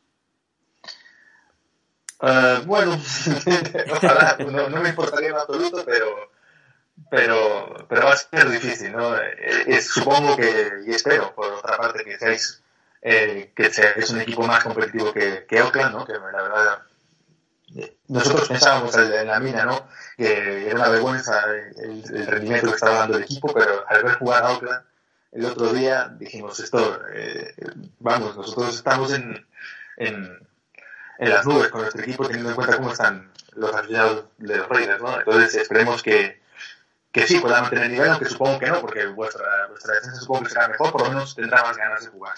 Uh, 2.19 2.65
bueno, 2.65 2.99
ojalá, 3.91 4.37
no, 4.39 4.81
me 4.81 4.89
importaría 4.89 5.29
en 5.29 5.35
absoluto, 5.35 5.83
pero, 5.85 6.31
pero, 7.11 7.85
pero 7.87 8.05
va 8.05 8.13
a 8.13 8.17
ser 8.17 8.49
difícil, 8.49 8.91
¿no? 8.91 9.15
Eh, 9.15 9.79
supongo 9.81 10.35
que, 10.35 10.83
y 10.87 10.91
espero, 10.91 11.33
por 11.35 11.53
otra 11.53 11.77
parte, 11.77 12.03
que 12.03 12.17
seáis, 12.17 12.63
eh, 13.03 13.51
que 13.55 13.69
seáis 13.69 14.09
un 14.09 14.21
equipo 14.21 14.41
más 14.47 14.63
competitivo 14.63 15.13
que, 15.13 15.45
que 15.47 15.61
Oakland, 15.61 15.95
¿no? 15.95 16.05
Que 16.05 16.13
la 16.13 16.41
verdad, 16.41 16.79
nosotros 18.07 18.47
pensábamos 18.47 18.95
en 18.97 19.27
la 19.27 19.39
mina, 19.39 19.65
¿no? 19.65 19.87
Que 20.17 20.65
era 20.65 20.75
una 20.75 20.89
vergüenza 20.89 21.43
el, 21.53 22.03
el 22.15 22.25
rendimiento 22.25 22.69
que 22.69 22.75
estaba 22.75 22.97
dando 22.97 23.17
el 23.17 23.23
equipo, 23.25 23.53
pero 23.53 23.85
al 23.87 24.03
ver 24.03 24.15
jugar 24.15 24.43
a 24.43 24.51
Oakland, 24.53 24.83
el 25.32 25.45
otro 25.45 25.73
día 25.73 26.13
dijimos 26.17 26.59
esto, 26.59 26.99
eh, 27.13 27.53
vamos, 27.99 28.36
nosotros 28.36 28.75
estamos 28.75 29.13
en, 29.13 29.45
en, 29.97 30.47
las 31.19 31.45
nubes 31.45 31.69
con 31.69 31.82
nuestro 31.82 32.01
equipo 32.01 32.25
teniendo 32.25 32.49
en 32.49 32.55
cuenta 32.55 32.78
cómo 32.78 32.91
están 32.91 33.32
los 33.53 33.73
aficionados 33.73 34.25
de 34.38 34.57
los 34.57 34.69
Raiders, 34.69 35.01
¿no? 35.01 35.19
Entonces 35.19 35.55
esperemos 35.55 36.03
que, 36.03 36.41
que 37.11 37.28
sí 37.28 37.39
puedan 37.39 37.63
mantener 37.63 37.86
el 37.86 37.91
nivel, 37.91 38.09
aunque 38.09 38.25
supongo 38.25 38.59
que 38.59 38.67
no, 38.67 38.82
porque 38.82 39.05
vuestra, 39.07 39.67
vuestra 39.67 39.95
defensa 39.95 40.19
supongo 40.19 40.43
que 40.43 40.49
será 40.49 40.67
mejor, 40.67 40.91
por 40.91 41.01
lo 41.01 41.09
menos 41.09 41.36
tendrá 41.36 41.63
más 41.63 41.75
ganas 41.75 42.03
de 42.03 42.11
jugar. 42.11 42.38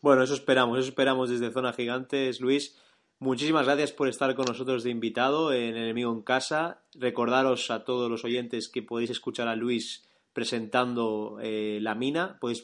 Bueno, 0.00 0.22
eso 0.22 0.34
esperamos, 0.34 0.78
eso 0.78 0.88
esperamos 0.88 1.30
desde 1.30 1.50
Zona 1.50 1.72
Gigantes, 1.72 2.40
Luis. 2.40 2.76
Muchísimas 3.20 3.66
gracias 3.66 3.90
por 3.90 4.06
estar 4.06 4.34
con 4.36 4.44
nosotros 4.44 4.84
de 4.84 4.90
invitado 4.90 5.52
en 5.52 5.76
Enemigo 5.76 6.12
en 6.12 6.22
Casa. 6.22 6.78
Recordaros 6.94 7.70
a 7.70 7.84
todos 7.84 8.08
los 8.08 8.24
oyentes 8.24 8.68
que 8.68 8.82
podéis 8.82 9.10
escuchar 9.10 9.48
a 9.48 9.56
Luis 9.56 10.07
presentando 10.38 11.40
eh, 11.42 11.80
la 11.82 11.96
mina. 11.96 12.38
Podéis, 12.40 12.62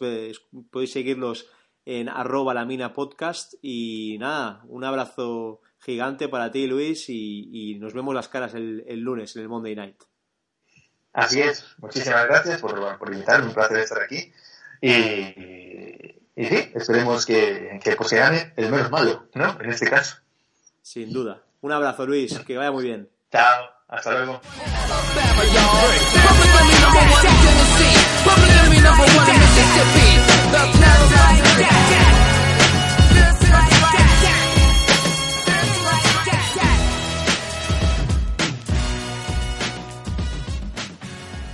podéis 0.71 0.93
seguirlos 0.93 1.51
en 1.85 2.09
arroba 2.09 2.55
la 2.55 2.65
mina 2.65 2.93
podcast 2.93 3.55
y 3.63 4.17
nada, 4.21 4.63
un 4.69 4.85
abrazo 4.85 5.61
gigante 5.81 6.29
para 6.29 6.53
ti 6.53 6.69
Luis 6.69 7.07
y, 7.09 7.77
nos 7.81 7.93
vemos 7.93 8.15
las 8.15 8.29
caras 8.29 8.55
el, 8.55 9.01
lunes 9.01 9.35
en 9.35 9.43
el 9.43 9.49
Monday 9.49 9.75
Night. 9.75 10.01
Así 11.13 11.41
es, 11.41 11.67
muchísimas 11.79 12.27
gracias 12.27 12.61
por, 12.61 12.97
por 12.97 13.13
invitarme, 13.13 13.49
un 13.49 13.55
placer 13.55 13.79
estar 13.79 14.03
aquí 14.03 14.33
y, 14.81 14.93
y 16.37 16.45
sí, 16.47 16.71
esperemos 16.77 17.27
que, 17.27 17.81
que 17.83 17.97
pues, 17.97 18.09
se 18.09 18.19
gane 18.19 18.53
el 18.57 18.71
menos 18.71 18.89
malo, 18.93 19.27
¿no? 19.35 19.61
En 19.61 19.71
este 19.71 19.91
caso. 19.91 20.19
Sin 20.81 21.13
duda. 21.13 21.43
Un 21.61 21.73
abrazo 21.73 22.07
Luis, 22.07 22.39
que 22.47 22.57
vaya 22.57 22.71
muy 22.71 22.85
bien. 22.85 23.11
Chao, 23.33 23.69
hasta 23.89 24.13
luego. 24.13 24.41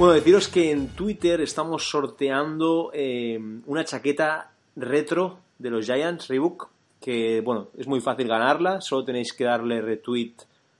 Bueno, 0.00 0.14
deciros 0.14 0.48
que 0.48 0.70
en 0.70 0.88
Twitter 0.88 1.42
estamos 1.42 1.90
sorteando 1.90 2.90
eh, 2.94 3.38
una 3.66 3.84
chaqueta 3.84 4.50
retro 4.74 5.40
de 5.58 5.68
los 5.68 5.84
Giants, 5.84 6.28
Reebok, 6.28 6.70
que 7.02 7.42
bueno, 7.42 7.68
es 7.76 7.86
muy 7.86 8.00
fácil 8.00 8.26
ganarla, 8.26 8.80
solo 8.80 9.04
tenéis 9.04 9.34
que 9.34 9.44
darle 9.44 9.82
retweet 9.82 10.32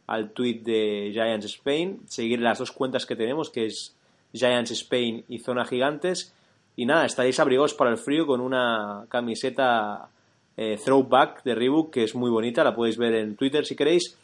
al 0.07 0.31
tweet 0.31 0.61
de 0.63 1.11
Giants 1.13 1.45
Spain, 1.45 2.01
seguir 2.07 2.41
las 2.41 2.61
dos 2.61 2.73
cuentas 2.73 3.05
que 3.05 3.15
tenemos, 3.15 3.51
que 3.51 3.67
es 3.67 3.95
Giants 4.33 4.71
Spain 4.71 5.25
y 5.29 5.39
Zona 5.39 5.65
Gigantes. 5.65 6.33
Y 6.77 6.87
nada, 6.87 7.05
estaréis 7.05 7.41
abrigados 7.41 7.75
para 7.75 7.91
el 7.91 7.99
frío 7.99 8.27
con 8.27 8.41
una 8.41 9.07
camiseta 9.09 10.09
eh, 10.57 10.79
throwback 10.83 11.43
de 11.43 11.55
Reebok 11.55 11.93
que 11.93 12.05
es 12.05 12.15
muy 12.15 12.31
bonita, 12.31 12.65
la 12.65 12.75
podéis 12.75 12.97
ver 12.97 13.15
en 13.15 13.37
Twitter 13.37 13.65
si 13.67 13.77
queréis. 13.77 14.17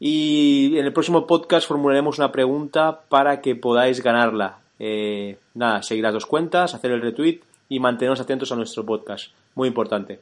Y 0.00 0.76
en 0.76 0.84
el 0.84 0.92
próximo 0.92 1.26
podcast 1.26 1.66
formularemos 1.66 2.18
una 2.18 2.32
pregunta 2.32 3.02
para 3.08 3.40
que 3.40 3.54
podáis 3.54 4.02
ganarla. 4.02 4.58
Eh, 4.78 5.38
nada, 5.54 5.82
seguir 5.82 6.02
las 6.02 6.12
dos 6.12 6.26
cuentas, 6.26 6.74
hacer 6.74 6.90
el 6.90 7.00
retweet 7.00 7.40
y 7.68 7.80
manteneros 7.80 8.20
atentos 8.20 8.50
a 8.52 8.56
nuestro 8.56 8.84
podcast. 8.84 9.32
Muy 9.54 9.68
importante. 9.68 10.20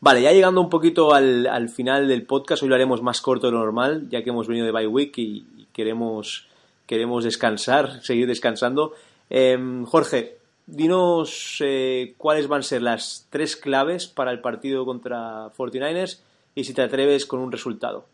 Vale, 0.00 0.22
ya 0.22 0.32
llegando 0.32 0.60
un 0.60 0.70
poquito 0.70 1.12
al, 1.12 1.46
al, 1.46 1.68
final 1.68 2.06
del 2.06 2.24
podcast, 2.24 2.62
hoy 2.62 2.68
lo 2.68 2.76
haremos 2.76 3.02
más 3.02 3.20
corto 3.20 3.48
de 3.48 3.52
lo 3.52 3.58
normal, 3.58 4.08
ya 4.10 4.22
que 4.22 4.30
hemos 4.30 4.46
venido 4.46 4.64
de 4.64 4.72
bye 4.72 4.86
week 4.86 5.18
y, 5.18 5.44
queremos, 5.72 6.46
queremos 6.88 7.22
descansar, 7.22 8.02
seguir 8.02 8.26
descansando. 8.26 8.94
Em, 9.30 9.84
Jorge, 9.84 10.38
dinos 10.66 11.58
eh, 11.60 12.14
cuáles 12.16 12.48
van 12.48 12.60
a 12.60 12.62
ser 12.62 12.82
las 12.82 13.28
tres 13.30 13.56
claves 13.56 14.08
para 14.08 14.32
el 14.32 14.40
partido 14.40 14.84
contra 14.84 15.52
49ers 15.56 16.20
y 16.54 16.64
si 16.64 16.74
te 16.74 16.82
atreves 16.82 17.26
con 17.26 17.40
un 17.40 17.52
resultado. 17.52 18.06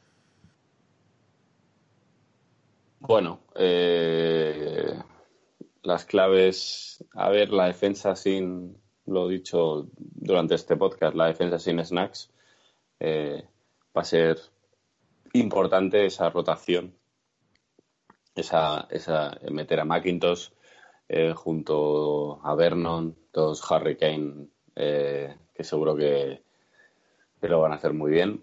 Bueno, 2.98 3.40
eh, 3.54 4.98
las 5.82 6.04
claves, 6.04 7.04
a 7.12 7.28
ver, 7.30 7.50
la 7.50 7.66
defensa 7.66 8.16
sin, 8.16 8.76
lo 9.06 9.28
he 9.28 9.34
dicho 9.34 9.88
durante 9.96 10.54
este 10.54 10.76
podcast, 10.76 11.14
la 11.14 11.26
defensa 11.26 11.58
sin 11.58 11.84
snacks, 11.84 12.30
eh, 12.98 13.44
va 13.96 14.00
a 14.00 14.04
ser 14.04 14.38
importante 15.34 16.06
esa 16.06 16.30
rotación, 16.30 16.94
esa, 18.34 18.86
esa 18.90 19.38
meter 19.50 19.80
a 19.80 19.84
McIntosh 19.84 20.50
eh, 21.08 21.32
junto 21.34 22.40
a 22.44 22.54
Vernon, 22.54 23.16
dos 23.32 23.70
Harry 23.70 23.96
Kane, 23.96 24.48
eh, 24.76 25.34
que 25.54 25.64
seguro 25.64 25.96
que, 25.96 26.42
lo 27.42 27.60
van 27.60 27.72
a 27.72 27.76
hacer 27.76 27.92
muy 27.92 28.10
bien. 28.10 28.42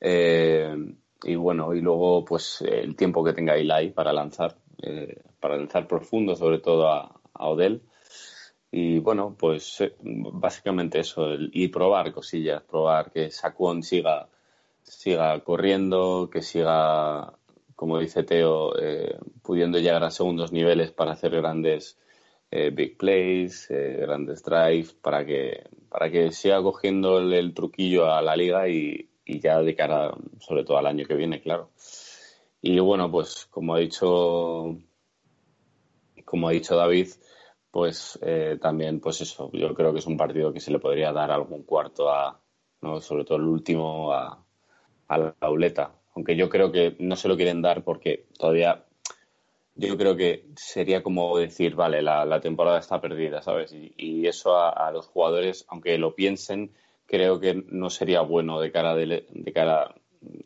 y 0.00 1.34
bueno, 1.34 1.74
y 1.74 1.80
luego 1.80 2.24
pues 2.24 2.62
el 2.62 2.96
tiempo 2.96 3.22
que 3.22 3.34
tenga 3.34 3.56
Eli 3.56 3.90
para 3.90 4.12
lanzar, 4.12 4.56
para 5.40 5.56
lanzar 5.56 5.86
profundo, 5.86 6.34
sobre 6.34 6.58
todo 6.58 6.88
a, 6.88 7.20
Odell 7.40 7.82
y 8.70 8.98
bueno, 8.98 9.34
pues 9.38 9.80
eh, 9.80 9.94
básicamente 10.00 11.00
eso, 11.00 11.34
y 11.52 11.68
probar 11.68 12.12
cosillas, 12.12 12.62
probar 12.62 13.10
que 13.10 13.30
Saquon 13.30 13.82
siga, 13.82 14.28
siga 14.82 15.42
corriendo, 15.42 16.28
que 16.30 16.42
siga, 16.42 17.37
como 17.78 18.00
dice 18.00 18.24
Teo, 18.24 18.76
eh, 18.76 19.16
pudiendo 19.40 19.78
llegar 19.78 20.02
a 20.02 20.10
segundos 20.10 20.50
niveles 20.50 20.90
para 20.90 21.12
hacer 21.12 21.30
grandes 21.30 21.96
eh, 22.50 22.70
big 22.70 22.98
plays, 22.98 23.70
eh, 23.70 23.98
grandes 24.00 24.42
drives, 24.42 24.94
para 24.94 25.24
que, 25.24 25.62
para 25.88 26.10
que 26.10 26.32
siga 26.32 26.60
cogiendo 26.60 27.20
el, 27.20 27.54
truquillo 27.54 28.10
a 28.10 28.20
la 28.20 28.34
liga 28.34 28.68
y, 28.68 29.08
ya 29.24 29.62
de 29.62 29.76
cara, 29.76 30.12
sobre 30.40 30.64
todo 30.64 30.76
al 30.76 30.88
año 30.88 31.06
que 31.06 31.14
viene, 31.14 31.40
claro. 31.40 31.70
Y 32.60 32.80
bueno, 32.80 33.12
pues 33.12 33.46
como 33.46 33.76
ha 33.76 33.78
dicho, 33.78 34.76
como 36.24 36.48
ha 36.48 36.50
dicho 36.50 36.74
David, 36.74 37.10
pues 37.70 38.18
también, 38.60 38.98
pues 38.98 39.20
eso, 39.20 39.52
yo 39.52 39.72
creo 39.72 39.92
que 39.92 40.00
es 40.00 40.06
un 40.06 40.16
partido 40.16 40.52
que 40.52 40.58
se 40.58 40.72
le 40.72 40.80
podría 40.80 41.12
dar 41.12 41.30
algún 41.30 41.62
cuarto 41.62 42.10
a, 42.10 42.40
¿no? 42.80 43.00
sobre 43.00 43.24
todo 43.24 43.38
el 43.38 43.44
último, 43.44 44.12
a, 44.12 44.44
a 45.06 45.18
la 45.18 45.36
Auleta. 45.38 45.97
Aunque 46.14 46.36
yo 46.36 46.48
creo 46.48 46.72
que 46.72 46.96
no 46.98 47.16
se 47.16 47.28
lo 47.28 47.36
quieren 47.36 47.62
dar 47.62 47.84
porque 47.84 48.26
todavía 48.38 48.84
yo 49.74 49.96
creo 49.96 50.16
que 50.16 50.46
sería 50.56 51.02
como 51.02 51.38
decir, 51.38 51.76
vale, 51.76 52.02
la, 52.02 52.40
temporada 52.40 52.78
está 52.78 53.00
perdida, 53.00 53.42
¿sabes? 53.42 53.72
Y, 53.72 54.26
eso 54.26 54.56
a, 54.56 54.90
los 54.90 55.06
jugadores, 55.06 55.64
aunque 55.68 55.96
lo 55.98 56.16
piensen, 56.16 56.72
creo 57.06 57.38
que 57.38 57.62
no 57.68 57.88
sería 57.88 58.20
bueno 58.22 58.60
de 58.60 58.72
cara 58.72 58.96
de, 58.96 59.26
de 59.30 59.52
cara 59.52 59.94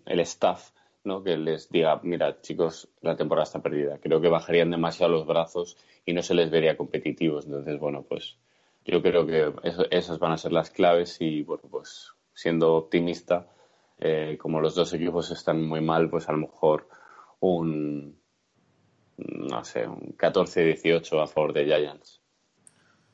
el 0.05 0.21
staff, 0.21 0.71
¿no? 1.05 1.23
Que 1.23 1.37
les 1.37 1.71
diga, 1.71 1.99
mira, 2.03 2.41
chicos, 2.43 2.89
la 3.01 3.17
temporada 3.17 3.45
está 3.45 3.63
perdida. 3.63 3.99
Creo 3.99 4.21
que 4.21 4.29
bajarían 4.29 4.71
demasiado 4.71 5.13
los 5.13 5.27
brazos 5.27 5.79
y 6.05 6.13
no 6.13 6.23
se 6.23 6.35
les 6.35 6.51
vería 6.51 6.77
competitivos. 6.77 7.47
Entonces, 7.47 7.79
bueno, 7.79 8.03
pues 8.03 8.37
yo 8.85 9.03
creo 9.03 9.27
que 9.27 9.53
esas 9.91 10.19
van 10.19 10.33
a 10.33 10.39
ser 10.39 10.53
las 10.53 10.71
claves 10.71 11.17
y, 11.21 11.43
bueno, 11.43 11.65
pues 11.71 12.13
siendo 12.35 12.75
optimista, 12.75 13.47
eh, 14.05 14.37
como 14.37 14.61
los 14.61 14.75
dos 14.75 14.93
equipos 14.95 15.31
están 15.31 15.65
muy 15.65 15.81
mal, 15.81 16.11
pues 16.11 16.29
a 16.29 16.33
lo 16.33 16.39
mejor 16.39 16.89
un 17.39 18.17
no 19.17 19.65
sé, 19.65 19.87
un 19.87 20.17
14-18 20.17 21.23
a 21.23 21.27
favor 21.27 21.53
de 21.53 21.65
Giants. 21.67 22.21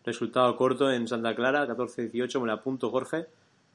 Resultado 0.05 0.57
corto 0.57 0.91
en 0.91 1.07
Santa 1.07 1.35
Clara, 1.35 1.67
14-18, 1.67 2.41
me 2.41 2.47
lo 2.47 2.53
apunto 2.55 2.91
Jorge, 2.91 3.27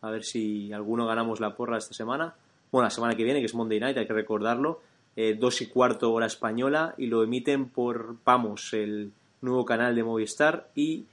a 0.01 0.09
ver 0.09 0.23
si 0.23 0.73
alguno 0.73 1.05
ganamos 1.05 1.39
la 1.39 1.55
porra 1.55 1.77
esta 1.77 1.93
semana. 1.93 2.35
Bueno, 2.71 2.85
la 2.85 2.89
semana 2.89 3.15
que 3.15 3.23
viene, 3.23 3.39
que 3.39 3.45
es 3.45 3.53
Monday 3.53 3.79
Night, 3.79 3.97
hay 3.97 4.07
que 4.07 4.13
recordarlo. 4.13 4.81
Eh, 5.15 5.37
dos 5.39 5.61
y 5.61 5.67
cuarto 5.67 6.11
hora 6.11 6.25
española 6.25 6.95
y 6.97 7.05
lo 7.05 7.23
emiten 7.23 7.69
por 7.69 8.15
Vamos, 8.25 8.73
el 8.73 9.11
nuevo 9.41 9.63
canal 9.63 9.93
de 9.93 10.03
Movistar 10.03 10.71
y 10.73 11.05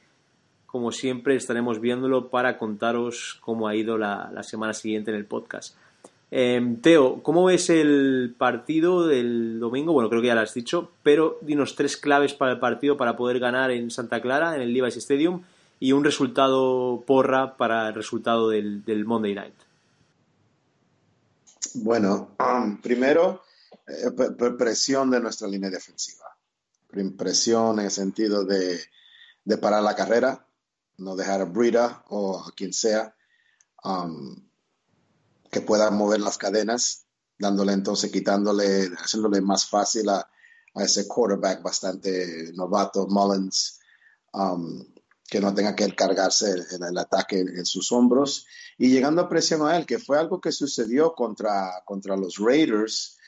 como 0.70 0.92
siempre 0.92 1.34
estaremos 1.34 1.80
viéndolo 1.80 2.30
para 2.30 2.56
contaros 2.56 3.40
cómo 3.40 3.66
ha 3.66 3.74
ido 3.74 3.98
la, 3.98 4.30
semana 4.42 4.72
siguiente 4.72 5.10
en 5.10 5.16
el 5.16 5.26
podcast. 5.26 5.74
Em, 6.30 6.80
Teo, 6.80 7.24
¿cómo 7.24 7.44
ves 7.44 7.70
el 7.70 8.36
partido 8.38 9.04
del 9.08 9.58
domingo? 9.58 9.92
Bueno, 9.92 10.08
creo 10.08 10.22
que 10.22 10.28
ya 10.28 10.36
lo 10.36 10.42
has 10.42 10.54
dicho, 10.54 10.92
pero 11.02 11.38
dinos 11.40 11.74
tres 11.74 11.96
claves 11.96 12.34
para 12.34 12.52
el 12.52 12.60
partido 12.60 12.96
para 12.96 13.16
poder 13.16 13.40
ganar 13.40 13.72
en 13.72 13.90
Santa 13.90 14.22
Clara, 14.22 14.54
en 14.54 14.62
el 14.62 14.72
Levi's 14.72 14.96
Stadium, 14.96 15.42
y 15.80 15.90
un 15.90 16.04
resultado 16.04 17.02
porra 17.04 17.56
para 17.56 17.88
el 17.88 17.94
resultado 17.94 18.48
del, 18.50 19.04
Monday 19.04 19.34
Night. 19.34 19.54
Bueno, 21.74 22.36
primero, 22.82 23.42
eh, 23.88 24.50
presión 24.56 25.10
de 25.10 25.18
nuestra 25.18 25.48
línea 25.48 25.70
defensiva. 25.70 26.26
Presión 27.18 27.80
en 27.80 27.86
el 27.86 27.90
sentido 27.90 28.44
de, 28.44 28.78
parar 29.60 29.82
la 29.82 29.96
carrera, 29.96 30.46
no 31.00 31.16
dejar 31.16 31.40
a 31.40 31.44
Brita 31.44 32.04
o 32.08 32.38
a 32.38 32.52
quien 32.52 32.72
sea. 32.72 33.14
Um, 33.82 34.50
que 35.50 35.60
pueda 35.60 35.90
mover 35.90 36.20
las 36.20 36.38
cadenas, 36.38 37.06
dándole 37.38 37.72
entonces, 37.72 38.12
quitándole, 38.12 38.90
haciéndole 38.96 39.40
más 39.40 39.66
fácil 39.66 40.08
a, 40.08 40.28
ese 40.76 41.08
quarterback 41.08 41.62
bastante 41.62 42.52
novato, 42.54 43.08
Mullins, 43.08 43.80
um, 44.32 44.84
que 45.26 45.40
no 45.40 45.52
tenga 45.52 45.74
que 45.74 45.92
cargarse 45.96 46.48
en 46.70 46.84
el, 46.84 46.96
ataque 46.96 47.40
en, 47.40 47.66
sus 47.66 47.90
hombros 47.90 48.46
y 48.78 48.88
llegando 48.88 49.22
a 49.22 49.28
presión 49.28 49.66
a 49.66 49.76
él, 49.76 49.84
que 49.84 49.98
fue 49.98 50.16
algo 50.16 50.40
que 50.40 50.52
sucedió 50.52 51.12
contra, 51.12 51.82
contra 51.84 52.16
los 52.16 52.36
Raiders, 52.38 53.18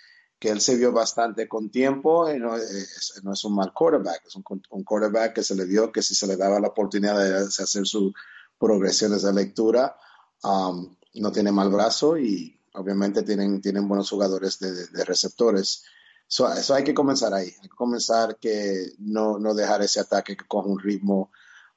que 0.43 0.49
él 0.49 0.61
se 0.61 0.75
vio 0.75 0.91
bastante 0.91 1.47
con 1.47 1.71
tiempo 1.71 2.29
y 2.29 2.37
no 2.41 2.57
es, 2.57 3.21
no 3.23 3.33
es 3.33 3.45
un 3.45 3.55
mal 3.55 3.73
quarterback, 3.73 4.27
es 4.27 4.35
un, 4.35 4.43
un, 4.71 4.83
quarterback 4.83 5.35
que 5.35 5.45
se 5.45 5.55
le 5.55 5.65
vio 5.65 5.93
que 5.93 6.03
si 6.03 6.17
se 6.17 6.27
le 6.27 6.37
daba 6.37 6.59
la 6.59 6.67
oportunidad 6.67 7.17
de 7.17 7.47
hacer 7.47 7.87
sus 7.87 8.13
progresiones 8.59 9.23
de 9.23 9.33
lectura, 9.33 9.97
um, 10.43 10.97
no 11.15 11.31
tiene 11.31 11.53
mal 11.53 11.71
brazo 11.71 12.19
y 12.19 12.61
obviamente 12.75 13.23
tienen, 13.23 13.61
tienen 13.61 13.87
buenos 13.87 14.11
jugadores 14.11 14.59
de, 14.59 15.05
receptores. 15.05 15.85
eso 16.29 16.75
hay 16.75 16.83
que 16.83 16.93
comenzar 16.93 17.33
ahí, 17.33 17.55
hay 17.63 17.69
que 17.69 17.77
comenzar 17.77 18.37
que 18.41 18.95
no, 18.99 19.39
no 19.39 19.55
dejar 19.55 19.83
ese 19.83 20.01
ataque 20.01 20.37
que 20.37 20.49
coja 20.49 20.67
un 20.67 20.81
ritmo 20.81 21.31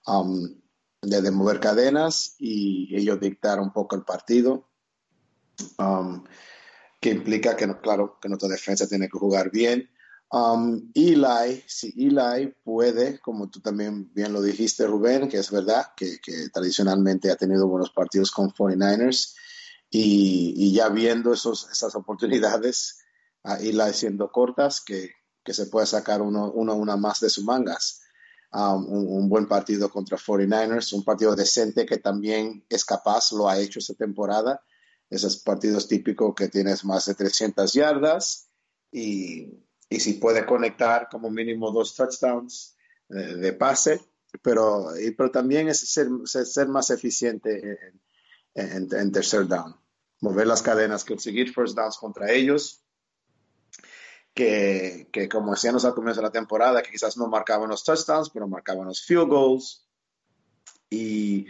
um, 0.08 0.44
de, 1.04 1.30
mover 1.30 1.60
cadenas 1.60 2.34
y 2.40 2.96
ellos 2.96 3.20
dictar 3.20 3.60
un 3.60 3.72
poco 3.72 3.96
el 3.96 4.02
partido, 4.02 4.68
um, 5.78 6.24
que 7.00 7.10
implica 7.12 7.56
que, 7.56 7.68
claro, 7.82 8.18
que 8.22 8.30
nuestra 8.30 8.50
defensa 8.50 8.88
tiene 8.88 9.08
que 9.08 9.18
jugar 9.18 9.52
bien. 9.52 9.90
Um, 10.32 10.92
Eli, 10.94 11.64
si 11.68 11.94
Eli 11.96 12.54
puede, 12.64 13.20
como 13.20 13.50
tú 13.50 13.62
también 13.62 14.12
bien 14.14 14.34
lo 14.34 14.42
dijiste, 14.42 14.88
Rubén, 14.88 15.30
que 15.30 15.38
es 15.38 15.52
verdad 15.52 15.88
que, 15.96 16.20
tradicionalmente 16.52 17.32
ha 17.32 17.36
tenido 17.36 17.68
buenos 17.68 17.92
partidos 17.92 18.32
con 18.32 18.50
49ers 18.50 19.36
y, 19.90 20.74
ya 20.74 20.90
viendo 20.90 21.32
esos, 21.32 21.70
esas 21.72 21.96
oportunidades, 21.96 23.00
a 23.44 23.58
Eli 23.58 23.94
siendo 23.94 24.32
cortas, 24.32 24.82
que, 24.82 25.12
se 25.46 25.68
puede 25.68 25.86
sacar 25.86 26.24
uno, 26.24 26.52
una 26.52 26.98
más 26.98 27.20
de 27.20 27.30
sus 27.30 27.44
mangas. 27.44 28.02
Um, 28.52 28.86
un, 28.90 29.30
buen 29.30 29.48
partido 29.48 29.90
contra 29.90 30.18
49ers, 30.18 30.94
un 30.94 31.04
partido 31.04 31.36
decente 31.36 31.86
que 31.86 31.98
también 31.98 32.66
es 32.70 32.86
capaz, 32.86 33.32
lo 33.34 33.50
ha 33.50 33.60
hecho 33.60 33.80
esta 33.80 33.94
temporada. 33.96 34.64
Esos 35.10 35.38
partidos 35.38 35.88
típicos 35.88 36.34
que 36.36 36.48
tienes 36.48 36.84
más 36.84 37.06
de 37.06 37.16
300 37.16 37.72
yardas 37.74 38.50
y 38.92 39.66
y 39.90 40.00
si 40.00 40.14
puede 40.14 40.46
conectar 40.46 41.08
como 41.10 41.30
mínimo 41.30 41.72
dos 41.72 41.96
touchdowns 41.96 42.76
eh, 43.10 43.36
de 43.36 43.54
pase, 43.54 44.02
pero, 44.42 44.88
pero 45.18 45.32
también 45.32 45.68
es 45.68 45.80
ser, 45.80 46.08
ser 46.26 46.68
más 46.68 46.90
eficiente 46.90 47.80
en, 48.54 48.90
en, 48.92 49.12
tercer 49.12 49.48
down, 49.48 49.76
mover 50.22 50.48
las 50.48 50.62
cadenas, 50.62 51.06
conseguir 51.06 51.54
first 51.54 51.76
downs 51.76 51.98
contra 51.98 52.32
ellos, 52.32 52.84
que, 54.34 55.08
que 55.12 55.30
como 55.30 55.52
decíamos 55.52 55.86
al 55.86 55.94
comienzo 55.94 56.20
de 56.20 56.28
la 56.28 56.32
temporada, 56.32 56.82
que 56.82 56.92
quizás 56.92 57.16
no 57.16 57.28
marcaban 57.28 57.70
los 57.70 57.84
touchdowns, 57.84 58.30
pero 58.32 58.48
marcaban 58.48 58.88
los 58.88 59.06
field 59.06 59.30
goals, 59.30 59.88
y, 60.90 61.48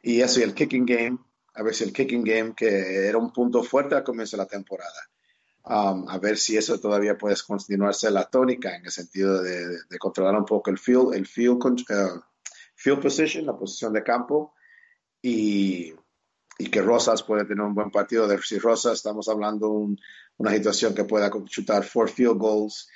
y 0.00 0.20
eso 0.20 0.40
y 0.40 0.44
el 0.44 0.54
kicking 0.54 0.86
game, 0.86 1.18
a 1.54 1.62
ver 1.62 1.74
si 1.74 1.84
el 1.84 1.92
kicking 1.92 2.24
game, 2.24 2.54
que 2.54 3.06
era 3.06 3.16
un 3.16 3.32
punto 3.32 3.62
fuerte 3.62 3.94
al 3.94 4.04
comienzo 4.04 4.36
de 4.36 4.42
la 4.42 4.48
temporada. 4.48 5.08
Um, 5.66 6.08
a 6.08 6.18
ver 6.18 6.36
si 6.36 6.56
eso 6.56 6.78
todavía 6.78 7.16
puede 7.16 7.36
continuarse 7.46 8.10
la 8.10 8.24
tónica 8.24 8.76
en 8.76 8.84
el 8.84 8.90
sentido 8.90 9.42
de, 9.42 9.78
controlar 9.98 10.36
un 10.36 10.44
poco 10.44 10.70
el 10.70 10.78
field, 10.78 11.14
el 11.14 11.26
field, 11.26 11.64
uh, 11.64 12.20
field 12.74 13.00
position, 13.00 13.46
la 13.46 13.56
posición 13.56 13.92
de 13.92 14.02
campo. 14.02 14.54
Y, 15.22 15.94
y, 16.58 16.66
que 16.66 16.82
Rosas 16.82 17.22
puede 17.22 17.46
tener 17.46 17.64
un 17.64 17.74
buen 17.74 17.90
partido. 17.90 18.28
De 18.28 18.38
si 18.42 18.58
Rosas 18.58 18.94
estamos 18.94 19.28
hablando 19.28 19.68
de 19.68 19.96
una 20.36 20.50
situación 20.52 20.94
que 20.94 21.04
pueda 21.04 21.30
chutar 21.46 21.82
four 21.82 22.10
field 22.10 22.36
goals 22.36 22.88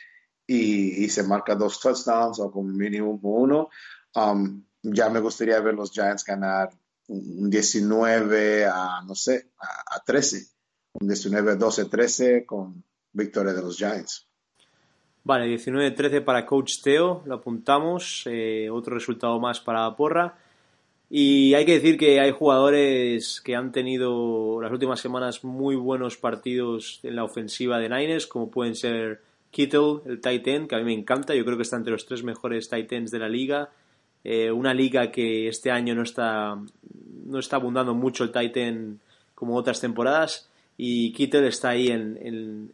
y, 0.46 1.04
y, 1.04 1.09
se 1.09 1.22
marca 1.22 1.54
dos 1.54 1.80
touchdowns 1.80 2.38
o 2.38 2.50
como 2.50 2.68
mínimo 2.68 3.18
uno, 3.22 3.70
um, 4.14 4.62
ya 4.82 5.09
me 5.09 5.20
gustaría 5.20 5.59
ver 5.61 5.74
los 5.74 5.90
Giants 5.90 6.24
ganar 6.24 6.70
un 7.09 7.50
19 7.50 8.66
a, 8.66 9.02
no 9.06 9.14
sé, 9.14 9.50
a, 9.59 9.96
a 9.96 10.00
13 10.04 10.46
un 11.00 11.09
19-12-13 11.09 12.44
con 12.44 12.82
victoria 13.12 13.52
de 13.52 13.62
los 13.62 13.76
Giants. 13.76 14.26
Vale, 15.24 15.46
19-13 15.56 16.24
para 16.24 16.46
Coach 16.46 16.80
Teo, 16.82 17.22
lo 17.26 17.34
apuntamos, 17.34 18.22
eh, 18.26 18.68
otro 18.70 18.94
resultado 18.94 19.38
más 19.38 19.61
para 19.61 19.94
porra. 19.96 20.38
Y 21.11 21.54
hay 21.54 21.64
que 21.64 21.74
decir 21.74 21.96
que 21.96 22.20
hay 22.20 22.32
jugadores 22.32 23.40
que 23.40 23.56
han 23.56 23.72
tenido 23.72 24.61
las 24.61 24.72
últimas 24.72 25.00
semanas 25.00 25.42
muy 25.42 25.74
buenos 25.74 26.16
partidos 26.16 27.00
en 27.02 27.16
la 27.16 27.24
ofensiva 27.24 27.78
de 27.78 27.88
Niners, 27.88 28.26
como 28.26 28.50
pueden 28.50 28.74
ser 28.74 29.22
Kittle, 29.50 30.00
el 30.06 30.20
tight 30.20 30.46
end, 30.46 30.68
que 30.68 30.76
a 30.76 30.78
mí 30.78 30.84
me 30.84 30.92
encanta, 30.92 31.34
yo 31.34 31.44
creo 31.44 31.56
que 31.56 31.62
está 31.62 31.76
entre 31.76 31.92
los 31.92 32.04
tres 32.04 32.22
mejores 32.22 32.68
tight 32.68 32.92
ends 32.92 33.11
de 33.11 33.18
la 33.18 33.28
liga. 33.28 33.70
Eh, 34.24 34.50
una 34.50 34.74
liga 34.74 35.10
que 35.10 35.48
este 35.48 35.70
año 35.70 35.94
no 35.94 36.02
está, 36.02 36.58
no 37.24 37.38
está 37.38 37.56
abundando 37.56 37.94
mucho 37.94 38.24
el 38.24 38.32
tight 38.32 38.56
end 38.56 38.98
como 39.34 39.56
otras 39.56 39.80
temporadas. 39.80 40.48
Y 40.76 41.12
Kittle 41.12 41.48
está 41.48 41.70
ahí 41.70 41.88
en, 41.88 42.72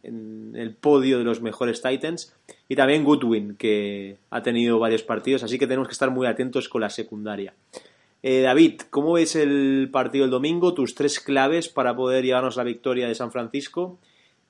el 0.53 0.75
podio 0.75 1.17
de 1.17 1.23
los 1.23 1.41
mejores 1.41 1.81
Titans. 1.81 2.35
Y 2.69 2.75
también 2.75 3.03
Goodwin 3.03 3.55
que 3.55 4.17
ha 4.29 4.43
tenido 4.43 4.77
varios 4.77 5.01
partidos. 5.01 5.43
Así 5.43 5.57
que 5.57 5.65
tenemos 5.65 5.87
que 5.87 5.93
estar 5.93 6.11
muy 6.11 6.27
atentos 6.27 6.69
con 6.69 6.81
la 6.81 6.89
secundaria. 6.89 7.53
Eh, 8.21 8.41
David, 8.41 8.81
¿cómo 8.89 9.13
ves 9.13 9.35
el 9.35 9.89
partido 9.91 10.25
el 10.25 10.31
domingo? 10.31 10.73
tus 10.73 10.93
tres 10.93 11.19
claves 11.19 11.67
para 11.67 11.95
poder 11.95 12.23
llevarnos 12.23 12.57
la 12.57 12.63
victoria 12.63 13.07
de 13.07 13.15
San 13.15 13.31
Francisco. 13.31 13.97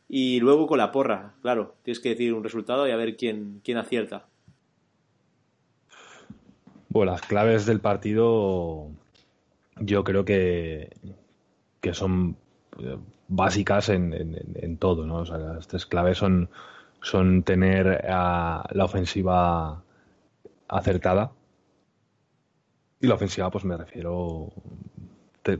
Y 0.09 0.39
luego 0.39 0.67
con 0.67 0.77
la 0.77 0.91
porra, 0.91 1.33
claro, 1.41 1.75
tienes 1.83 1.99
que 1.99 2.09
decir 2.09 2.33
un 2.33 2.43
resultado 2.43 2.87
y 2.87 2.91
a 2.91 2.95
ver 2.95 3.15
quién, 3.15 3.61
quién 3.63 3.77
acierta 3.77 4.25
Bueno, 6.95 7.11
las 7.11 7.23
claves 7.23 7.65
del 7.65 7.81
partido 7.81 8.89
yo 9.81 10.05
creo 10.05 10.23
que, 10.23 10.95
que 11.81 11.93
son 11.93 12.37
eh, 12.79 12.97
básicas 13.27 13.89
en, 13.89 14.77
todo, 14.77 15.05
¿no? 15.05 15.17
O 15.17 15.25
sea, 15.25 15.37
las 15.37 15.67
tres 15.67 15.85
claves 15.85 16.17
son, 16.17 16.49
son 17.01 17.43
tener 17.43 18.01
la 18.05 18.85
ofensiva 18.85 19.83
acertada. 20.69 21.33
Y 23.01 23.07
la 23.07 23.15
ofensiva, 23.15 23.51
pues 23.51 23.65
me 23.65 23.75
refiero 23.75 24.53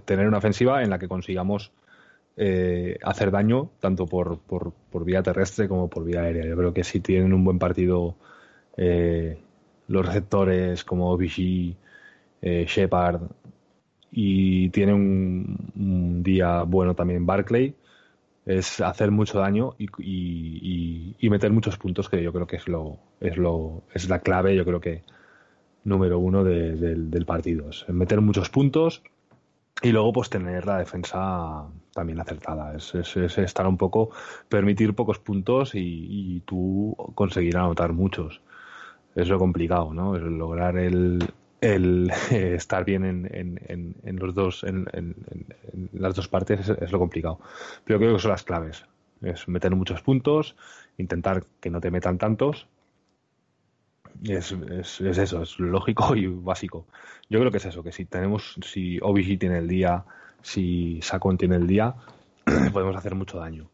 tener 0.06 0.30
una 0.30 0.38
ofensiva 0.38 0.84
en 0.84 0.90
la 0.90 1.00
que 1.00 1.10
consigamos 1.10 1.74
eh, 2.38 2.98
hacer 3.04 3.30
daño 3.32 3.72
tanto 3.82 4.06
por, 4.06 4.40
por, 4.40 4.72
por, 4.90 5.04
vía 5.04 5.22
terrestre 5.22 5.68
como 5.68 5.90
por 5.90 6.06
vía 6.06 6.22
aérea. 6.22 6.46
Yo 6.46 6.56
creo 6.56 6.74
que 6.74 6.86
si 6.86 7.02
tienen 7.02 7.34
un 7.34 7.44
buen 7.44 7.60
partido 7.60 8.16
eh, 8.78 9.42
los 9.88 10.06
receptores 10.06 10.84
como 10.84 11.16
Vichy, 11.18 11.76
eh, 12.42 12.66
Shepard 12.68 13.22
y 14.12 14.70
tiene 14.70 14.94
un, 14.94 16.22
día 16.24 16.64
bueno 16.64 16.96
también 16.96 17.26
Barclay, 17.26 17.76
es 18.46 18.80
hacer 18.82 19.12
mucho 19.12 19.40
daño 19.40 19.76
y, 19.78 21.16
y, 21.20 21.30
meter 21.30 21.52
muchos 21.52 21.78
puntos, 21.78 22.10
que 22.10 22.22
yo 22.24 22.32
creo 22.32 22.48
que 22.48 22.58
es 22.58 22.68
lo, 22.68 23.00
es 23.20 23.38
lo 23.38 23.84
es 23.94 24.08
la 24.08 24.20
clave, 24.20 24.56
yo 24.56 24.64
creo 24.64 24.80
que 24.80 25.04
número 25.84 26.20
uno 26.20 26.44
del 26.44 27.26
partido. 27.26 27.70
Es 27.70 27.88
meter 27.90 28.22
muchos 28.22 28.50
puntos 28.50 29.04
y 29.82 29.92
luego 29.92 30.14
pues 30.14 30.30
tener 30.30 30.66
la 30.66 30.80
defensa 30.80 31.68
también 31.94 32.20
acertada. 32.20 32.76
Es, 32.76 32.94
es, 32.96 33.38
estar 33.38 33.68
un 33.68 33.78
poco, 33.78 34.10
permitir 34.50 34.96
pocos 34.96 35.20
puntos 35.20 35.72
y, 35.74 36.42
tú 36.46 36.96
conseguir 37.16 37.58
anotar 37.58 37.94
muchos. 37.94 38.42
Es 39.16 39.30
lo 39.30 39.40
complicado, 39.40 39.94
¿no? 39.94 40.16
Es 40.16 40.22
lograr 40.22 40.78
el, 40.78 41.26
el 41.62 42.12
estar 42.32 42.84
bien 42.86 43.06
en, 43.06 43.30
en, 43.32 43.96
en, 44.04 44.16
los 44.18 44.36
dos, 44.36 44.64
en, 44.64 44.86
las 45.94 46.16
dos 46.16 46.28
partes 46.28 46.70
es, 46.70 46.92
lo 46.92 47.00
complicado. 47.00 47.40
Pero 47.86 48.00
creo 48.00 48.14
que 48.14 48.22
son 48.22 48.32
las 48.32 48.44
claves. 48.44 48.86
Es 49.22 49.48
meter 49.48 49.76
muchos 49.76 50.02
puntos, 50.02 50.56
intentar 50.98 51.46
que 51.60 51.70
no 51.70 51.80
te 51.80 51.92
metan 51.92 52.18
tantos. 52.18 52.68
Es, 54.24 54.52
es, 54.52 55.02
es 55.02 55.18
eso, 55.18 55.44
es 55.44 55.60
lógico 55.60 56.16
y 56.16 56.28
básico. 56.28 56.86
Yo 57.30 57.40
creo 57.40 57.52
que 57.52 57.58
es 57.58 57.66
eso, 57.66 57.84
que 57.84 57.92
si 57.92 58.06
tenemos, 58.06 58.56
si 58.64 59.00
OBG 59.02 59.40
tiene 59.40 59.58
el 59.58 59.68
día, 59.68 60.06
si 60.42 61.00
Sacon 61.02 61.38
tiene 61.38 61.56
el 61.56 61.68
día, 61.68 61.96
podemos 62.74 62.96
hacer 62.96 63.16
mucho 63.16 63.40
daño. 63.40 63.70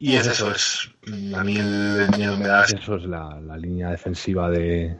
Y 0.00 0.14
es 0.14 0.26
eso, 0.28 0.50
es 0.52 0.90
a 1.34 1.42
mí 1.42 1.56
el 1.56 2.08
miedo 2.16 2.36
me 2.36 2.46
da 2.46 2.62
eso 2.62 2.94
es 2.94 3.04
la, 3.04 3.40
la 3.40 3.56
línea 3.56 3.90
defensiva 3.90 4.48
de, 4.48 4.96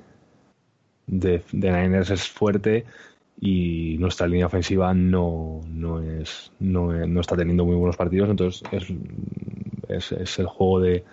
de, 1.06 1.42
Niners 1.52 2.10
es 2.10 2.28
fuerte 2.28 2.84
y 3.40 3.96
nuestra 3.98 4.26
línea 4.26 4.46
ofensiva 4.46 4.92
no, 4.94 5.60
no 5.68 6.02
es 6.02 6.50
no, 6.58 6.92
no 6.92 7.20
está 7.20 7.36
teniendo 7.36 7.64
muy 7.64 7.76
buenos 7.76 7.96
partidos. 7.96 8.28
Entonces 8.28 8.62
es, 9.88 10.12
es, 10.12 10.38
el 10.40 10.46
juego 10.46 10.80
de, 10.80 11.04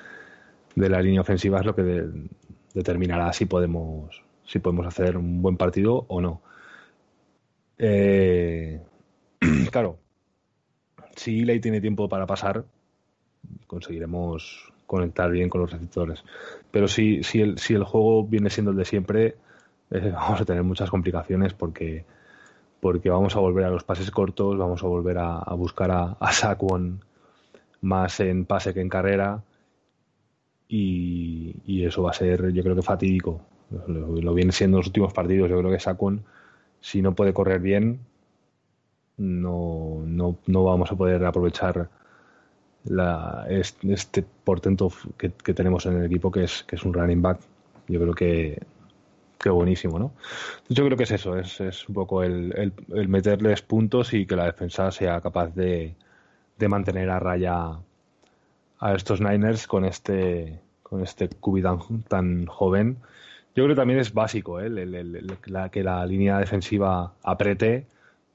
de, 0.74 0.90
la 0.90 1.02
línea 1.02 1.22
ofensiva 1.22 1.60
es 1.60 1.66
lo 1.68 1.76
que 1.76 2.06
determinará 2.74 3.32
si 3.34 3.46
podemos 3.46 4.24
si 4.46 4.58
podemos 4.58 4.88
hacer 4.88 5.16
un 5.16 5.44
buen 5.44 5.58
partido 5.58 6.06
o 6.08 6.22
no. 6.22 6.42
Eh, 7.78 8.82
claro 9.72 10.00
si 11.16 11.46
Ley 11.46 11.60
tiene 11.60 11.82
tiempo 11.82 12.10
para 12.10 12.26
pasar 12.26 12.66
conseguiremos 13.68 14.72
conectar 14.86 15.32
bien 15.32 15.50
con 15.50 15.62
los 15.62 15.72
receptores 15.72 16.24
pero 16.72 16.88
si, 16.88 17.24
si, 17.24 17.42
el, 17.42 17.58
si 17.58 17.74
el 17.74 17.84
juego 17.84 18.26
viene 18.26 18.50
siendo 18.50 18.72
el 18.72 18.78
de 18.78 18.86
siempre 18.86 19.36
eh, 19.92 20.12
vamos 20.14 20.42
a 20.42 20.46
tener 20.46 20.64
muchas 20.64 20.90
complicaciones 20.90 21.54
porque, 21.54 22.06
porque 22.80 23.10
vamos 23.10 23.36
a 23.36 23.40
volver 23.40 23.66
a 23.66 23.70
los 23.70 23.84
pases 23.84 24.12
cortos, 24.12 24.58
vamos 24.58 24.84
a 24.84 24.88
volver 24.88 25.18
a, 25.18 25.40
buscar 25.56 25.92
a, 25.92 26.18
a 26.20 26.32
Saquon 26.32 27.04
más 27.82 28.20
en 28.20 28.46
pase 28.46 28.74
que 28.74 28.82
en 28.82 28.90
carrera 28.90 29.44
y, 30.68 31.86
eso 31.86 32.04
va 32.04 32.12
a 32.12 32.14
ser 32.14 32.52
yo 32.52 32.64
creo 32.64 32.76
que 32.76 32.82
fatídico. 32.82 33.42
Lo, 33.88 34.34
viene 34.34 34.52
siendo 34.52 34.78
en 34.78 34.80
los 34.80 34.88
últimos 34.88 35.14
partidos. 35.14 35.50
Yo 35.50 35.60
creo 35.60 35.72
que 35.72 35.80
Saquon, 35.80 36.24
si 36.80 37.02
no 37.02 37.14
puede 37.14 37.34
correr 37.34 37.60
bien, 37.60 38.00
no, 39.18 40.04
no, 40.06 40.38
no 40.48 40.64
vamos 40.64 40.92
a 40.92 40.96
poder 40.96 41.24
aprovechar 41.26 41.90
la, 42.86 43.46
este, 43.50 44.24
portento 44.44 44.92
que, 45.18 45.32
que, 45.32 45.54
tenemos 45.54 45.86
en 45.86 45.98
el 45.98 46.06
equipo 46.06 46.32
que 46.32 46.44
es, 46.44 46.64
que 46.64 46.76
es 46.76 46.84
un 46.84 46.94
running 46.94 47.22
back. 47.22 47.40
Yo 47.88 48.00
creo 48.00 48.14
que 48.14 48.60
Qué 49.46 49.50
buenísimo, 49.52 50.00
¿no? 50.00 50.12
Yo 50.70 50.86
creo 50.86 50.98
que 50.98 51.04
es 51.04 51.12
eso, 51.12 51.38
es, 51.38 51.62
es 51.62 51.88
un 51.88 51.94
poco 51.94 52.24
el, 52.24 52.74
el, 52.92 53.08
meterles 53.08 53.62
puntos 53.62 54.12
y 54.14 54.26
que 54.26 54.36
la 54.36 54.46
defensa 54.46 54.92
sea 54.92 55.22
capaz 55.22 55.54
de, 55.54 55.94
de 56.58 56.68
mantener 56.68 57.10
a 57.12 57.20
raya 57.20 57.80
a 58.80 58.94
estos 58.96 59.22
Niners 59.22 59.68
con 59.68 59.86
este 59.86 60.60
con 60.82 61.04
este 61.04 61.30
QB 61.30 62.08
tan, 62.08 62.46
joven. 62.48 62.98
Yo 63.56 63.64
creo 63.64 63.70
que 63.70 63.76
también 63.76 64.00
es 64.00 64.14
básico 64.14 64.60
¿eh? 64.60 64.70
la, 64.70 65.70
que 65.70 65.84
la 65.84 66.06
línea 66.06 66.40
defensiva 66.40 67.14
apriete 67.24 67.86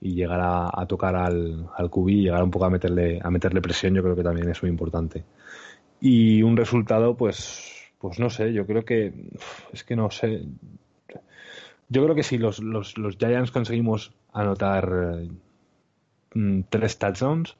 y 0.01 0.15
llegar 0.15 0.41
a, 0.43 0.87
tocar 0.87 1.15
al, 1.15 1.69
al 1.77 1.91
y 2.09 2.23
llegar 2.23 2.43
un 2.43 2.51
poco 2.51 2.65
a 2.65 2.71
meterle, 2.71 3.21
a 3.23 3.31
meterle 3.31 3.61
presión, 3.61 3.95
yo 3.95 4.03
creo 4.03 4.17
que 4.17 4.23
también 4.23 4.49
es 4.49 4.63
muy 4.63 4.71
importante. 4.71 5.25
Y 6.01 6.43
un 6.43 6.57
resultado, 6.57 7.17
pues, 7.17 7.93
pues 7.99 8.19
no 8.19 8.31
sé, 8.31 8.53
yo 8.53 8.67
creo 8.67 8.85
que 8.85 9.13
es 9.73 9.85
que 9.85 9.97
no 9.97 10.11
sé, 10.11 10.47
yo 11.91 12.05
creo 12.05 12.15
que 12.15 12.23
si 12.23 12.39
los, 12.39 12.61
los, 12.61 12.97
los 12.97 13.19
Giants 13.19 13.51
conseguimos 13.51 14.13
anotar 14.33 15.19
mm, 16.35 16.61
tres 16.71 16.99
touchdowns, 16.99 17.57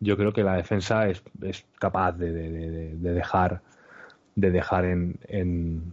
yo 0.00 0.16
creo 0.16 0.32
que 0.32 0.42
la 0.42 0.56
defensa 0.56 1.08
es, 1.08 1.22
es 1.42 1.66
capaz 1.78 2.12
de, 2.12 2.32
de, 2.32 2.50
de, 2.96 3.12
dejar 3.12 3.62
de 4.34 4.50
dejar 4.50 4.84
en, 4.86 5.18
en, 5.28 5.92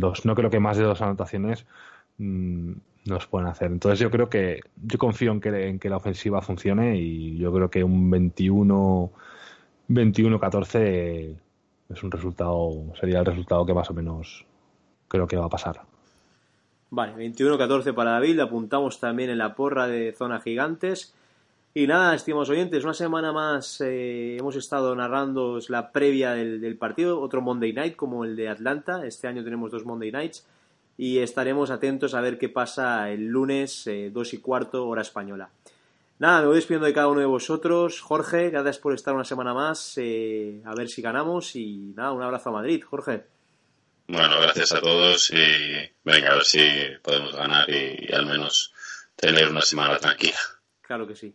dos. 0.00 0.24
No 0.26 0.34
creo 0.34 0.50
que 0.50 0.58
más 0.58 0.76
de 0.76 0.84
dos 0.84 1.00
anotaciones 1.00 1.64
mm, 2.18 2.72
nos 3.04 3.26
puedan 3.26 3.48
hacer. 3.48 3.70
Entonces 3.70 3.98
yo 3.98 4.10
creo 4.10 4.28
que 4.28 4.60
yo 4.82 4.98
confío 4.98 5.32
en 5.32 5.40
que, 5.40 5.68
en 5.68 5.78
que 5.78 5.88
la 5.88 5.96
ofensiva 5.96 6.42
funcione 6.42 6.96
y 6.98 7.38
yo 7.38 7.52
creo 7.52 7.70
que 7.70 7.82
un 7.82 8.10
21 8.10 9.12
21-14 9.90 11.36
es 11.88 12.02
un 12.04 12.10
resultado 12.10 12.70
sería 13.00 13.18
el 13.18 13.26
resultado 13.26 13.66
que 13.66 13.74
más 13.74 13.90
o 13.90 13.94
menos 13.94 14.46
creo 15.08 15.26
que 15.26 15.36
va 15.36 15.46
a 15.46 15.50
pasar. 15.50 15.80
Vale, 16.90 17.14
21-14 17.14 17.94
para 17.94 18.12
David, 18.12 18.40
apuntamos 18.40 19.00
también 19.00 19.30
en 19.30 19.38
la 19.38 19.54
porra 19.54 19.88
de 19.88 20.12
Zona 20.12 20.40
Gigantes. 20.40 21.14
Y 21.72 21.86
nada, 21.86 22.14
estimados 22.16 22.50
oyentes, 22.50 22.82
una 22.82 22.94
semana 22.94 23.32
más 23.32 23.80
eh, 23.80 24.36
hemos 24.36 24.56
estado 24.56 24.94
narrando 24.96 25.60
la 25.68 25.92
previa 25.92 26.32
del, 26.32 26.76
partido, 26.76 27.20
otro 27.20 27.42
Monday 27.42 27.72
Night 27.72 27.94
como 27.94 28.24
el 28.24 28.34
de 28.34 28.48
Atlanta. 28.48 29.06
Este 29.06 29.28
año 29.28 29.44
tenemos 29.44 29.70
dos 29.70 29.84
Monday 29.84 30.10
Nights 30.10 30.46
y 31.00 31.20
estaremos 31.20 31.70
atentos 31.70 32.12
a 32.12 32.20
ver 32.20 32.36
qué 32.36 32.50
pasa 32.50 33.10
el 33.10 33.24
lunes, 33.24 33.86
eh, 33.86 34.10
2 34.12 34.34
y 34.34 34.38
cuarto, 34.38 34.86
hora 34.86 35.00
española. 35.00 35.48
Nada, 36.18 36.42
me 36.42 36.48
voy 36.48 36.56
despidiendo 36.56 36.86
de 36.86 36.92
cada 36.92 37.08
uno 37.08 37.20
de 37.20 37.26
vosotros. 37.26 38.02
Jorge, 38.02 38.50
gracias 38.50 38.76
por 38.76 38.92
estar 38.92 39.14
una 39.14 39.24
semana 39.24 39.54
más, 39.54 39.94
eh, 39.96 40.60
a 40.62 40.74
ver 40.74 40.90
si 40.90 41.00
ganamos 41.00 41.56
y 41.56 41.94
nada, 41.96 42.12
un 42.12 42.22
abrazo 42.22 42.50
a 42.50 42.52
Madrid. 42.52 42.84
Jorge. 42.84 43.24
Bueno, 44.08 44.42
gracias 44.42 44.72
a 44.74 44.80
todos 44.82 45.30
y 45.30 45.90
venga, 46.04 46.32
a 46.32 46.34
ver 46.34 46.44
si 46.44 46.60
podemos 47.02 47.34
ganar 47.34 47.70
y, 47.70 48.12
al 48.12 48.26
menos 48.26 48.74
tener 49.16 49.48
una 49.48 49.62
semana 49.62 49.96
tranquila. 49.96 50.36
Claro 50.82 51.06
que 51.06 51.16
sí. 51.16 51.34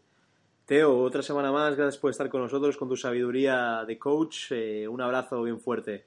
Teo, 0.68 1.02
otra 1.02 1.24
semana 1.24 1.52
más, 1.52 1.76
gracias 1.76 1.98
por 2.00 2.12
estar 2.12 2.30
con 2.30 2.42
nosotros, 2.42 2.78
con 2.78 2.88
tu 2.88 2.98
sabiduría 2.98 3.84
de 3.84 3.98
coach. 3.98 4.52
Eh, 4.52 4.88
un 4.88 5.02
abrazo 5.02 5.42
bien 5.42 5.60
fuerte. 5.60 6.06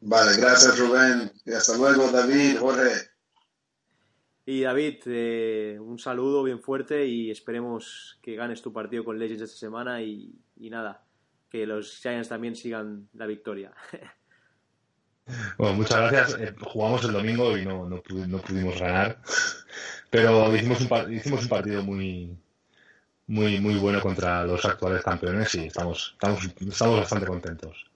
Vale, 0.00 0.36
gracias 0.36 0.78
Rubén. 0.78 1.32
Y 1.44 1.52
hasta 1.52 1.76
luego, 1.76 2.10
David, 2.10 2.58
Jorge. 2.58 3.08
Y 4.46 4.62
David, 4.62 4.96
eh, 5.06 5.78
un 5.80 5.98
saludo 5.98 6.42
bien 6.42 6.60
fuerte 6.60 7.06
y 7.06 7.30
esperemos 7.30 8.18
que 8.22 8.34
ganes 8.34 8.62
tu 8.62 8.72
partido 8.72 9.04
con 9.04 9.18
Legends 9.18 9.42
esta 9.42 9.58
semana 9.58 10.00
y, 10.00 10.34
y 10.56 10.70
nada, 10.70 11.04
que 11.50 11.66
los 11.66 11.98
Giants 11.98 12.28
también 12.28 12.56
sigan 12.56 13.08
la 13.14 13.26
victoria. 13.26 13.72
Bueno, 15.58 15.74
muchas 15.74 16.10
gracias. 16.10 16.40
Eh, 16.40 16.54
jugamos 16.58 17.04
el 17.04 17.12
domingo 17.12 17.56
y 17.58 17.64
no, 17.66 17.86
no, 17.86 18.00
pudimos 18.00 18.80
ganar, 18.80 19.20
pero 20.08 20.54
hicimos 20.56 20.80
un, 20.80 21.12
hicimos 21.12 21.42
un 21.42 21.48
partido 21.48 21.82
muy, 21.82 22.34
muy, 23.26 23.60
muy 23.60 23.74
bueno 23.74 24.00
contra 24.00 24.44
los 24.44 24.64
actuales 24.64 25.02
campeones 25.02 25.54
y 25.54 25.66
estamos, 25.66 26.12
estamos, 26.14 26.44
estamos 26.44 27.00
bastante 27.00 27.26
contentos. 27.26 27.87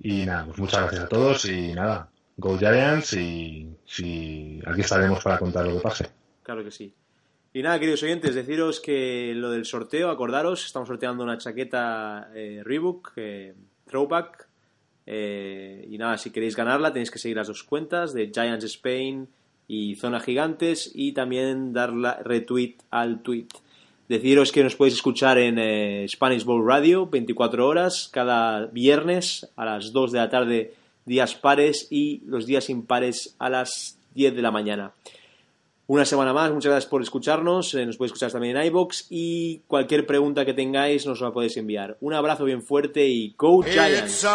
Y 0.00 0.26
nada, 0.26 0.44
pues 0.44 0.58
muchas 0.58 0.80
gracias 0.82 1.04
a 1.04 1.08
todos 1.08 1.44
y 1.46 1.72
nada, 1.72 2.08
Go 2.36 2.58
Giants 2.58 3.14
y, 3.14 3.74
si 3.84 4.60
aquí 4.66 4.82
estaremos 4.82 5.22
para 5.22 5.38
contar 5.38 5.66
lo 5.66 5.76
que 5.76 5.80
pase. 5.80 6.10
Claro 6.42 6.62
que 6.62 6.70
sí. 6.70 6.92
Y 7.52 7.62
nada, 7.62 7.78
queridos 7.78 8.02
oyentes, 8.02 8.34
deciros 8.34 8.80
que 8.80 9.32
lo 9.34 9.50
del 9.50 9.64
sorteo, 9.64 10.10
acordaros, 10.10 10.66
estamos 10.66 10.88
sorteando 10.88 11.24
una 11.24 11.38
chaqueta 11.38 12.30
eh, 12.34 12.62
Reebok, 12.64 13.12
eh, 13.16 13.54
Throwback, 13.86 14.46
Eh, 15.08 15.86
y 15.88 15.98
nada, 15.98 16.18
si 16.18 16.30
queréis 16.30 16.56
ganarla 16.56 16.92
tenéis 16.92 17.12
que 17.12 17.20
seguir 17.20 17.36
las 17.36 17.46
dos 17.46 17.62
cuentas 17.62 18.12
de 18.12 18.32
Giants 18.34 18.64
Spain 18.64 19.28
y 19.68 19.94
Zona 19.94 20.18
Gigantes 20.18 20.90
y 20.92 21.12
también 21.12 21.72
dar 21.72 21.92
retweet 22.24 22.78
al 22.90 23.22
tweet. 23.22 23.46
Deciros 24.08 24.52
que 24.52 24.62
nos 24.62 24.76
podéis 24.76 24.94
escuchar 24.94 25.38
en 25.38 25.58
eh, 25.58 26.06
Spanish 26.08 26.44
Bowl 26.44 26.64
Radio 26.64 27.06
24 27.08 27.66
horas 27.66 28.08
cada 28.12 28.66
viernes 28.66 29.48
a 29.56 29.64
las 29.64 29.92
2 29.92 30.12
de 30.12 30.18
la 30.18 30.30
tarde 30.30 30.74
días 31.06 31.34
pares 31.34 31.88
y 31.90 32.22
los 32.26 32.46
días 32.46 32.70
impares 32.70 33.34
a 33.38 33.50
las 33.50 33.98
10 34.14 34.36
de 34.36 34.42
la 34.42 34.50
mañana. 34.52 34.92
Una 35.88 36.04
semana 36.04 36.32
más, 36.32 36.52
muchas 36.52 36.70
gracias 36.70 36.90
por 36.90 37.00
escucharnos, 37.00 37.74
eh, 37.74 37.86
nos 37.86 37.96
podéis 37.96 38.10
escuchar 38.10 38.32
también 38.32 38.56
en 38.56 38.66
iBox 38.66 39.06
y 39.08 39.62
cualquier 39.68 40.04
pregunta 40.04 40.44
que 40.44 40.52
tengáis 40.52 41.06
nos 41.06 41.20
la 41.20 41.32
podéis 41.32 41.56
enviar. 41.56 41.96
Un 42.00 42.12
abrazo 42.12 42.44
bien 42.44 42.62
fuerte 42.62 43.06
y 43.06 43.34
Go 43.36 43.62
Giants. 43.62 44.26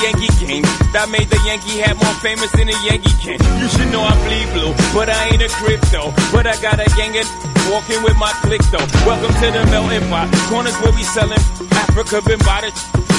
Yankee 0.00 0.32
game. 0.40 0.62
That 0.92 1.08
made 1.10 1.28
the 1.28 1.40
Yankee 1.44 1.78
hat 1.78 1.96
more 1.96 2.14
famous 2.24 2.50
than 2.52 2.66
the 2.66 2.78
Yankee 2.88 3.14
can. 3.20 3.38
You 3.60 3.68
should 3.68 3.90
know 3.92 4.02
I 4.02 4.14
bleed 4.24 4.48
blue, 4.54 4.72
but 4.94 5.08
I 5.08 5.28
ain't 5.28 5.42
a 5.42 5.48
crypto. 5.48 6.12
But 6.32 6.46
I 6.46 6.56
got 6.60 6.80
a 6.80 6.88
gang 6.96 7.16
of 7.18 7.51
walking 7.70 8.02
with 8.02 8.16
my 8.16 8.32
click 8.42 8.62
though. 8.72 8.86
Welcome 9.06 9.34
to 9.42 9.46
the 9.52 9.62
melting 9.70 10.08
pot. 10.08 10.28
Corners 10.48 10.76
where 10.80 10.92
we 10.92 11.02
selling 11.02 11.42
Africa 11.70 12.22
been 12.24 12.38
by 12.40 12.64
the 12.64 12.70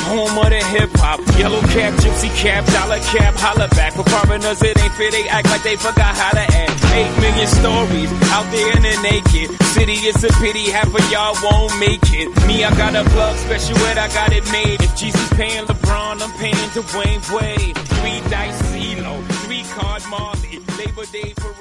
home 0.10 0.36
of 0.38 0.50
the 0.50 0.62
hip 0.74 0.92
hop. 1.00 1.20
Yellow 1.40 1.62
cap, 1.72 1.94
gypsy 2.02 2.30
cap, 2.36 2.66
dollar 2.74 3.00
cap, 3.14 3.34
holla 3.36 3.68
back. 3.70 3.94
For 3.94 4.04
foreigners, 4.04 4.62
it 4.62 4.78
ain't 4.80 4.94
fair. 4.94 5.12
They 5.12 5.28
act 5.30 5.48
like 5.50 5.64
they 5.64 5.76
forgot 5.76 6.14
how 6.16 6.32
to 6.32 6.46
act. 6.46 6.76
Eight 6.94 7.14
million 7.22 7.48
stories 7.48 8.12
out 8.36 8.48
there 8.52 8.72
in 8.78 8.84
the 8.84 8.96
naked 9.02 9.50
city. 9.74 9.98
It's 10.10 10.24
a 10.24 10.32
pity 10.42 10.70
half 10.70 10.90
of 10.90 11.06
y'all 11.12 11.36
won't 11.44 11.74
make 11.80 12.04
it. 12.14 12.28
Me, 12.48 12.64
I 12.64 12.72
got 12.76 12.96
a 12.96 13.04
plug 13.12 13.36
special 13.38 13.78
ed, 13.90 13.98
I 13.98 14.08
got 14.14 14.32
it 14.34 14.46
made. 14.52 14.82
If 14.82 14.96
Jesus 14.96 15.28
paying 15.34 15.66
LeBron, 15.66 16.22
I'm 16.22 16.34
paying 16.38 16.70
Dwayne 16.76 17.24
Wade. 17.34 17.78
Three 18.02 18.20
dice 18.30 18.62
CeeLo, 18.74 19.24
three 19.46 19.64
card 19.76 20.04
Marley. 20.10 20.60
Labor 20.78 21.06
Day 21.12 21.34
for 21.38 21.54